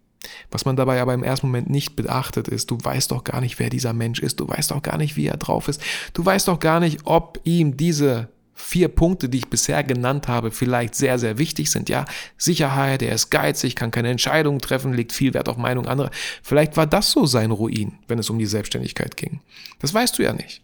Was 0.51 0.67
man 0.67 0.77
dabei 0.77 1.01
aber 1.01 1.15
im 1.15 1.25
ersten 1.25 1.47
Moment 1.47 1.71
nicht 1.71 1.97
beachtet 1.97 2.49
ist, 2.49 2.71
du 2.71 2.79
weißt 2.81 3.11
doch 3.11 3.25
gar 3.25 3.41
nicht, 3.41 3.59
wer 3.59 3.71
dieser 3.71 3.95
Mensch 3.95 4.21
ist, 4.21 4.39
du 4.41 4.49
weißt 4.49 4.71
doch 4.71 4.83
gar 4.83 4.99
nicht, 4.99 5.17
wie 5.17 5.27
er 5.27 5.39
drauf 5.39 5.69
ist, 5.69 5.83
du 6.13 6.25
weißt 6.25 6.49
doch 6.49 6.59
gar 6.59 6.81
nicht, 6.81 7.01
ob 7.05 7.41
ihm 7.45 7.77
diese 7.79 8.29
vier 8.61 8.89
Punkte, 8.89 9.29
die 9.29 9.39
ich 9.39 9.49
bisher 9.49 9.83
genannt 9.83 10.29
habe, 10.29 10.51
vielleicht 10.51 10.95
sehr, 10.95 11.19
sehr 11.19 11.39
wichtig 11.39 11.71
sind. 11.71 11.89
Ja, 11.89 12.05
Sicherheit, 12.37 13.03
er 13.03 13.15
ist 13.15 13.31
geizig, 13.31 13.75
kann 13.75 13.91
keine 13.91 14.11
Entscheidungen 14.11 14.61
treffen, 14.61 14.93
legt 14.93 15.13
viel 15.13 15.35
Wert 15.35 15.49
auf 15.49 15.57
Meinung 15.57 15.87
anderer. 15.87 16.11
Vielleicht 16.43 16.77
war 16.77 16.87
das 16.87 17.11
so 17.11 17.27
sein 17.27 17.51
Ruin, 17.51 17.99
wenn 18.09 18.19
es 18.19 18.31
um 18.31 18.39
die 18.39 18.47
Selbstständigkeit 18.47 19.17
ging. 19.17 19.41
Das 19.81 19.93
weißt 19.93 20.19
du 20.19 20.23
ja 20.23 20.33
nicht. 20.33 20.63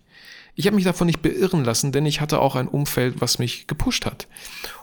Ich 0.58 0.66
habe 0.66 0.76
mich 0.76 0.86
davon 0.86 1.06
nicht 1.06 1.20
beirren 1.20 1.64
lassen, 1.64 1.92
denn 1.92 2.06
ich 2.06 2.22
hatte 2.22 2.40
auch 2.40 2.56
ein 2.56 2.66
Umfeld, 2.66 3.20
was 3.20 3.38
mich 3.38 3.66
gepusht 3.66 4.06
hat. 4.06 4.26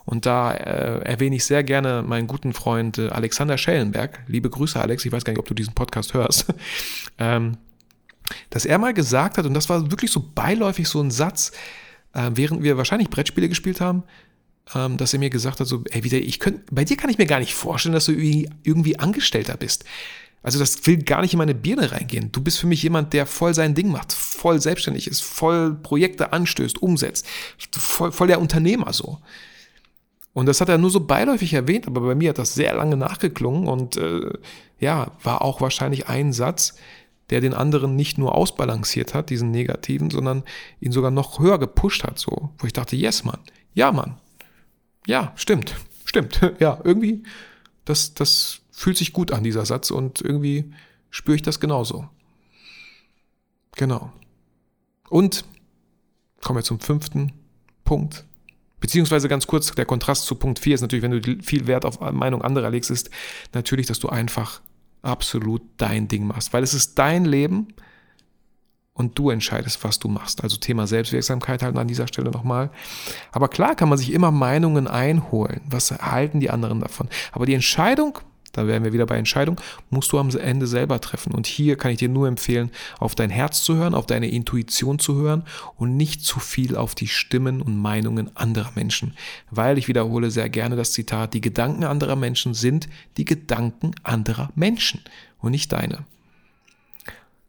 Und 0.05 0.27
da 0.27 0.53
äh, 0.53 0.99
erwähne 0.99 1.35
ich 1.35 1.45
sehr 1.45 1.63
gerne 1.63 2.03
meinen 2.05 2.27
guten 2.27 2.53
Freund 2.53 2.99
äh, 2.99 3.09
Alexander 3.09 3.57
Schellenberg. 3.57 4.21
Liebe 4.27 4.51
Grüße, 4.51 4.79
Alex. 4.79 5.03
Ich 5.03 5.11
weiß 5.11 5.25
gar 5.25 5.33
nicht, 5.33 5.39
ob 5.39 5.47
du 5.47 5.55
diesen 5.55 5.73
Podcast 5.73 6.13
hörst. 6.13 6.45
ähm, 7.17 7.57
dass 8.51 8.65
er 8.65 8.77
mal 8.77 8.93
gesagt 8.93 9.39
hat, 9.39 9.47
und 9.47 9.55
das 9.55 9.67
war 9.67 9.89
wirklich 9.89 10.11
so 10.11 10.23
beiläufig 10.35 10.87
so 10.87 11.01
ein 11.01 11.09
Satz, 11.09 11.51
äh, 12.13 12.31
während 12.33 12.63
wir 12.63 12.77
wahrscheinlich 12.77 13.09
Brettspiele 13.09 13.49
gespielt 13.49 13.81
haben, 13.81 14.03
ähm, 14.73 14.97
dass 14.97 15.13
er 15.13 15.19
mir 15.19 15.29
gesagt 15.29 15.59
hat, 15.59 15.67
so, 15.67 15.83
ey, 15.89 16.03
wieder, 16.03 16.17
ich 16.17 16.39
könnt, 16.39 16.73
bei 16.73 16.85
dir 16.85 16.97
kann 16.97 17.09
ich 17.09 17.17
mir 17.17 17.25
gar 17.25 17.39
nicht 17.39 17.53
vorstellen, 17.53 17.93
dass 17.93 18.05
du 18.05 18.13
irgendwie, 18.13 18.49
irgendwie 18.63 18.99
Angestellter 18.99 19.57
bist. 19.57 19.85
Also 20.41 20.59
das 20.59 20.85
will 20.85 20.97
gar 20.97 21.21
nicht 21.21 21.33
in 21.33 21.37
meine 21.37 21.55
Birne 21.55 21.91
reingehen. 21.91 22.31
Du 22.31 22.41
bist 22.41 22.59
für 22.59 22.67
mich 22.67 22.83
jemand, 22.83 23.13
der 23.13 23.25
voll 23.25 23.53
sein 23.53 23.75
Ding 23.75 23.89
macht, 23.89 24.11
voll 24.11 24.59
selbstständig 24.59 25.07
ist, 25.07 25.21
voll 25.21 25.73
Projekte 25.73 26.33
anstößt, 26.33 26.81
umsetzt, 26.81 27.25
voll, 27.71 28.11
voll 28.11 28.27
der 28.27 28.41
Unternehmer 28.41 28.91
so. 28.91 29.19
Und 30.33 30.47
das 30.47 30.59
hat 30.59 30.67
er 30.67 30.77
nur 30.77 30.89
so 30.89 30.99
beiläufig 30.99 31.53
erwähnt, 31.53 31.87
aber 31.87 32.01
bei 32.01 32.15
mir 32.15 32.29
hat 32.29 32.39
das 32.39 32.55
sehr 32.55 32.73
lange 32.75 32.97
nachgeklungen 32.97 33.67
und 33.67 33.97
äh, 33.97 34.33
ja, 34.79 35.11
war 35.23 35.43
auch 35.43 35.61
wahrscheinlich 35.61 36.09
ein 36.09 36.33
Satz, 36.33 36.75
der 37.29 37.41
den 37.41 37.53
anderen 37.53 37.95
nicht 37.95 38.17
nur 38.17 38.35
ausbalanciert 38.35 39.13
hat, 39.13 39.29
diesen 39.29 39.51
negativen, 39.51 40.09
sondern 40.09 40.43
ihn 40.79 40.91
sogar 40.91 41.11
noch 41.11 41.39
höher 41.39 41.59
gepusht 41.59 42.03
hat, 42.03 42.19
so, 42.19 42.51
wo 42.57 42.67
ich 42.67 42.73
dachte, 42.73 42.95
yes, 42.95 43.23
Mann, 43.23 43.39
ja, 43.73 43.91
Mann, 43.91 44.17
ja, 45.07 45.31
stimmt, 45.35 45.75
stimmt, 46.05 46.41
ja, 46.59 46.79
irgendwie, 46.83 47.23
das, 47.85 48.13
das 48.13 48.61
fühlt 48.71 48.97
sich 48.97 49.13
gut 49.13 49.31
an, 49.31 49.43
dieser 49.43 49.65
Satz, 49.65 49.91
und 49.91 50.21
irgendwie 50.21 50.73
spüre 51.09 51.35
ich 51.35 51.41
das 51.41 51.59
genauso. 51.59 52.09
Genau. 53.75 54.11
Und 55.09 55.45
kommen 56.41 56.59
wir 56.59 56.63
zum 56.63 56.79
fünften 56.79 57.31
Punkt. 57.83 58.25
Beziehungsweise 58.79 59.29
ganz 59.29 59.47
kurz, 59.47 59.71
der 59.71 59.85
Kontrast 59.85 60.25
zu 60.25 60.35
Punkt 60.35 60.59
4 60.59 60.75
ist 60.75 60.81
natürlich, 60.81 61.03
wenn 61.03 61.21
du 61.21 61.41
viel 61.41 61.67
Wert 61.67 61.85
auf 61.85 61.99
Meinung 61.99 62.41
anderer 62.41 62.69
legst, 62.69 62.91
ist 62.91 63.09
natürlich, 63.53 63.87
dass 63.87 63.99
du 63.99 64.09
einfach 64.09 64.61
absolut 65.03 65.61
dein 65.77 66.07
Ding 66.07 66.25
machst, 66.25 66.53
weil 66.53 66.63
es 66.63 66.73
ist 66.73 66.97
dein 66.97 67.25
Leben 67.25 67.67
und 68.93 69.17
du 69.17 69.29
entscheidest, 69.29 69.83
was 69.83 69.99
du 69.99 70.07
machst. 70.07 70.43
Also 70.43 70.57
Thema 70.57 70.87
Selbstwirksamkeit 70.87 71.61
halt 71.63 71.77
an 71.77 71.87
dieser 71.87 72.07
Stelle 72.07 72.31
nochmal. 72.31 72.69
Aber 73.31 73.47
klar 73.47 73.75
kann 73.75 73.89
man 73.89 73.97
sich 73.97 74.11
immer 74.11 74.31
Meinungen 74.31 74.87
einholen. 74.87 75.61
Was 75.69 75.91
halten 75.91 76.39
die 76.39 76.49
anderen 76.49 76.79
davon? 76.79 77.09
Aber 77.31 77.45
die 77.45 77.53
Entscheidung 77.53 78.19
da 78.53 78.67
wären 78.67 78.83
wir 78.83 78.93
wieder 78.93 79.07
bei 79.07 79.17
Entscheidung, 79.17 79.59
musst 79.89 80.11
du 80.11 80.19
am 80.19 80.29
Ende 80.29 80.67
selber 80.67 81.01
treffen. 81.01 81.33
Und 81.33 81.47
hier 81.47 81.75
kann 81.75 81.91
ich 81.91 81.97
dir 81.97 82.07
nur 82.07 82.27
empfehlen, 82.27 82.71
auf 82.99 83.15
dein 83.15 83.31
Herz 83.31 83.63
zu 83.63 83.75
hören, 83.75 83.95
auf 83.95 84.05
deine 84.05 84.29
Intuition 84.29 84.99
zu 84.99 85.15
hören 85.15 85.43
und 85.75 85.97
nicht 85.97 86.23
zu 86.23 86.39
viel 86.39 86.77
auf 86.77 86.93
die 86.95 87.07
Stimmen 87.07 87.61
und 87.61 87.75
Meinungen 87.75 88.35
anderer 88.37 88.71
Menschen. 88.75 89.15
Weil 89.49 89.77
ich 89.79 89.87
wiederhole 89.87 90.31
sehr 90.31 90.49
gerne 90.49 90.75
das 90.75 90.93
Zitat, 90.93 91.33
die 91.33 91.41
Gedanken 91.41 91.83
anderer 91.83 92.15
Menschen 92.15 92.53
sind 92.53 92.87
die 93.17 93.25
Gedanken 93.25 93.95
anderer 94.03 94.51
Menschen 94.55 95.01
und 95.39 95.51
nicht 95.51 95.71
deine. 95.71 96.05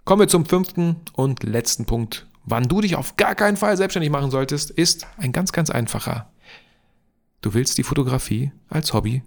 Kommen 0.05 0.21
wir 0.21 0.29
zum 0.29 0.47
fünften 0.47 0.97
und 1.13 1.43
letzten 1.43 1.85
Punkt. 1.85 2.27
Wann 2.45 2.69
du 2.69 2.81
dich 2.81 2.97
auf 2.97 3.17
gar 3.17 3.35
keinen 3.35 3.57
Fall 3.57 3.77
selbstständig 3.77 4.11
machen 4.11 4.31
solltest, 4.31 4.71
ist 4.71 5.07
ein 5.19 5.33
ganz, 5.33 5.53
ganz 5.53 5.71
einfacher. 5.71 6.31
Du 7.43 7.53
willst 7.53 7.77
die 7.77 7.83
Fotografie 7.83 8.53
als 8.71 8.95
Hobby 8.95 9.23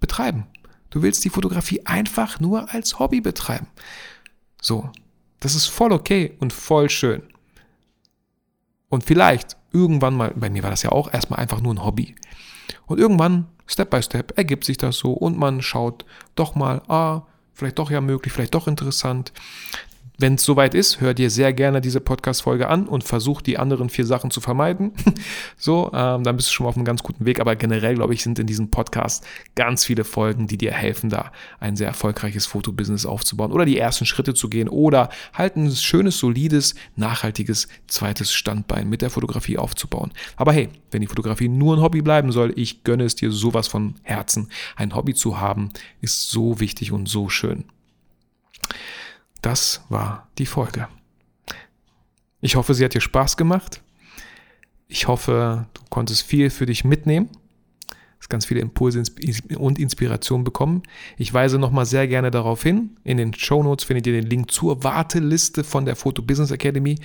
betreiben. 0.00 0.46
Du 0.90 1.02
willst 1.02 1.24
die 1.24 1.30
Fotografie 1.30 1.84
einfach 1.84 2.40
nur 2.40 2.72
als 2.72 2.98
Hobby 2.98 3.20
betreiben. 3.20 3.66
So, 4.60 4.90
das 5.40 5.54
ist 5.54 5.66
voll 5.66 5.92
okay 5.92 6.36
und 6.40 6.52
voll 6.52 6.88
schön. 6.88 7.22
Und 8.88 9.04
vielleicht 9.04 9.56
irgendwann 9.72 10.14
mal, 10.14 10.32
bei 10.34 10.50
mir 10.50 10.62
war 10.62 10.70
das 10.70 10.82
ja 10.82 10.92
auch 10.92 11.12
erstmal 11.12 11.40
einfach 11.40 11.60
nur 11.60 11.74
ein 11.74 11.84
Hobby. 11.84 12.14
Und 12.86 12.98
irgendwann, 12.98 13.46
Step 13.66 13.90
by 13.90 14.02
Step, 14.02 14.36
ergibt 14.36 14.64
sich 14.64 14.78
das 14.78 14.96
so 14.96 15.12
und 15.12 15.38
man 15.38 15.60
schaut 15.60 16.06
doch 16.34 16.54
mal, 16.54 16.82
ah, 16.88 17.22
vielleicht 17.52 17.78
doch 17.78 17.90
ja 17.90 18.00
möglich, 18.00 18.32
vielleicht 18.32 18.54
doch 18.54 18.66
interessant. 18.66 19.32
Wenn 20.20 20.34
es 20.34 20.42
soweit 20.42 20.74
ist, 20.74 21.00
hör 21.00 21.14
dir 21.14 21.30
sehr 21.30 21.52
gerne 21.52 21.80
diese 21.80 22.00
Podcast-Folge 22.00 22.68
an 22.68 22.88
und 22.88 23.04
versuch 23.04 23.40
die 23.40 23.56
anderen 23.56 23.88
vier 23.88 24.04
Sachen 24.04 24.32
zu 24.32 24.40
vermeiden. 24.40 24.90
so, 25.56 25.92
ähm, 25.94 26.24
dann 26.24 26.34
bist 26.34 26.48
du 26.48 26.52
schon 26.52 26.64
mal 26.64 26.70
auf 26.70 26.76
einem 26.76 26.84
ganz 26.84 27.04
guten 27.04 27.24
Weg. 27.24 27.38
Aber 27.38 27.54
generell, 27.54 27.94
glaube 27.94 28.14
ich, 28.14 28.24
sind 28.24 28.40
in 28.40 28.48
diesem 28.48 28.68
Podcast 28.68 29.24
ganz 29.54 29.84
viele 29.84 30.02
Folgen, 30.02 30.48
die 30.48 30.58
dir 30.58 30.72
helfen, 30.72 31.08
da 31.08 31.30
ein 31.60 31.76
sehr 31.76 31.86
erfolgreiches 31.86 32.46
Fotobusiness 32.46 33.06
aufzubauen 33.06 33.52
oder 33.52 33.64
die 33.64 33.78
ersten 33.78 34.06
Schritte 34.06 34.34
zu 34.34 34.48
gehen 34.48 34.68
oder 34.68 35.08
halt 35.34 35.54
ein 35.54 35.70
schönes, 35.70 36.18
solides, 36.18 36.74
nachhaltiges 36.96 37.68
zweites 37.86 38.32
Standbein 38.32 38.88
mit 38.88 39.02
der 39.02 39.10
Fotografie 39.10 39.56
aufzubauen. 39.56 40.10
Aber 40.34 40.52
hey, 40.52 40.68
wenn 40.90 41.00
die 41.00 41.06
Fotografie 41.06 41.48
nur 41.48 41.76
ein 41.76 41.82
Hobby 41.82 42.02
bleiben 42.02 42.32
soll, 42.32 42.52
ich 42.56 42.82
gönne 42.82 43.04
es 43.04 43.14
dir 43.14 43.30
sowas 43.30 43.68
von 43.68 43.94
Herzen. 44.02 44.50
Ein 44.74 44.96
Hobby 44.96 45.14
zu 45.14 45.38
haben, 45.38 45.70
ist 46.00 46.32
so 46.32 46.58
wichtig 46.58 46.90
und 46.90 47.08
so 47.08 47.28
schön. 47.28 47.66
Das 49.42 49.84
war 49.88 50.28
die 50.38 50.46
Folge. 50.46 50.88
Ich 52.40 52.56
hoffe, 52.56 52.74
sie 52.74 52.84
hat 52.84 52.94
dir 52.94 53.00
Spaß 53.00 53.36
gemacht. 53.36 53.82
Ich 54.86 55.06
hoffe, 55.08 55.66
du 55.74 55.82
konntest 55.90 56.22
viel 56.22 56.50
für 56.50 56.66
dich 56.66 56.84
mitnehmen, 56.84 57.28
hast 58.18 58.30
ganz 58.30 58.46
viele 58.46 58.60
Impulse 58.60 59.02
und 59.58 59.78
Inspirationen 59.78 60.44
bekommen. 60.44 60.82
Ich 61.18 61.32
weise 61.34 61.58
nochmal 61.58 61.84
sehr 61.84 62.08
gerne 62.08 62.30
darauf 62.30 62.62
hin. 62.62 62.96
In 63.04 63.18
den 63.18 63.34
Show 63.34 63.62
Notes 63.62 63.84
findet 63.84 64.06
ihr 64.06 64.14
den 64.14 64.26
Link 64.26 64.50
zur 64.50 64.82
Warteliste 64.82 65.62
von 65.62 65.84
der 65.84 65.94
Photo 65.94 66.22
Business 66.22 66.50
Academy. 66.50 66.96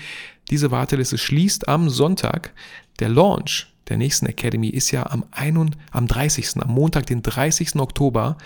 Diese 0.49 0.71
Warteliste 0.71 1.17
schließt 1.17 1.67
am 1.67 1.89
Sonntag. 1.89 2.53
Der 2.99 3.09
Launch 3.09 3.67
der 3.89 3.97
nächsten 3.97 4.27
Academy 4.27 4.69
ist 4.69 4.91
ja 4.91 5.07
am, 5.07 5.25
31, 5.31 5.77
am 5.91 6.07
30. 6.07 6.61
am 6.61 6.71
Montag, 6.71 7.05
den 7.07 7.21
30. 7.21 7.75
Oktober 7.75 8.37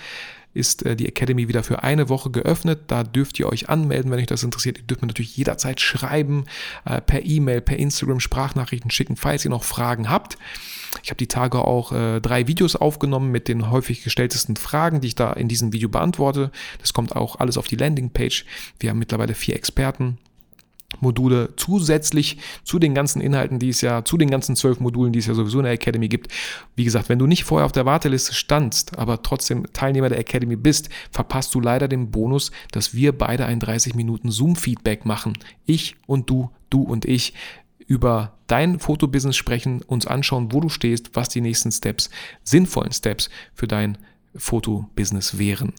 ist 0.57 0.85
äh, 0.85 0.95
die 0.95 1.07
Academy 1.07 1.47
wieder 1.47 1.63
für 1.63 1.83
eine 1.83 2.09
Woche 2.09 2.29
geöffnet. 2.31 2.81
Da 2.87 3.03
dürft 3.03 3.39
ihr 3.39 3.47
euch 3.47 3.69
anmelden, 3.69 4.11
wenn 4.11 4.19
euch 4.19 4.25
das 4.25 4.43
interessiert. 4.43 4.77
Ihr 4.77 4.83
dürft 4.83 5.01
mir 5.01 5.07
natürlich 5.07 5.37
jederzeit 5.37 5.79
schreiben, 5.79 6.45
äh, 6.85 6.99
per 6.99 7.25
E-Mail, 7.25 7.61
per 7.61 7.77
Instagram 7.77 8.19
Sprachnachrichten 8.19 8.91
schicken, 8.91 9.15
falls 9.15 9.45
ihr 9.45 9.51
noch 9.51 9.63
Fragen 9.63 10.09
habt. 10.09 10.37
Ich 11.03 11.09
habe 11.09 11.17
die 11.17 11.27
Tage 11.27 11.59
auch 11.59 11.91
äh, 11.91 12.19
drei 12.19 12.47
Videos 12.47 12.75
aufgenommen 12.75 13.31
mit 13.31 13.47
den 13.47 13.69
häufig 13.69 14.03
gestelltesten 14.03 14.55
Fragen, 14.55 15.01
die 15.01 15.09
ich 15.09 15.15
da 15.15 15.31
in 15.33 15.47
diesem 15.47 15.73
Video 15.73 15.89
beantworte. 15.89 16.51
Das 16.79 16.93
kommt 16.93 17.15
auch 17.15 17.39
alles 17.39 17.57
auf 17.57 17.67
die 17.67 17.75
Landingpage. 17.75 18.45
Wir 18.79 18.89
haben 18.89 18.99
mittlerweile 18.99 19.35
vier 19.35 19.55
Experten 19.55 20.17
Module 21.01 21.53
zusätzlich 21.57 22.37
zu 22.63 22.79
den 22.79 22.95
ganzen 22.95 23.21
Inhalten, 23.21 23.59
die 23.59 23.69
es 23.69 23.81
ja, 23.81 24.05
zu 24.05 24.17
den 24.17 24.29
ganzen 24.29 24.55
zwölf 24.55 24.79
Modulen, 24.79 25.11
die 25.11 25.19
es 25.19 25.27
ja 25.27 25.33
sowieso 25.33 25.59
in 25.59 25.65
der 25.65 25.73
Academy 25.73 26.07
gibt. 26.07 26.31
Wie 26.75 26.85
gesagt, 26.85 27.09
wenn 27.09 27.19
du 27.19 27.27
nicht 27.27 27.43
vorher 27.43 27.65
auf 27.65 27.73
der 27.73 27.85
Warteliste 27.85 28.33
standst, 28.33 28.97
aber 28.97 29.21
trotzdem 29.21 29.65
Teilnehmer 29.73 30.09
der 30.09 30.19
Academy 30.19 30.55
bist, 30.55 30.89
verpasst 31.11 31.53
du 31.53 31.59
leider 31.59 31.87
den 31.87 32.09
Bonus, 32.09 32.51
dass 32.71 32.93
wir 32.93 33.11
beide 33.11 33.45
ein 33.45 33.59
30 33.59 33.95
Minuten 33.95 34.31
Zoom-Feedback 34.31 35.05
machen. 35.05 35.33
Ich 35.65 35.97
und 36.05 36.29
du, 36.29 36.51
du 36.69 36.83
und 36.83 37.03
ich 37.03 37.33
über 37.85 38.37
dein 38.47 38.79
Fotobusiness 38.79 39.35
sprechen, 39.35 39.81
uns 39.81 40.07
anschauen, 40.07 40.53
wo 40.53 40.61
du 40.61 40.69
stehst, 40.69 41.15
was 41.15 41.29
die 41.29 41.41
nächsten 41.41 41.71
Steps, 41.71 42.09
sinnvollen 42.43 42.91
Steps 42.91 43.29
für 43.53 43.67
dein 43.67 43.97
Fotobusiness 44.35 45.37
wären. 45.37 45.73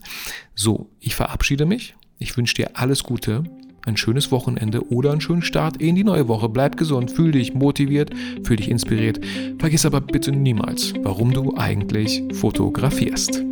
So, 0.55 0.91
ich 1.01 1.15
verabschiede 1.15 1.65
mich. 1.65 1.95
Ich 2.19 2.37
wünsche 2.37 2.55
dir 2.55 2.71
alles 2.75 3.05
Gute 3.05 3.45
ein 3.89 3.97
schönes 3.97 4.31
Wochenende 4.31 4.87
oder 4.93 5.11
einen 5.11 5.21
schönen 5.21 5.43
Start 5.43 5.79
in 5.79 5.97
die 5.97 6.05
neue 6.05 6.29
Woche. 6.29 6.49
Bleib 6.49 6.77
gesund, 6.77 7.11
fühl 7.11 7.33
dich 7.33 7.55
motiviert, 7.55 8.11
fühl 8.45 8.57
dich 8.57 8.71
inspiriert. 8.71 9.19
Vergiss 9.59 9.87
aber 9.87 10.01
bitte 10.01 10.31
niemals, 10.31 10.95
warum 11.03 11.33
du 11.33 11.57
eigentlich 11.57 12.23
fotografierst. 12.35 13.43